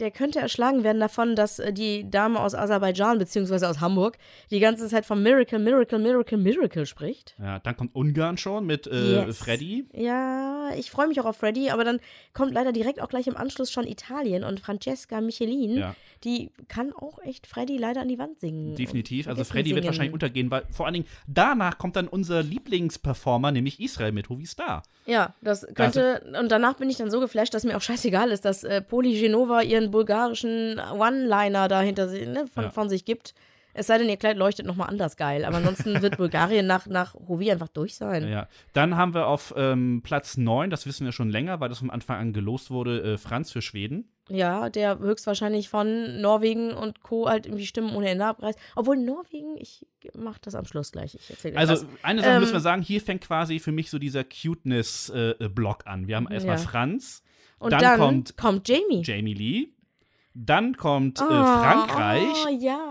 [0.02, 4.18] Der könnte erschlagen werden davon, dass äh, die Dame aus Aserbaidschan beziehungsweise aus Hamburg
[4.50, 7.36] die ganze Zeit vom Miracle, Miracle, Miracle, Miracle spricht.
[7.40, 9.38] Ja, dann kommt Ungarn schon mit äh, Yes.
[9.38, 9.86] Freddy.
[9.94, 12.00] Ja, ich freue mich auch auf Freddy, aber dann
[12.34, 15.78] kommt leider direkt auch gleich im Anschluss schon Italien und Francesca Michelin.
[15.78, 15.96] Ja.
[16.24, 18.76] Die kann auch echt Freddy leider an die Wand singen.
[18.76, 19.28] Definitiv.
[19.28, 19.86] Also Freddy wird singen.
[19.88, 24.46] wahrscheinlich untergehen, weil vor allen Dingen danach kommt dann unser Lieblingsperformer, nämlich Israel mit Hovi
[24.46, 24.84] Star.
[25.06, 26.22] Ja, das könnte.
[26.40, 29.20] und danach bin ich dann so geflasht, dass mir auch scheißegal ist, dass äh, Poli
[29.20, 32.70] Genova ihren bulgarischen One-Liner dahinter ne, von, Ja.
[32.70, 33.34] von sich gibt.
[33.74, 35.46] Es sei denn, ihr Kleid leuchtet nochmal anders geil.
[35.46, 38.28] Aber ansonsten wird Bulgarien nach, nach Hovi einfach durch sein.
[38.28, 38.48] Ja.
[38.74, 41.90] Dann haben wir auf ähm, Platz 9, das wissen wir schon länger, weil das von
[41.90, 44.10] Anfang an gelost wurde, äh, Franz für Schweden.
[44.30, 47.28] Ja, der höchstwahrscheinlich von Norwegen und Co.
[47.28, 48.58] halt irgendwie Stimmen ohne Ende abreißt.
[48.76, 51.16] Obwohl Norwegen, ich mach das am Schluss gleich.
[51.16, 51.86] Ich erzähle Also was.
[52.04, 56.08] eine Sache Ähm, müssen wir sagen, hier fängt quasi für mich so dieser Cuteness-Block an.
[56.08, 56.62] Wir haben erstmal Ja.
[56.62, 57.24] Franz,
[57.60, 59.02] Und dann, dann, kommt kommt Jamie.
[59.04, 59.68] Jamie Lee,
[60.34, 62.91] dann kommt äh, Ah, Frankreich ah, ja,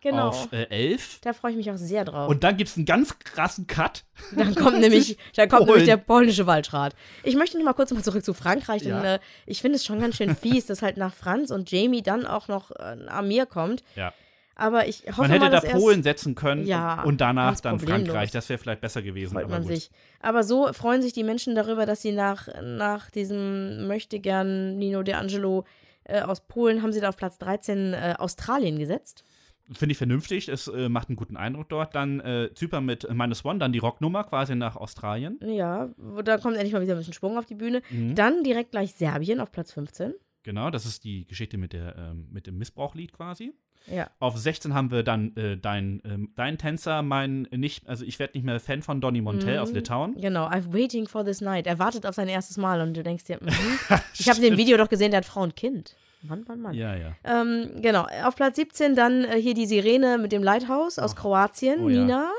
[0.00, 0.28] genau.
[0.28, 2.28] auf äh, 11 da freue ich mich auch sehr drauf.
[2.30, 4.04] und dann gibt es einen ganz krassen Cut.
[4.36, 5.80] Dann kommt nämlich, dann kommt Polen.
[5.80, 6.94] nämlich der polnische Waldschrat.
[7.24, 9.14] Ich möchte noch mal kurz mal zurück zu Frankreich, denn Ja.
[9.14, 12.26] äh, ich finde es schon ganz schön fies, dass halt nach Franz und Jamie dann
[12.26, 13.82] auch noch äh, Amir kommt.
[13.96, 14.12] Ja.
[14.56, 18.08] Aber ich hoffe Man hätte mal, da Polen setzen können Ja, und danach dann problemlos.
[18.08, 18.30] Frankreich.
[18.30, 19.32] Das wäre vielleicht besser gewesen.
[19.32, 19.72] freut aber man gut.
[19.72, 19.90] sich.
[20.20, 25.02] Aber so freuen sich die Menschen darüber, dass sie nach, nach diesem möchte gern Nino
[25.02, 25.64] De Angelo
[26.04, 29.24] äh, aus Polen haben sie da auf Platz 13 äh, Australien gesetzt.
[29.72, 30.48] Finde ich vernünftig.
[30.48, 31.94] Es äh, macht einen guten Eindruck dort.
[31.94, 35.38] Dann äh, Zypern mit Minus One, dann die Rocknummer quasi nach Australien.
[35.44, 35.90] Ja,
[36.24, 37.82] da kommt endlich mal wieder ein bisschen Schwung auf die Bühne.
[37.90, 38.14] Mhm.
[38.14, 40.14] Dann direkt gleich Serbien auf Platz 15.
[40.42, 43.52] Genau, das ist die Geschichte mit, der, ähm, mit dem Missbrauchlied quasi.
[43.86, 44.10] Ja.
[44.18, 48.36] Auf 16 haben wir dann äh, dein, ähm, dein Tänzer, mein nicht, also ich werde
[48.36, 49.74] nicht mehr Fan von Donny Montel aus Mhm.
[49.76, 50.14] Litauen.
[50.20, 51.66] Genau, I've waiting for this night.
[51.66, 53.48] Er wartet auf sein erstes Mal und du denkst dir, mhm.
[54.18, 55.96] ich habe in dem Video doch gesehen, der hat Frau und Kind.
[56.22, 56.74] Mann, Mann, Mann.
[56.74, 57.12] Ja, ja.
[57.24, 61.80] Ähm, genau, auf Platz 17 dann äh, hier die Sirene mit dem Lighthouse aus Kroatien,
[61.80, 62.00] Oh ja.
[62.00, 62.30] Nina.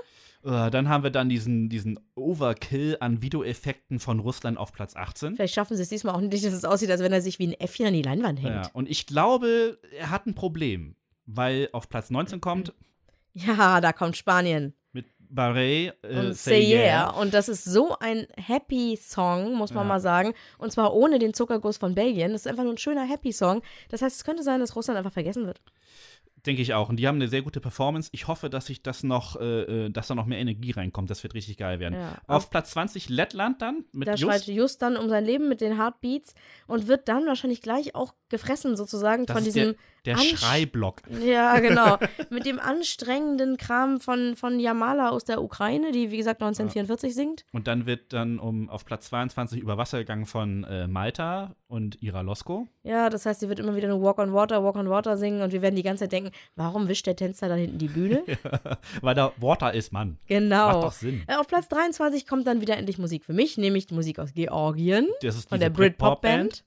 [0.43, 5.35] Äh, dann haben wir dann diesen, diesen Overkill an Videoeffekten von Russland auf Platz 18.
[5.35, 7.47] Vielleicht schaffen sie es diesmal auch nicht, dass es aussieht, als wenn er sich wie
[7.47, 8.65] ein Äffchen an die Leinwand hängt.
[8.65, 12.73] Ja, und ich glaube, er hat ein Problem, weil auf Platz 19 kommt
[13.33, 14.73] Ja, da kommt Spanien.
[15.33, 17.09] Barret äh, Und Say Yeah.
[17.11, 19.89] Und das ist so ein happy Song, muss man Ja.
[19.89, 20.33] mal sagen.
[20.57, 22.31] Und zwar ohne den Zuckerguss von Belgien.
[22.33, 23.61] Das ist einfach nur ein schöner happy Song.
[23.89, 25.61] Das heißt, es könnte sein, dass Russland einfach vergessen wird.
[26.47, 26.89] Denke ich auch.
[26.89, 28.09] Und die haben eine sehr gute Performance.
[28.13, 31.07] Ich hoffe, dass sich das noch, äh, äh, dass da noch mehr Energie reinkommt.
[31.11, 31.93] Das wird richtig geil werden.
[31.93, 32.17] Ja.
[32.25, 34.81] Auf Platz 20 Lettland dann mit Da schreit Just.
[34.81, 36.33] Dann um sein Leben mit den Heartbeats
[36.65, 39.75] und wird dann wahrscheinlich gleich auch gefressen, sozusagen, Das von diesem.
[40.05, 41.01] Der Ansch- Schreiblock.
[41.23, 41.97] Ja, genau.
[42.29, 47.45] mit dem anstrengenden Kram von, von Jamala aus der Ukraine, die, wie gesagt, 1944 singt.
[47.53, 52.01] Und dann wird dann um auf Platz 22 über Wasser gegangen von äh, Malta und
[52.01, 52.67] Ira Losko.
[52.83, 55.41] Ja, das heißt, sie wird immer wieder nur Walk on Water, Walk on Water singen
[55.41, 58.23] und wir werden die ganze Zeit denken, warum wischt der Tänzer da hinten die Bühne?
[59.01, 60.17] Weil da Water ist, Mann.
[60.27, 60.67] Genau.
[60.73, 61.23] Macht doch Sinn.
[61.27, 65.07] Äh, Auf Platz 23 kommt dann wieder endlich Musik für mich, nämlich Musik aus Georgien
[65.21, 66.63] Das ist von der Britpop-Band.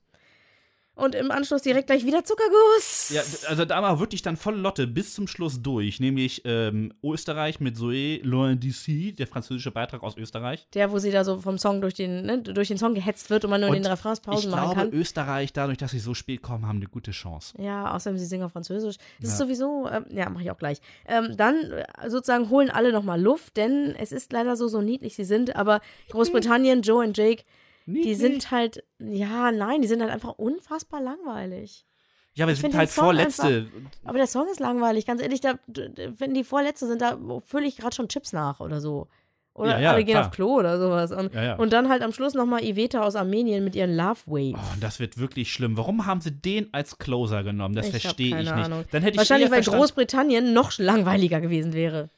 [0.96, 3.10] Und im Anschluss direkt gleich wieder Zuckerguss.
[3.10, 5.98] Ja, also da war wirklich dann voll Lotte bis zum Schluss durch.
[5.98, 10.68] Nämlich ähm, Österreich mit Zoé Loin d'ici, der französische Beitrag aus Österreich.
[10.74, 13.44] Der, wo sie da so vom Song durch den, ne, durch den Song gehetzt wird
[13.44, 14.92] und man nur in Und den Refrains Pausen ich machen glaube, kann.
[15.00, 17.60] Österreich, dadurch, dass sie so spät kommen, haben eine gute Chance.
[17.60, 18.96] Ja, außerdem sie singen auf Französisch.
[19.20, 19.46] Das ist Ja.
[19.46, 20.78] sowieso, ähm, ja, mache ich auch gleich.
[21.08, 25.16] Ähm, dann äh, sozusagen holen alle nochmal Luft, denn es ist leider so, so niedlich
[25.16, 25.80] sie sind, aber
[26.10, 27.42] Großbritannien, Joe und Jake,
[27.86, 31.84] die sind halt, ja, nein, die sind halt einfach unfassbar langweilig.
[32.34, 33.68] Ja, aber ich sind halt Vorletzte.
[34.04, 37.76] Aber der Song ist langweilig, ganz ehrlich, da, wenn die Vorletzte sind, da fülle ich
[37.76, 39.06] gerade schon Chips nach oder so.
[39.56, 40.26] Oder Ja, ja, alle gehen klar.
[40.26, 41.12] auf Klo oder sowas.
[41.12, 44.58] Und, Ja, und dann halt am Schluss nochmal Iveta aus Armenien mit ihren Love Waves.
[44.60, 45.76] Oh, das wird wirklich schlimm.
[45.76, 47.76] Warum haben sie den als Closer genommen?
[47.76, 48.70] Das Ich verstehe ich nicht.
[48.90, 52.08] Dann hätte ich Wahrscheinlich, eher weil verstanden- Großbritannien noch langweiliger gewesen wäre.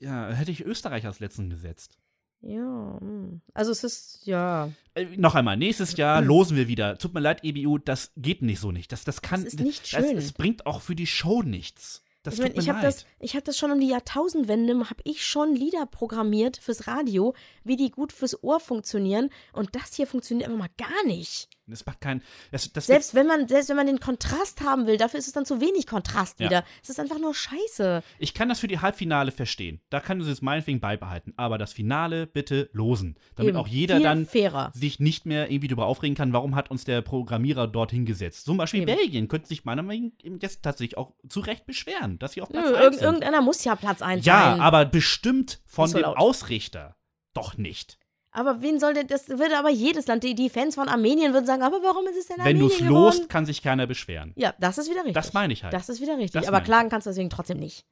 [0.00, 1.96] Ja, hätte ich Österreich als letzten gesetzt.
[2.40, 3.40] Ja, hm.
[3.52, 4.70] also es ist, ja.
[4.94, 6.26] Äh, noch einmal, nächstes Jahr Hm.
[6.26, 6.98] losen wir wieder.
[6.98, 8.92] Tut mir leid, EBU, das geht nicht so nicht.
[8.92, 9.44] Das, das kann.
[9.44, 10.16] Das ist nicht schön.
[10.16, 12.02] es bringt auch für die Show nichts.
[12.22, 12.86] Das ich meine, tut mir ich habe leid.
[12.86, 17.34] das, ich hab das schon um die Jahrtausendwende, habe ich schon Lieder programmiert fürs Radio,
[17.64, 19.30] wie die gut fürs Ohr funktionieren.
[19.52, 21.48] Und das hier funktioniert einfach mal gar nicht.
[21.68, 22.22] Das macht keinen.
[22.50, 25.32] Das, das Selbst wenn man, selbst wenn man den Kontrast haben will, dafür ist es
[25.32, 26.46] dann zu wenig Kontrast Ja.
[26.46, 26.64] wieder.
[26.82, 28.02] Es ist einfach nur Scheiße.
[28.18, 29.80] Ich kann das für die Halbfinale verstehen.
[29.90, 31.32] Da kann sie es meinetwegen beibehalten.
[31.36, 33.16] Aber das Finale bitte losen.
[33.36, 33.58] Damit Eben.
[33.58, 34.72] auch jeder Viel dann fairer.
[34.74, 38.44] sich nicht mehr irgendwie darüber aufregen kann, warum hat uns der Programmierer dorthin gesetzt.
[38.46, 38.96] Zum Beispiel Eben.
[38.96, 42.50] Belgien könnte sich meiner Meinung nach jetzt tatsächlich auch zu Recht beschweren, dass sie auf
[42.50, 43.02] Nö, Platz 1 irg sind.
[43.04, 44.60] irgendeiner muss ja Platz 1 Ja, sein.
[44.60, 46.16] aber bestimmt von so dem laut.
[46.16, 46.96] Ausrichter
[47.34, 47.98] doch nicht.
[48.30, 51.46] Aber wen soll denn, das würde aber jedes Land, die, die Fans von Armenien würden
[51.46, 54.32] sagen, aber warum ist es denn Wenn Armenien du es lost, kann sich keiner beschweren.
[54.36, 55.14] Ja, das ist wieder richtig.
[55.14, 55.72] Das meine ich halt.
[55.72, 56.32] Das ist wieder richtig.
[56.32, 57.86] Das aber klagen kannst du deswegen trotzdem nicht.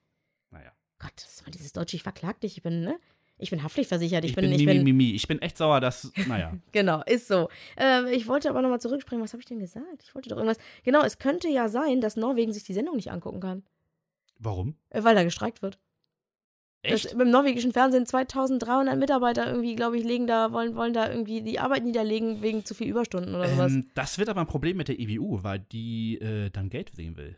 [0.51, 0.73] naja.
[0.99, 2.57] Gott, das ist mal dieses Deutsche, ich verklag dich.
[2.57, 2.99] Ich bin, ne?
[3.39, 4.25] Ich bin haftpflichtversichert.
[4.25, 5.11] Ich, Ich, bin, bin, ich Mimi, bin, Mimi.
[5.13, 6.55] Ich bin echt sauer, dass, naja.
[6.73, 7.49] Genau, ist so.
[7.77, 9.23] Ähm, ich wollte aber nochmal zurückspringen.
[9.23, 10.03] Was habe ich denn gesagt?
[10.03, 10.59] Ich wollte doch irgendwas.
[10.85, 13.63] Genau, es könnte ja sein, dass Norwegen sich die Sendung nicht angucken kann.
[14.39, 14.77] Warum?
[14.91, 15.79] Äh, weil da gestreikt wird.
[16.89, 17.15] Das, Echt?
[17.15, 21.59] Im norwegischen Fernsehen 2300 Mitarbeiter irgendwie, glaube ich, legen da, wollen, wollen da irgendwie die
[21.59, 23.73] Arbeit niederlegen wegen zu viel Überstunden oder sowas.
[23.73, 27.17] Ähm, das wird aber ein Problem mit der EBU, weil die äh, dann Geld sehen
[27.17, 27.37] will.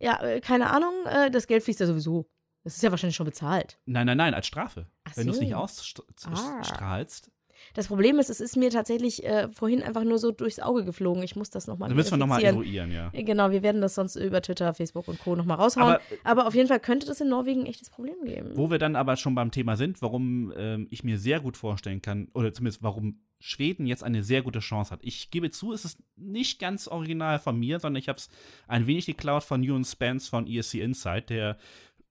[0.00, 0.92] Ja, äh, keine Ahnung.
[1.06, 2.26] Äh, das Geld fließt ja sowieso.
[2.64, 3.78] Das ist ja wahrscheinlich schon bezahlt.
[3.84, 4.86] Nein, nein, nein, als Strafe.
[5.04, 5.42] Ach Wenn du es so.
[5.44, 5.58] nicht Ah.
[5.60, 7.30] ausstrahlst.
[7.72, 11.22] Das Problem ist, es ist mir tatsächlich äh, vorhin einfach nur so durchs Auge geflogen.
[11.22, 13.10] Ich muss das nochmal Dann müssen wir nochmal eruieren, ja.
[13.12, 15.34] Genau, wir werden das sonst über Twitter, Facebook und Co.
[15.34, 15.94] nochmal raushauen.
[15.94, 18.50] Aber Aber, auf jeden Fall könnte das in Norwegen ein echtes Problem geben.
[18.54, 22.02] wo wir dann aber schon beim Thema sind, warum ähm, ich mir sehr gut vorstellen
[22.02, 25.00] kann, oder zumindest warum Schweden jetzt eine sehr gute Chance hat.
[25.02, 28.28] Ich gebe zu, es ist nicht ganz original von mir, sondern ich habe es
[28.68, 31.58] ein wenig geklaut von Ewan Spence von ESC Insight, der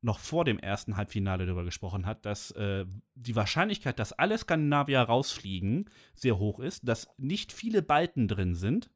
[0.04, 2.86] noch vor dem ersten Halbfinale darüber gesprochen hat, dass äh,
[3.16, 8.90] die Wahrscheinlichkeit, dass alle Skandinavier rausfliegen, sehr hoch ist, dass nicht viele Balten drin sind.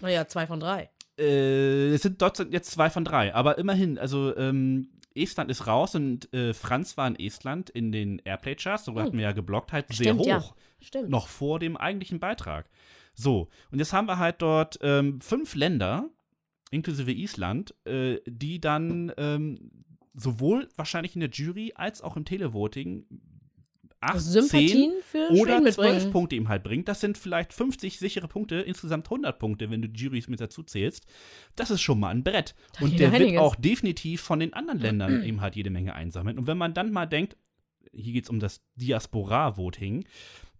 [0.00, 0.90] Naja, zwei von drei.
[1.18, 5.94] Äh, es sind dort jetzt zwei von drei, aber immerhin, also ähm, Estland ist raus
[5.94, 9.06] und äh, Franz war in Estland in den Airplay-Charts, darüber Hm.
[9.06, 10.26] hatten wir ja geblockt, halt sehr Stimmt, hoch.
[10.26, 10.44] ja.
[10.80, 11.08] Stimmt.
[11.08, 12.68] Noch vor dem eigentlichen Beitrag.
[13.14, 16.10] So, und jetzt haben wir halt dort ähm, fünf Länder,
[16.70, 19.70] inklusive Island, äh, die dann ähm,
[20.14, 23.04] sowohl wahrscheinlich in der Jury als auch im Televoting
[24.00, 26.12] acht, Sympathien für zehn oder Schweden zwölf mitbringen.
[26.12, 26.88] Punkte ihm halt bringt.
[26.88, 31.06] Das sind vielleicht 50 sichere Punkte, insgesamt 100 Punkte, wenn du Juries mit dazu zählst.
[31.56, 32.54] Das ist schon mal ein Brett.
[32.78, 33.40] Da Und der wird einiges.
[33.40, 36.38] auch definitiv von den anderen Ländern eben halt jede Menge einsammeln.
[36.38, 37.36] Und wenn man dann mal denkt,
[37.92, 40.04] hier geht es um das Diaspora-Voting,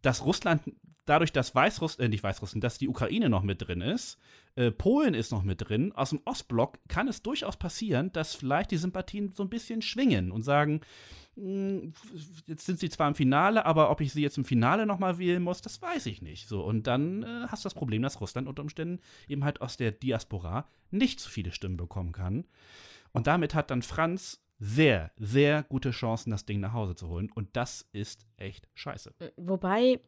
[0.03, 0.63] dass Russland
[1.05, 4.19] dadurch, dass Weißrussland, äh, nicht Weißrussland, dass die Ukraine noch mit drin ist,
[4.57, 8.71] äh, Polen ist noch mit drin, aus dem Ostblock kann es durchaus passieren, dass vielleicht
[8.71, 10.81] die Sympathien so ein bisschen schwingen und sagen,
[11.37, 11.93] mh,
[12.47, 15.43] jetzt sind sie zwar im Finale, aber ob ich sie jetzt im Finale nochmal wählen
[15.43, 16.49] muss, das weiß ich nicht.
[16.49, 19.77] So, und dann äh, hast du das Problem, dass Russland unter Umständen eben halt aus
[19.77, 22.45] der Diaspora nicht so viele Stimmen bekommen kann.
[23.13, 27.31] Und damit hat dann Franz sehr, sehr gute Chancen, das Ding nach Hause zu holen.
[27.33, 29.15] Und das ist echt scheiße.
[29.37, 30.01] Wobei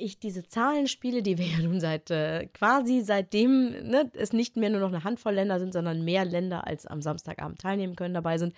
[0.00, 4.70] ich diese Zahlenspiele, die wir ja nun seit äh, quasi seitdem ne, es nicht mehr
[4.70, 8.38] nur noch eine Handvoll Länder sind, sondern mehr Länder als am Samstagabend teilnehmen können dabei
[8.38, 8.54] sind.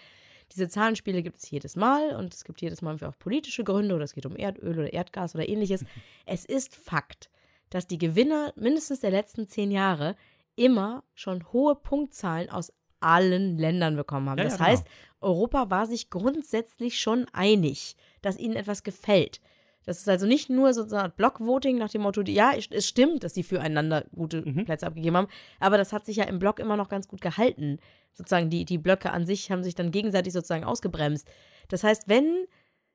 [0.53, 4.05] Diese Zahlenspiele gibt es jedes Mal und es gibt jedes Mal auch politische Gründe oder
[4.05, 5.85] es geht um Erdöl oder Erdgas oder ähnliches.
[6.27, 7.31] es ist Fakt,
[7.71, 10.15] dass die Gewinner mindestens der letzten zehn Jahre
[10.57, 14.39] immer schon hohe Punktzahlen aus allen Ländern bekommen haben.
[14.39, 14.71] Ja, ja, das genau.
[14.71, 14.87] heißt,
[15.21, 19.41] Europa war sich grundsätzlich schon einig, dass ihnen etwas gefällt.
[19.85, 22.87] Das ist also nicht nur so eine Art Blockvoting nach dem Motto, ja, es es
[22.87, 24.65] stimmt, dass die füreinander gute Mhm.
[24.65, 25.29] Plätze abgegeben haben,
[25.61, 27.79] aber das hat sich ja im Block immer noch ganz gut gehalten.
[28.15, 31.27] Sozusagen, die, die Blöcke an sich haben sich dann gegenseitig sozusagen ausgebremst.
[31.69, 32.47] Das heißt, wenn,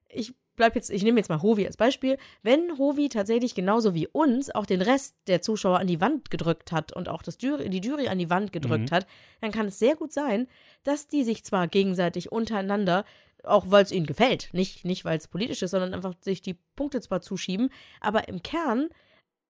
[0.09, 4.07] ich bleib jetzt, ich nehme jetzt mal Hovi als Beispiel, wenn Hovi tatsächlich genauso wie
[4.07, 7.69] uns auch den Rest der Zuschauer an die Wand gedrückt hat und auch das Jury,
[7.69, 8.95] die Jury an die Wand gedrückt Mhm.
[8.95, 9.07] hat,
[9.41, 10.47] dann kann es sehr gut sein,
[10.83, 13.05] dass die sich zwar gegenseitig untereinander
[13.47, 14.49] auch weil es ihnen gefällt.
[14.53, 17.69] Nicht, nicht weil es politisch ist, sondern einfach sich die Punkte zwar zuschieben,
[18.01, 18.89] aber im Kern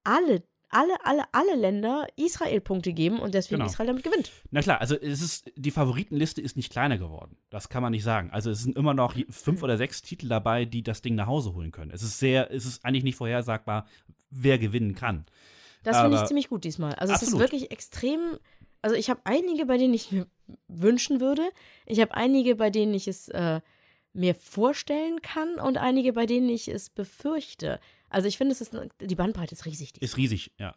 [0.03, 3.69] alle, alle, alle, alle Länder Israel Punkte geben und deswegen Genau.
[3.71, 4.31] Israel damit gewinnt.
[4.51, 7.37] Na klar, also es ist, die Favoritenliste ist nicht kleiner geworden.
[7.49, 8.29] Das kann man nicht sagen.
[8.31, 11.53] Also es sind immer noch fünf oder sechs Titel dabei, die das Ding nach Hause
[11.53, 11.91] holen können.
[11.91, 13.85] Es ist sehr, es ist eigentlich nicht vorhersagbar,
[14.29, 15.25] wer gewinnen kann.
[15.83, 16.93] Das finde ich ziemlich gut diesmal.
[16.95, 17.45] Also es ist Absolut.
[17.51, 18.37] wirklich extrem.
[18.81, 20.27] Also ich habe einige, bei denen ich mir
[20.67, 21.43] wünschen würde.
[21.85, 23.61] Ich habe einige, bei denen ich es äh,
[24.17, 27.79] mir vorstellen kann und einige, bei denen ich es befürchte.
[28.09, 29.93] Also ich finde, es ist die Bandbreite ist riesig.
[29.93, 30.05] diesmal.
[30.05, 30.75] Ist riesig, ja.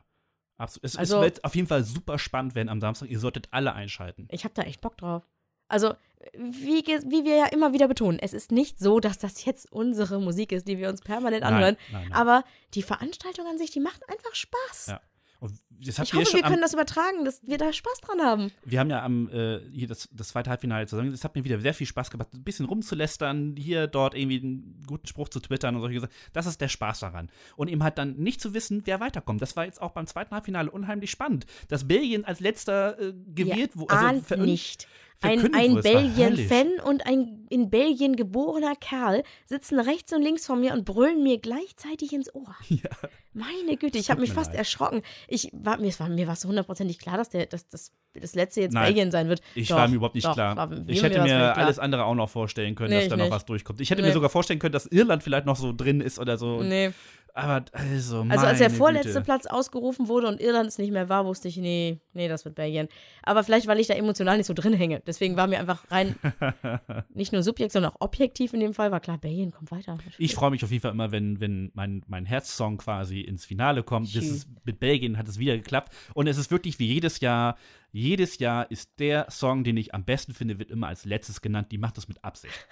[0.59, 0.85] Absolut.
[0.85, 3.09] Es, Also- es wird auf jeden Fall super spannend werden am Samstag.
[3.09, 4.29] Ihr solltet alle einschalten.
[4.31, 5.23] Ich habe da echt Bock drauf.
[5.69, 5.95] Also
[6.35, 10.21] wie, wie wir ja immer wieder betonen, es ist nicht so, dass das jetzt unsere
[10.21, 11.77] Musik ist, die wir uns permanent anhören.
[11.91, 12.13] Nein, nein, nein.
[12.13, 14.87] Aber die Veranstaltung an sich, die macht einfach Spaß.
[14.89, 15.01] Ja.
[15.41, 18.21] Und das habt Ich hoffe, wir am, können das übertragen, dass wir da Spaß dran
[18.21, 18.53] haben.
[18.65, 21.13] Wir haben ja am äh, hier das, das zweite Halbfinale zusammen.
[21.13, 24.85] Es hat mir wieder sehr viel Spaß gemacht, ein bisschen rumzulästern, hier, dort irgendwie einen
[24.87, 26.13] guten Spruch zu twittern und solche Sachen.
[26.35, 27.31] Das ist der Spaß daran.
[27.57, 29.41] Und eben halt dann nicht zu wissen, wer weiterkommt.
[29.41, 31.47] Das war jetzt auch beim zweiten Halbfinale unheimlich spannend.
[31.69, 33.95] Dass Belgien als letzter äh, gewählt ja, wurde.
[33.95, 34.87] verün- nicht.
[35.23, 40.73] Ein, ein Belgien-Fan und ein in Belgien geborener Kerl sitzen rechts und links von mir
[40.73, 42.55] und brüllen mir gleichzeitig ins Ohr.
[43.33, 44.59] Meine Güte, ich habe mich mir fast leid.
[44.59, 45.03] erschrocken.
[45.29, 48.61] Ich war, mir, es war, mir so hundertprozentig klar, dass der, dass, das das letzte
[48.63, 49.41] jetzt Nein, Belgien sein wird.
[49.55, 50.57] Ich Doch, war mir überhaupt nicht doch, klar.
[50.57, 51.57] war- mir- ich hätte mir klar.
[51.59, 53.33] alles andere auch noch vorstellen können, Nee, dass da noch nicht.
[53.33, 53.81] was durchkommt.
[53.81, 54.09] Ich hätte Nee.
[54.09, 56.61] mir sogar vorstellen können, dass Irland vielleicht noch so drin ist oder so.
[56.63, 56.91] Nee.
[57.35, 59.25] Aber also, Also als der vorletzte Güte.
[59.25, 62.55] Platz ausgerufen wurde und Irland es nicht mehr war, wusste ich, nee, nee, das wird
[62.55, 62.89] Belgien.
[63.23, 65.03] Aber vielleicht, weil ich da emotional nicht so drin hänge.
[65.07, 66.17] Deswegen war mir einfach rein,
[67.15, 69.99] nicht nur subjektiv, sondern auch objektiv in dem Fall, war klar, Belgien kommt weiter.
[70.19, 73.83] Ich freue mich auf jeden Fall immer, wenn, wenn mein, mein Herzsong quasi ins Finale
[73.83, 74.15] kommt.
[74.15, 75.93] Ist, mit Belgien hat es wieder geklappt.
[76.15, 77.57] Und es ist wirklich wie jedes Jahr,
[77.93, 81.73] jedes Jahr ist der Song, den ich am besten finde, wird immer als letztes genannt.
[81.73, 82.67] Die macht das mit Absicht.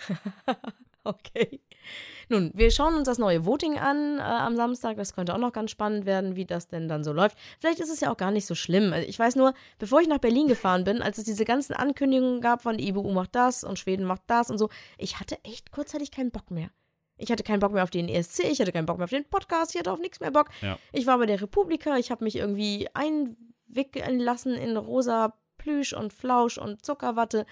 [1.05, 1.61] Okay.
[2.29, 4.97] Nun, wir schauen uns das neue Voting an äh, am Samstag.
[4.97, 7.39] Das könnte auch noch ganz spannend werden, wie das denn dann so läuft.
[7.59, 8.93] Vielleicht ist es ja auch gar nicht so schlimm.
[8.93, 12.41] Also ich weiß nur, bevor ich nach Berlin gefahren bin, als es diese ganzen Ankündigungen
[12.41, 14.69] gab von die IBU macht das und Schweden macht das und so,
[14.99, 16.71] ich hatte echt kurzzeitig keinen Bock mehr.
[17.19, 19.25] Ich hatte keinen Bock mehr auf den ESC, ich hatte keinen Bock mehr auf den
[19.25, 20.49] Podcast, ich hatte auf nichts mehr Bock.
[20.63, 20.79] Ja.
[20.93, 26.13] Ich war bei der Republika, ich habe mich irgendwie einwickeln lassen in rosa Plüsch und
[26.13, 27.45] Flausch und Zuckerwatte.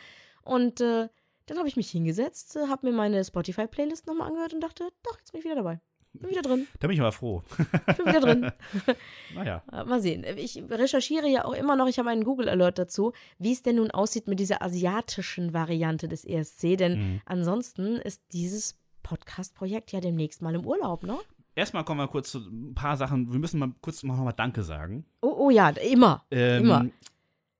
[0.42, 1.08] Und äh,
[1.46, 5.16] dann habe ich mich hingesetzt, äh, habe mir meine Spotify-Playlist nochmal angehört und dachte, doch,
[5.18, 5.80] jetzt bin ich wieder dabei.
[6.12, 6.66] Bin wieder drin.
[6.80, 7.42] Da bin ich aber froh.
[7.90, 8.50] Ich bin wieder drin.
[9.34, 9.62] naja.
[9.70, 10.24] Äh, Mal sehen.
[10.36, 13.90] Ich recherchiere ja auch immer noch, ich habe einen Google-Alert dazu, wie es denn nun
[13.90, 16.76] aussieht mit dieser asiatischen Variante des ESC.
[16.78, 17.20] Denn Mhm.
[17.26, 21.18] ansonsten ist dieses Podcast-Projekt ja demnächst mal im Urlaub, ne?
[21.54, 23.30] Erstmal kommen wir kurz zu ein paar Sachen.
[23.32, 25.06] Wir müssen mal kurz noch mal Danke sagen.
[25.22, 26.24] Oh, oh ja, immer.
[26.30, 26.86] Ähm, Immer.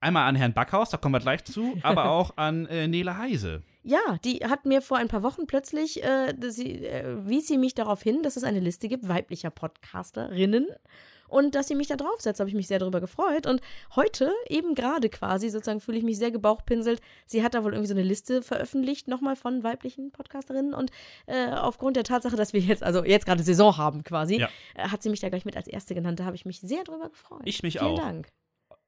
[0.07, 3.63] Einmal an Herrn Backhaus, da kommen wir gleich zu, aber auch an äh, Nele Heise.
[3.83, 7.75] Ja, die hat mir vor ein paar Wochen plötzlich, äh, sie, äh, wies sie mich
[7.75, 10.67] darauf hin, dass es eine Liste gibt weiblicher Podcasterinnen
[11.29, 12.39] und dass sie mich da draufsetzt.
[12.41, 13.47] Habe ich mich sehr darüber gefreut.
[13.47, 13.61] Und
[13.97, 17.01] heute, eben gerade quasi, sozusagen fühle ich mich sehr gebauchpinselt.
[17.27, 20.73] Sie hat da wohl irgendwie so eine Liste veröffentlicht, nochmal von weiblichen Podcasterinnen.
[20.75, 20.91] Und
[21.27, 24.49] äh, aufgrund der Tatsache, dass wir jetzt, also jetzt gerade Saison haben quasi, Ja.
[24.77, 26.21] äh, hat sie mich da gleich mit als Erste genannt.
[26.21, 27.43] Da habe ich mich sehr drüber gefreut.
[27.45, 27.99] Ich mich Vielen auch.
[27.99, 28.29] Dank.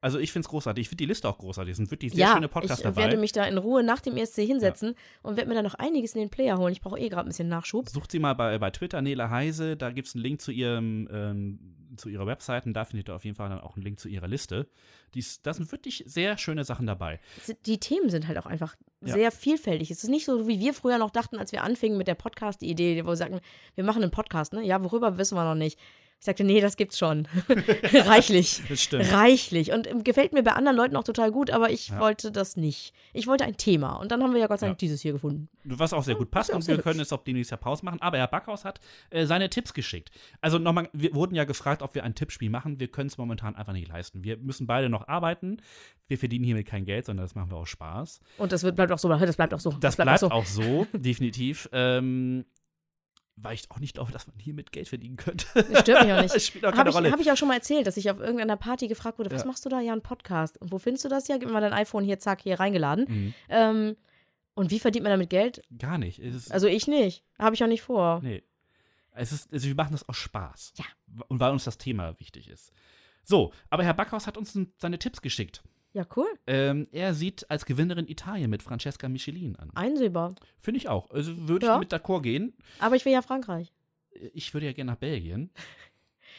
[0.01, 0.83] Also ich finde es großartig.
[0.83, 1.73] Ich finde die Liste auch großartig.
[1.73, 3.03] Es sind wirklich sehr ja, schöne Podcasts ich dabei.
[3.03, 6.15] werde mich da in Ruhe nach dem ESC hinsetzen und werde mir da noch einiges
[6.15, 6.73] in den Player holen.
[6.73, 7.89] Ich brauche eh gerade ein bisschen Nachschub.
[7.89, 9.77] Sucht sie mal bei, bei Twitter, Nele Heise.
[9.77, 11.59] Da gibt es einen Link zu, ihrem, ähm,
[11.97, 14.09] zu ihrer Website und da findet ihr auf jeden Fall dann auch einen Link zu
[14.09, 14.69] ihrer Liste.
[15.15, 17.19] Dies, da sind wirklich sehr schöne Sachen dabei.
[17.67, 19.15] Die Themen sind halt auch einfach Ja.
[19.15, 19.91] sehr vielfältig.
[19.91, 23.05] Es ist nicht so, wie wir früher noch dachten, als wir anfingen mit der Podcast-Idee,
[23.05, 23.41] wo wir sagten,
[23.75, 24.65] wir machen einen Podcast, ne?
[24.65, 25.77] Ja, worüber wissen wir noch nicht.
[26.21, 27.29] Ich sagte, nee, das gibt's schon.
[27.93, 28.63] Reichlich.
[28.69, 29.13] Das stimmt.
[29.13, 29.73] Reichlich.
[29.73, 32.01] Und ähm, gefällt mir bei anderen Leuten auch total gut, aber ich Ja.
[32.01, 32.93] wollte das nicht.
[33.13, 33.95] Ich wollte ein Thema.
[33.97, 34.71] Und dann haben wir ja Gott sei Ja.
[34.71, 35.49] Dank dieses hier gefunden.
[35.65, 37.07] Was auch sehr gut passt ja auch und wir können hübsch.
[37.09, 38.01] es auch demnächst ja Pause machen.
[38.03, 40.11] Aber Herr Backhaus hat äh, seine Tipps geschickt.
[40.41, 42.81] Also nochmal, wir wurden ja gefragt, ob wir ein Tippspiel machen.
[42.81, 44.25] Wir können es momentan einfach nicht leisten.
[44.25, 45.59] Wir müssen beide noch arbeiten.
[46.09, 48.21] Wir verdienen hiermit kein Geld, sondern das machen wir aus Spaß.
[48.39, 49.09] Und das wird, bleibt auch so.
[49.09, 49.71] Das bleibt auch so.
[49.73, 50.31] Das bleibt so.
[50.31, 51.69] auch so, definitiv.
[51.73, 52.45] Ähm,
[53.41, 55.47] weil ich auch nicht glaube, dass man hiermit Geld verdienen könnte.
[55.55, 56.35] Das stört mich auch nicht.
[56.35, 57.13] Das spielt auch keine Habe ich, Rolle.
[57.13, 59.47] hab ich auch schon mal erzählt, dass ich auf irgendeiner Party gefragt wurde, was Ja.
[59.47, 59.81] machst du da?
[59.81, 60.57] Ja, ein Podcast.
[60.61, 61.29] Und wo findest du das?
[61.29, 63.05] Ja, gib mir mal dein iPhone hier, zack, hier reingeladen.
[63.09, 63.35] Mhm.
[63.49, 63.97] Ähm,
[64.55, 65.63] und wie verdient man damit Geld?
[65.79, 66.21] Gar nicht.
[66.51, 67.23] Also ich nicht.
[67.39, 68.21] Habe ich auch nicht vor.
[68.23, 68.43] nee.
[69.21, 70.75] Es ist, also wir machen das aus Spaß.
[70.77, 70.85] Ja.
[71.27, 72.71] Und weil uns das Thema wichtig ist.
[73.25, 75.61] So, aber Herr Backhaus hat uns seine Tipps geschickt.
[75.99, 76.29] Ja, cool.
[76.47, 79.73] Ähm, er sieht als Gewinnerin Italien mit Francesca Michelin an.
[79.75, 80.37] Einsehbar.
[80.57, 81.11] Finde ich auch.
[81.11, 81.75] Also würde Ja.
[81.75, 82.55] ich mit d'accord gehen.
[82.79, 83.73] Aber ich will ja Frankreich.
[84.33, 85.51] Ich würde ja gerne nach Belgien.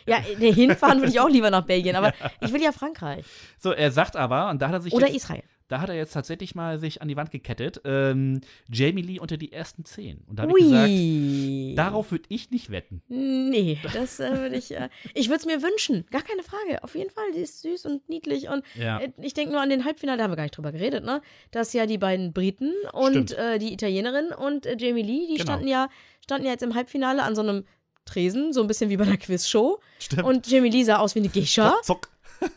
[0.07, 3.25] Ja, nee, hinfahren würde ich auch lieber nach Belgien, aber ich will ja Frankreich.
[3.57, 5.43] So, er sagt aber, und da hat er sich Oder jetzt, Israel.
[5.69, 9.37] Da hat er jetzt tatsächlich mal sich an die Wand gekettet, ähm, Jamie Lee unter
[9.37, 10.21] die ersten zehn.
[10.27, 13.01] Und da habe ich gesagt, darauf würde ich nicht wetten.
[13.07, 14.71] Nee, das äh, würde ich.
[14.75, 16.05] Äh, ich würde es mir wünschen.
[16.11, 16.83] Gar keine Frage.
[16.83, 17.31] Auf jeden Fall.
[17.35, 18.49] Die ist süß und niedlich.
[18.49, 18.99] Und Ja.
[18.99, 21.21] äh, ich denke nur an den Halbfinale, da haben wir gar nicht drüber geredet, ne?
[21.51, 25.43] Dass ja die beiden Briten und äh, die Italienerin und äh, Jamie Lee, die Genau.
[25.43, 25.87] standen ja
[26.23, 27.63] standen ja jetzt im Halbfinale an so einem
[28.05, 29.79] Tresen, so ein bisschen wie bei einer Quizshow.
[29.99, 30.23] Stimmt.
[30.23, 31.75] Und Jamie Lee sah aus wie eine Geisha.
[31.83, 32.09] Zuck.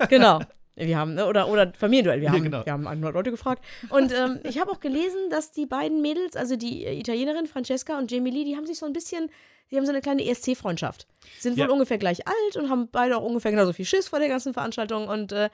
[0.09, 0.40] Genau.
[0.74, 2.64] Wir haben, ne, oder, oder Familienduell, wir Ja, haben, genau.
[2.64, 3.62] wir haben 100 Leute gefragt.
[3.90, 7.98] Und ähm, ich habe auch gelesen, dass die beiden Mädels, also die äh, Italienerin Francesca
[7.98, 9.30] und Jamie Lee, die haben sich so ein bisschen,
[9.70, 11.06] die haben so eine kleine ESC-Freundschaft.
[11.38, 11.70] Sind wohl Ja.
[11.70, 15.08] ungefähr gleich alt und haben beide auch ungefähr genauso viel Schiss vor der ganzen Veranstaltung.
[15.08, 15.50] Und äh,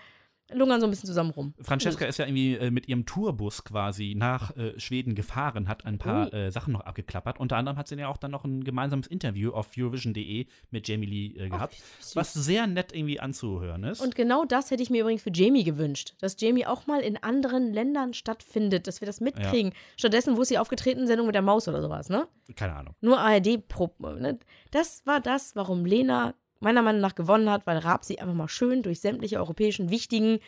[0.52, 1.54] lungern so ein bisschen zusammen rum.
[1.60, 5.98] Francesca ist ja irgendwie äh, mit ihrem Tourbus quasi nach äh, Schweden gefahren, hat ein
[5.98, 6.36] paar Oh.
[6.36, 7.38] äh, Sachen noch abgeklappert.
[7.38, 11.06] Unter anderem hat sie ja auch dann noch ein gemeinsames Interview auf Eurovision.de mit Jamie
[11.06, 12.16] Lee äh, gehabt, süß.
[12.16, 14.00] was sehr nett irgendwie anzuhören ist.
[14.00, 17.22] Und genau das hätte ich mir übrigens für Jamie gewünscht, dass Jamie auch mal in
[17.22, 19.72] anderen Ländern stattfindet, dass wir das mitkriegen.
[19.96, 21.06] Stattdessen, wo ist sie aufgetreten?
[21.06, 22.26] Sendung mit der Maus oder sowas, ne?
[22.56, 22.94] Keine Ahnung.
[23.00, 23.94] Nur ARD-Pro.
[24.18, 24.38] Ne?
[24.70, 28.48] Das war das, warum Lena meiner Meinung nach gewonnen hat, weil Raab sie einfach mal
[28.48, 30.38] schön durch sämtliche europäischen wichtigen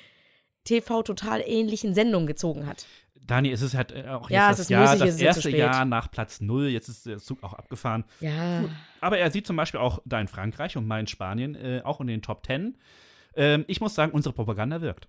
[0.65, 2.87] TV-total ähnlichen Sendungen gezogen hat.
[3.27, 5.51] Dani, es ist halt äh, auch jetzt Ja, es das Jahr, das erste.
[5.51, 6.67] Jahr nach Platz null.
[6.69, 8.05] Jetzt ist der Zug auch abgefahren.
[8.21, 8.65] Ja.
[9.01, 12.01] Aber er sieht zum Beispiel auch da in Frankreich und mal in Spanien äh, auch
[12.01, 12.77] in den Top Ten.
[13.35, 15.09] Ähm, ich muss sagen, unsere Propaganda wirkt.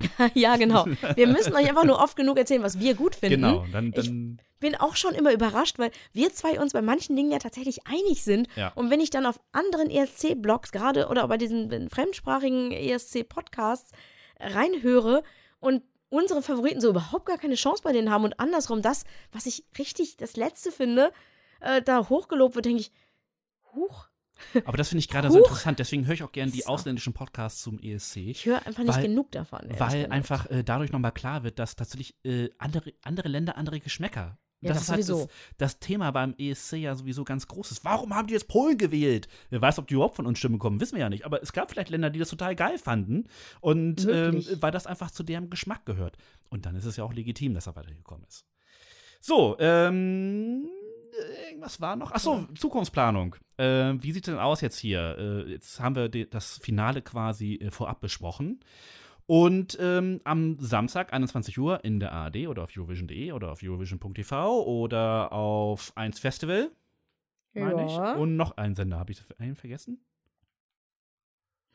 [0.34, 0.86] ja, genau.
[1.14, 3.36] Wir müssen euch einfach nur oft genug erzählen, was wir gut finden.
[3.42, 3.64] Genau.
[3.72, 7.30] Dann, Ich- dann bin auch schon immer überrascht, weil wir zwei uns bei manchen Dingen
[7.30, 8.48] ja tatsächlich einig sind.
[8.56, 8.72] Ja.
[8.74, 13.92] Und wenn ich dann auf anderen ESC-Blogs gerade oder bei diesen fremdsprachigen ESC-Podcasts
[14.40, 15.22] reinhöre
[15.60, 19.46] und unsere Favoriten so überhaupt gar keine Chance bei denen haben und andersrum das, was
[19.46, 21.12] ich richtig das Letzte finde,
[21.60, 22.92] äh, da hochgelobt wird, denke ich,
[23.74, 24.08] huch,
[24.64, 25.78] Aber das finde ich gerade so interessant.
[25.78, 26.68] Deswegen höre ich auch gerne die So.
[26.68, 28.16] ausländischen Podcasts zum ESC.
[28.30, 29.60] ich höre einfach nicht Weil- genug davon.
[29.78, 34.38] Weil einfach äh, dadurch nochmal klar wird, dass tatsächlich äh, andere, andere Länder andere Geschmäcker.
[34.60, 35.26] Ja, das ist halt sowieso.
[35.58, 37.84] das, das Thema beim ESC ja sowieso ganz groß ist.
[37.84, 39.28] Warum haben die jetzt Polen gewählt?
[39.50, 41.26] Wer weiß, ob die überhaupt von uns Stimmen kommen, wissen wir ja nicht.
[41.26, 43.26] Aber es gab vielleicht Länder, die das total geil fanden.
[43.60, 46.16] Und ähm, weil das einfach zu deren Geschmack gehört.
[46.48, 48.46] Und dann ist es ja auch legitim, dass er weitergekommen ist.
[49.20, 50.66] So, ähm.
[51.18, 52.12] äh, Irgendwas war noch?
[52.12, 53.36] Achso, Zukunftsplanung.
[53.56, 55.16] Äh, wie sieht es denn aus jetzt hier?
[55.18, 58.60] Äh, jetzt haben wir das Finale quasi äh, vorab besprochen.
[59.26, 64.62] Und ähm, am Samstag, 21 Uhr, in der ARD oder auf Eurovision.de oder auf Eurovision.tv
[64.64, 66.70] oder auf 1 Festival,
[67.54, 68.12] meine Ja.
[68.14, 68.18] ich.
[68.20, 68.98] Und noch einen Sender.
[68.98, 70.04] Habe ich einen vergessen?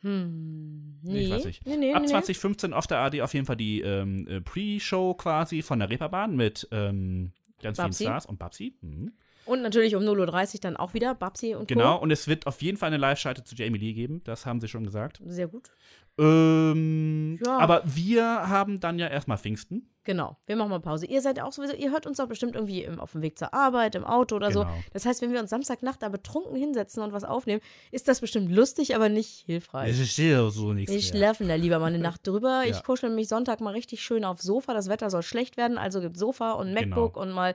[0.01, 1.19] Hm, Nee, nee.
[1.25, 1.65] ich weiß nicht.
[1.65, 2.11] Nee, nee, Ab nee, nee.
[2.11, 6.35] 2015 auf der ARD auf jeden Fall die ähm, äh, Pre-Show quasi von der Reeperbahn
[6.35, 7.31] mit ähm,
[7.61, 8.03] ganz vielen Babsi.
[8.05, 8.75] Stars und Babsi.
[8.81, 9.11] Mhm.
[9.45, 12.03] Und natürlich um 0.30 Uhr dann auch wieder Babsi und Genau, Co.
[12.03, 14.67] und es wird auf jeden Fall eine Live-Schalte zu Jamie Lee geben, das haben sie
[14.67, 15.19] schon gesagt.
[15.25, 15.71] Sehr gut.
[16.19, 17.57] Ähm, Ja.
[17.57, 19.89] Aber wir haben dann ja erstmal Pfingsten.
[20.03, 21.05] Genau, wir machen mal Pause.
[21.05, 23.53] Ihr seid auch sowieso, ihr hört uns doch bestimmt irgendwie im, auf dem Weg zur
[23.53, 24.61] Arbeit, im Auto oder so.
[24.61, 24.73] Genau.
[24.91, 28.51] Das heißt, wenn wir uns Samstagnacht da betrunken hinsetzen und was aufnehmen, ist das bestimmt
[28.51, 29.99] lustig, aber nicht hilfreich.
[29.99, 32.63] ist ja so nichts Wir schlafen da lieber mal eine Nacht drüber.
[32.65, 32.75] Ja.
[32.75, 34.73] Ich kuschel mich Sonntag mal richtig schön aufs Sofa.
[34.73, 36.95] Das Wetter soll schlecht werden, also gibt Sofa und Genau.
[36.95, 37.53] MacBook und mal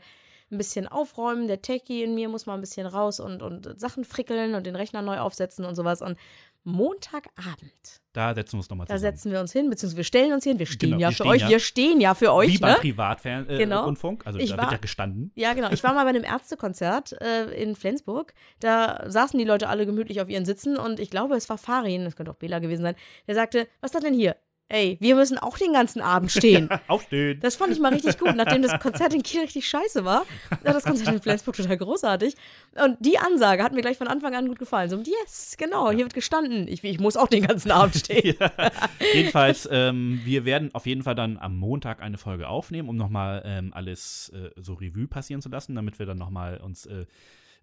[0.51, 1.49] ein bisschen aufräumen.
[1.49, 4.77] Der Techie in mir muss mal ein bisschen raus und, und Sachen frickeln und den
[4.77, 6.03] Rechner neu aufsetzen und sowas.
[6.03, 6.17] Und
[6.65, 9.13] Montagabend, Da setzen wir uns nochmal da zusammen.
[9.15, 10.59] setzen wir uns hin, beziehungsweise wir stellen uns hin.
[10.59, 11.41] Wir stehen Genau, ja wir für stehen euch.
[11.43, 11.49] ja.
[11.49, 12.53] Wir stehen ja für euch.
[12.55, 12.79] Wie beim ne?
[12.79, 13.85] Privatrundfunk, äh, Genau.
[13.85, 14.27] Rundfunk.
[14.27, 15.33] also Ich da war- wird ja gestanden.
[15.35, 15.71] Ja, genau.
[15.73, 18.35] Ich war mal bei einem Ärztekonzert äh, in Flensburg.
[18.61, 22.05] Da saßen die Leute alle gemütlich auf ihren Sitzen und ich glaube, es war Farin,
[22.05, 22.95] das könnte auch Bela gewesen sein,
[23.27, 24.37] der sagte, was ist das denn hier?
[24.71, 26.71] Ey, wir müssen auch den ganzen Abend stehen.
[26.89, 27.39] Aufstehen.
[27.41, 28.35] Das fand ich mal richtig gut.
[28.35, 30.25] Nachdem das Konzert in Kiel richtig scheiße war,
[30.63, 32.35] war das Konzert in Flensburg total großartig.
[32.83, 34.89] Und die Ansage hat mir gleich von Anfang an gut gefallen.
[34.89, 36.67] So, yes, genau, hier wird gestanden.
[36.67, 38.37] Ich, ich muss auch den ganzen Abend stehen.
[39.15, 43.43] Jedenfalls, ähm, wir werden auf jeden Fall dann am Montag eine Folge aufnehmen, um nochmal
[43.45, 47.05] ähm, alles äh, so Revue passieren zu lassen, damit wir dann nochmal uns, äh,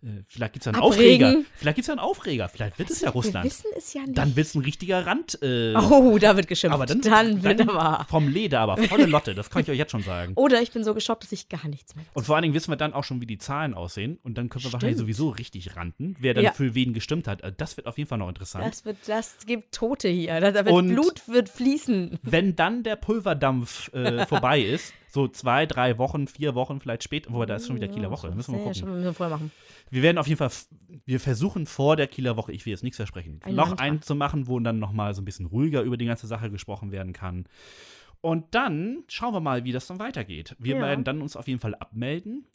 [0.04, 1.26] äh, vielleicht gibt es ja einen Abregen.
[1.26, 1.46] Aufreger.
[1.56, 2.50] Vielleicht gibt es ja einen Aufreger.
[2.50, 3.46] Vielleicht wird es ja Wir Russland.
[3.46, 4.18] wissen es ja nicht.
[4.18, 5.38] Dann wird es ein richtiger Rand.
[5.42, 6.74] Äh, oh, da wird geschimpft.
[6.74, 8.06] aber dann, dann wird dann aber.
[8.10, 9.36] vom Leder, aber volle Lotte.
[9.36, 10.34] Das kann ich euch jetzt schon sagen.
[10.36, 12.06] Oder ich bin so geschockt, dass ich gar nichts mehr.
[12.14, 14.18] Und vor allen Dingen wissen wir dann auch schon, wie die Zahlen aussehen.
[14.24, 15.16] Und dann können wir wahrscheinlich Stimmt.
[15.16, 16.52] sowieso richtig ranten, wer dann Ja.
[16.54, 17.42] für wen gestimmt hat.
[17.42, 18.66] Äh, Das wird auf jeden Fall noch interessant.
[18.66, 20.40] Das wird, das gibt Tote hier.
[20.40, 22.20] Da, da wird Und- Blut wird fließen.
[22.24, 27.34] Wenn dann der Pulverdampf äh, vorbei ist, so zwei, drei Wochen, vier Wochen vielleicht später,
[27.34, 28.80] wobei da ist schon wieder Kieler Woche, müssen wir Ja, gucken.
[28.80, 29.52] schon müssen wir vorher machen.
[29.90, 30.50] Wir werden auf jeden Fall,
[31.06, 34.16] wir versuchen vor der Kieler Woche, ich will jetzt nichts versprechen, Ein noch einen zu
[34.16, 37.46] machen, wo dann nochmal so ein bisschen ruhiger über die ganze Sache gesprochen werden kann.
[38.22, 40.56] Und dann schauen wir mal, wie das dann weitergeht.
[40.60, 40.82] Wir Ja.
[40.82, 42.46] werden dann uns auf jeden Fall abmelden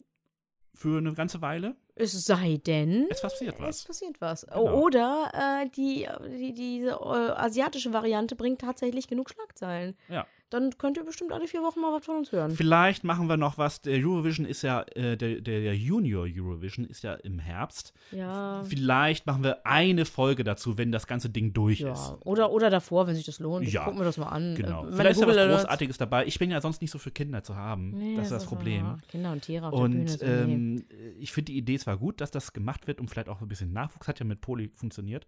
[0.73, 1.75] für eine ganze Weile.
[1.95, 3.83] Es sei denn, Es passiert es was.
[3.85, 4.45] passiert was.
[4.45, 4.81] Genau.
[4.81, 5.31] Oder
[5.63, 6.07] äh, die,
[6.39, 9.95] die, diese äh, asiatische Variante bringt tatsächlich genug Schlagzeilen.
[10.09, 10.25] Ja.
[10.49, 12.51] Dann könnt ihr bestimmt alle vier Wochen mal was von uns hören.
[12.51, 13.81] Vielleicht machen wir noch was.
[13.81, 17.93] Der Eurovision ist ja, äh, der, der, Junior Eurovision ist ja im Herbst.
[18.11, 18.63] Ja.
[18.63, 22.07] Vielleicht machen wir eine Folge dazu, wenn das ganze Ding durch ist.
[22.07, 23.67] Ja, oder, oder davor, wenn sich das lohnt.
[23.67, 23.83] Ich Ja.
[23.83, 24.55] guck mir das mal an.
[24.55, 24.83] Genau.
[24.83, 26.25] Meine Vielleicht ist ja was Google Großartiges dabei.
[26.25, 27.89] Ich bin ja sonst nicht so für Kinder zu haben.
[27.91, 28.85] Nee, das ist das so- Problem.
[28.85, 29.99] ah, Kinder und Tiere auf der Bühne.
[30.01, 30.27] Und nee.
[30.27, 30.85] ähm,
[31.19, 33.73] ich finde die Idee zwar gut, dass das gemacht wird, um vielleicht auch ein bisschen
[33.73, 35.27] Nachwuchs, hat ja mit Poli funktioniert,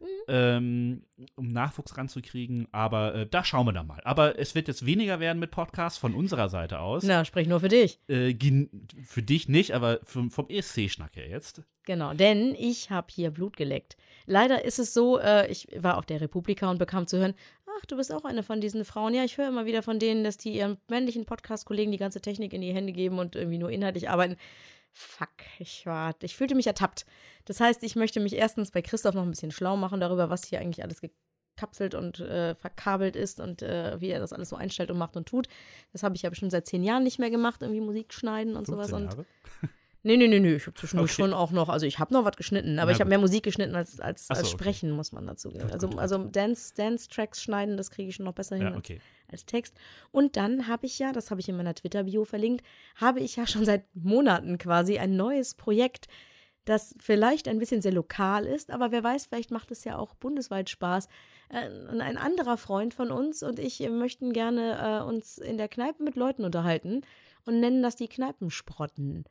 [0.00, 0.06] Mhm.
[0.28, 1.02] ähm,
[1.34, 4.00] um Nachwuchs ranzukriegen, aber äh, da schauen wir dann mal.
[4.04, 7.02] Aber es wird jetzt weniger werden mit Podcasts von unserer Seite aus.
[7.02, 7.98] Na, sprich nur für dich.
[8.08, 8.34] Äh,
[9.04, 11.62] für dich nicht, aber vom, vom ESC-Schnack her jetzt.
[11.84, 13.96] Genau, denn ich habe hier Blut geleckt.
[14.26, 17.34] Leider ist es so, äh, ich war auf der Republika und bekam zu hören,
[17.78, 19.14] ach, du bist auch eine von diesen Frauen.
[19.14, 22.52] Ja, ich höre immer wieder von denen, dass die ihren männlichen Podcast-Kollegen die ganze Technik
[22.52, 24.36] in die Hände geben und irgendwie nur inhaltlich arbeiten.
[25.00, 25.28] Fuck,
[25.60, 27.06] ich war, ich fühlte mich ertappt.
[27.44, 30.44] Das heißt, ich möchte mich erstens bei Christoph noch ein bisschen schlau machen darüber, was
[30.44, 34.56] hier eigentlich alles gekapselt und äh, verkabelt ist und äh, wie er das alles so
[34.56, 35.46] einstellt und macht und tut.
[35.92, 38.66] Das habe ich ja bestimmt seit zehn Jahren nicht mehr gemacht, irgendwie Musik schneiden und
[38.66, 38.90] sowas.
[38.90, 39.18] Jahre?
[39.18, 39.26] Und
[40.02, 40.54] Nee, nee, nee, nee.
[40.54, 41.22] Ich habe zwischendurch Okay.
[41.22, 43.42] schon auch noch, also ich habe noch was geschnitten, aber Na ich habe mehr Musik
[43.44, 44.50] geschnitten als, als, so, als okay.
[44.50, 45.62] Sprechen, muss man dazu gehen.
[45.62, 49.00] Gut, Also, also Dance, Dance-Tracks schneiden, das kriege ich schon noch besser hin Ja, okay.
[49.30, 49.74] Als Text.
[50.10, 52.64] Und dann habe ich ja, das habe ich in meiner Twitter-Bio verlinkt,
[52.96, 56.08] habe ich ja schon seit Monaten quasi ein neues Projekt,
[56.64, 60.14] das vielleicht ein bisschen sehr lokal ist, aber wer weiß, vielleicht macht es ja auch
[60.14, 61.08] bundesweit Spaß.
[61.48, 65.56] Äh, und ein anderer Freund von uns und ich äh, möchten gerne äh, uns in
[65.56, 67.02] der Kneipe mit Leuten unterhalten
[67.46, 69.24] und nennen das die Kneipensprotten.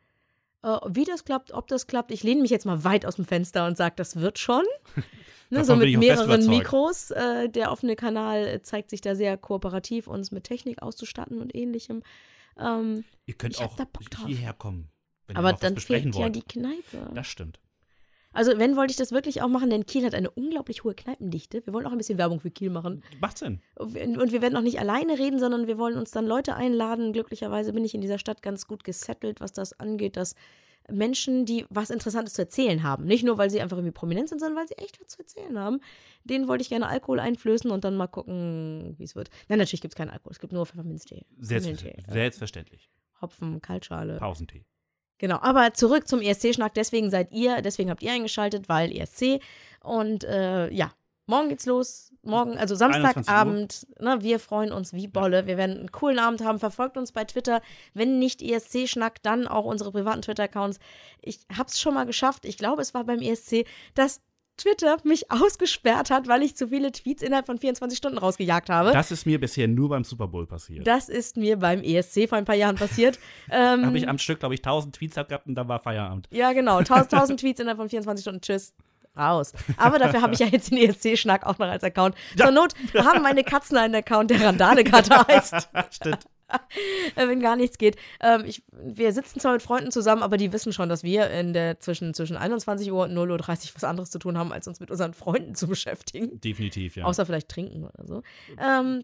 [0.64, 3.26] Äh, wie das klappt, ob das klappt, ich lehne mich jetzt mal weit aus dem
[3.26, 4.64] Fenster und sage, das wird schon.
[5.50, 6.48] ne, so mit mehreren.
[6.48, 7.12] Mikros.
[7.12, 11.56] Äh, der offene Kanal äh, zeigt sich da sehr kooperativ, uns mit Technik auszustatten und
[11.56, 12.04] ähnlichem.
[12.58, 13.78] Ähm, Ihr könnt auch
[14.26, 14.90] hierher kommen,
[15.34, 16.36] aber dann fehlt ja wollt.
[16.36, 17.12] die Kneipe.
[17.14, 17.60] das stimmt.
[18.38, 21.66] Also, wenn wollte ich das wirklich auch machen, denn Kiel hat eine unglaublich hohe Kneipendichte.
[21.66, 23.04] Wir wollen auch ein bisschen Werbung für Kiel machen.
[23.20, 23.62] Macht Sinn.
[23.76, 27.14] Und wir werden auch nicht alleine reden, sondern wir wollen uns dann Leute einladen.
[27.14, 30.36] Glücklicherweise bin ich in dieser Stadt ganz gut gesettelt, was das angeht, dass
[30.88, 34.38] Menschen, die was Interessantes zu erzählen haben, nicht nur, weil sie einfach irgendwie prominent sind,
[34.38, 35.80] sondern weil sie echt was zu erzählen haben,
[36.24, 39.30] denen wollte ich gerne Alkohol einflößen und dann mal gucken, wie es wird.
[39.50, 42.06] Nein, natürlich gibt es keinen Alkohol, es gibt nur Pfefferminztee, Selbstverständlich.
[42.08, 42.90] Selbstverständlich.
[43.20, 44.18] Hopfen, Kaltschale.
[44.18, 44.64] Pausentee.
[45.18, 46.74] Genau, aber zurück zum ESC-Schnack.
[46.74, 49.42] Deswegen seid ihr, deswegen habt ihr eingeschaltet, weil ESC.
[49.82, 50.92] Und äh, ja,
[51.26, 52.12] morgen geht's los.
[52.24, 53.88] Morgen, also 21 Samstagabend.
[54.00, 55.48] Ne, wir freuen uns wie Bolle.
[55.48, 56.60] Wir werden einen coolen Abend haben.
[56.60, 57.62] Verfolgt uns bei Twitter.
[57.94, 60.80] Wenn nicht ESC-Schnack, dann auch unsere privaten Twitter-Accounts.
[61.22, 62.46] Ich hab's schon mal geschafft.
[62.46, 64.22] Ich glaube, es war beim ESC, dass
[64.58, 68.92] Twitter mich ausgesperrt hat, weil ich zu viele Tweets innerhalb von 24 Stunden rausgejagt habe.
[68.92, 70.86] Das ist mir bisher nur beim Super Bowl passiert.
[70.86, 73.20] Das ist mir beim ESC vor ein paar Jahren passiert.
[73.52, 76.28] ähm, habe ich am Stück, glaube ich, 1000 Tweets gehabt und dann war Feierabend.
[76.32, 76.78] Ja, genau.
[76.78, 78.42] 1000, 1000 Tweets innerhalb von 24 Stunden.
[78.42, 78.74] Tschüss.
[79.18, 79.52] Raus.
[79.78, 82.14] Aber dafür habe ich ja jetzt den ESC-Schnack auch noch als Account.
[82.38, 86.28] Zur Not haben meine Katzen einen Account, der Randale-Kater heißt, Stimmt.
[87.16, 87.98] wenn gar nichts geht.
[88.22, 91.54] Ähm, ich, wir sitzen zwar mit Freunden zusammen, aber die wissen schon, dass wir in
[91.54, 94.68] der zwischen, zwischen 21 Uhr und 0 Uhr 30 was anderes zu tun haben, als
[94.68, 96.40] uns mit unseren Freunden zu beschäftigen.
[96.40, 97.06] Definitiv, ja.
[97.06, 98.24] Außer vielleicht trinken oder so.
[98.60, 99.04] Ähm,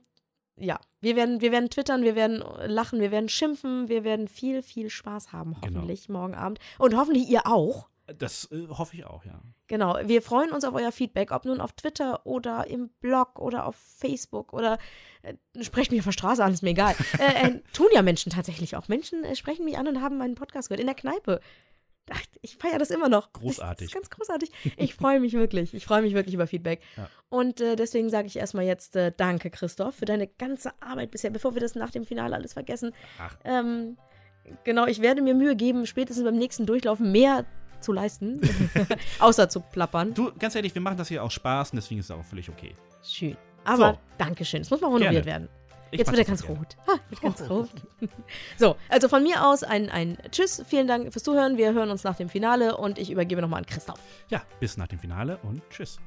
[0.58, 4.62] ja, wir werden, wir werden twittern, wir werden lachen, wir werden schimpfen, wir werden viel,
[4.62, 5.80] viel Spaß haben, Genau.
[5.80, 6.60] hoffentlich morgen Abend.
[6.78, 7.88] Und hoffentlich ihr auch.
[8.08, 9.42] Das äh, hoffe ich auch, ja.
[9.68, 13.66] Genau, wir freuen uns auf euer Feedback, ob nun auf Twitter oder im Blog oder
[13.66, 14.78] auf Facebook oder
[15.22, 16.96] äh, sprecht mich auf der Straße an, ist mir egal.
[17.20, 18.88] äh, äh, tun ja Menschen tatsächlich auch.
[18.88, 21.40] Menschen äh, sprechen mich an und haben meinen Podcast gehört in der Kneipe.
[22.42, 23.32] Ich feiere das immer noch.
[23.32, 23.88] Großartig.
[23.88, 24.52] Das ist ganz großartig.
[24.76, 25.74] Ich freue mich wirklich.
[25.74, 26.82] Ich freue mich wirklich über Feedback.
[26.98, 27.10] Ja.
[27.30, 31.30] Und äh, deswegen sage ich erstmal jetzt äh, Danke, Christoph, für deine ganze Arbeit bisher,
[31.30, 32.94] bevor wir das nach dem Finale alles vergessen.
[33.18, 33.38] Ach.
[33.46, 33.98] Ähm,
[34.66, 37.46] genau, ich werde mir Mühe geben, spätestens beim nächsten Durchlaufen mehr
[37.84, 38.42] zu leisten,
[39.20, 40.14] außer zu plappern.
[40.14, 42.50] Du, ganz ehrlich, wir machen das hier aus Spaß und deswegen ist es auch völlig
[42.50, 42.76] okay.
[43.04, 43.38] Schön.
[43.66, 44.00] Aber So.
[44.18, 44.62] Dankeschön.
[44.62, 45.50] Es muss mal honoriert werden.
[45.92, 46.76] Ich Jetzt wird er ganz auch rot.
[46.88, 47.70] Ha, wird ganz rot.
[48.58, 50.64] So, also von mir aus ein, ein Tschüss.
[50.68, 51.58] Vielen Dank fürs Zuhören.
[51.58, 54.00] Wir hören uns nach dem Finale und ich übergebe nochmal an Christoph.
[54.30, 56.00] Ja, bis nach dem Finale und tschüss.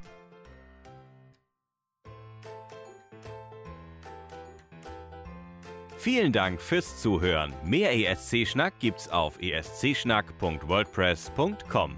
[6.07, 7.51] Vielen Dank fürs Zuhören.
[7.65, 11.97] Mehr ESC-Schnack gibt's auf escschnack.wordpress.com.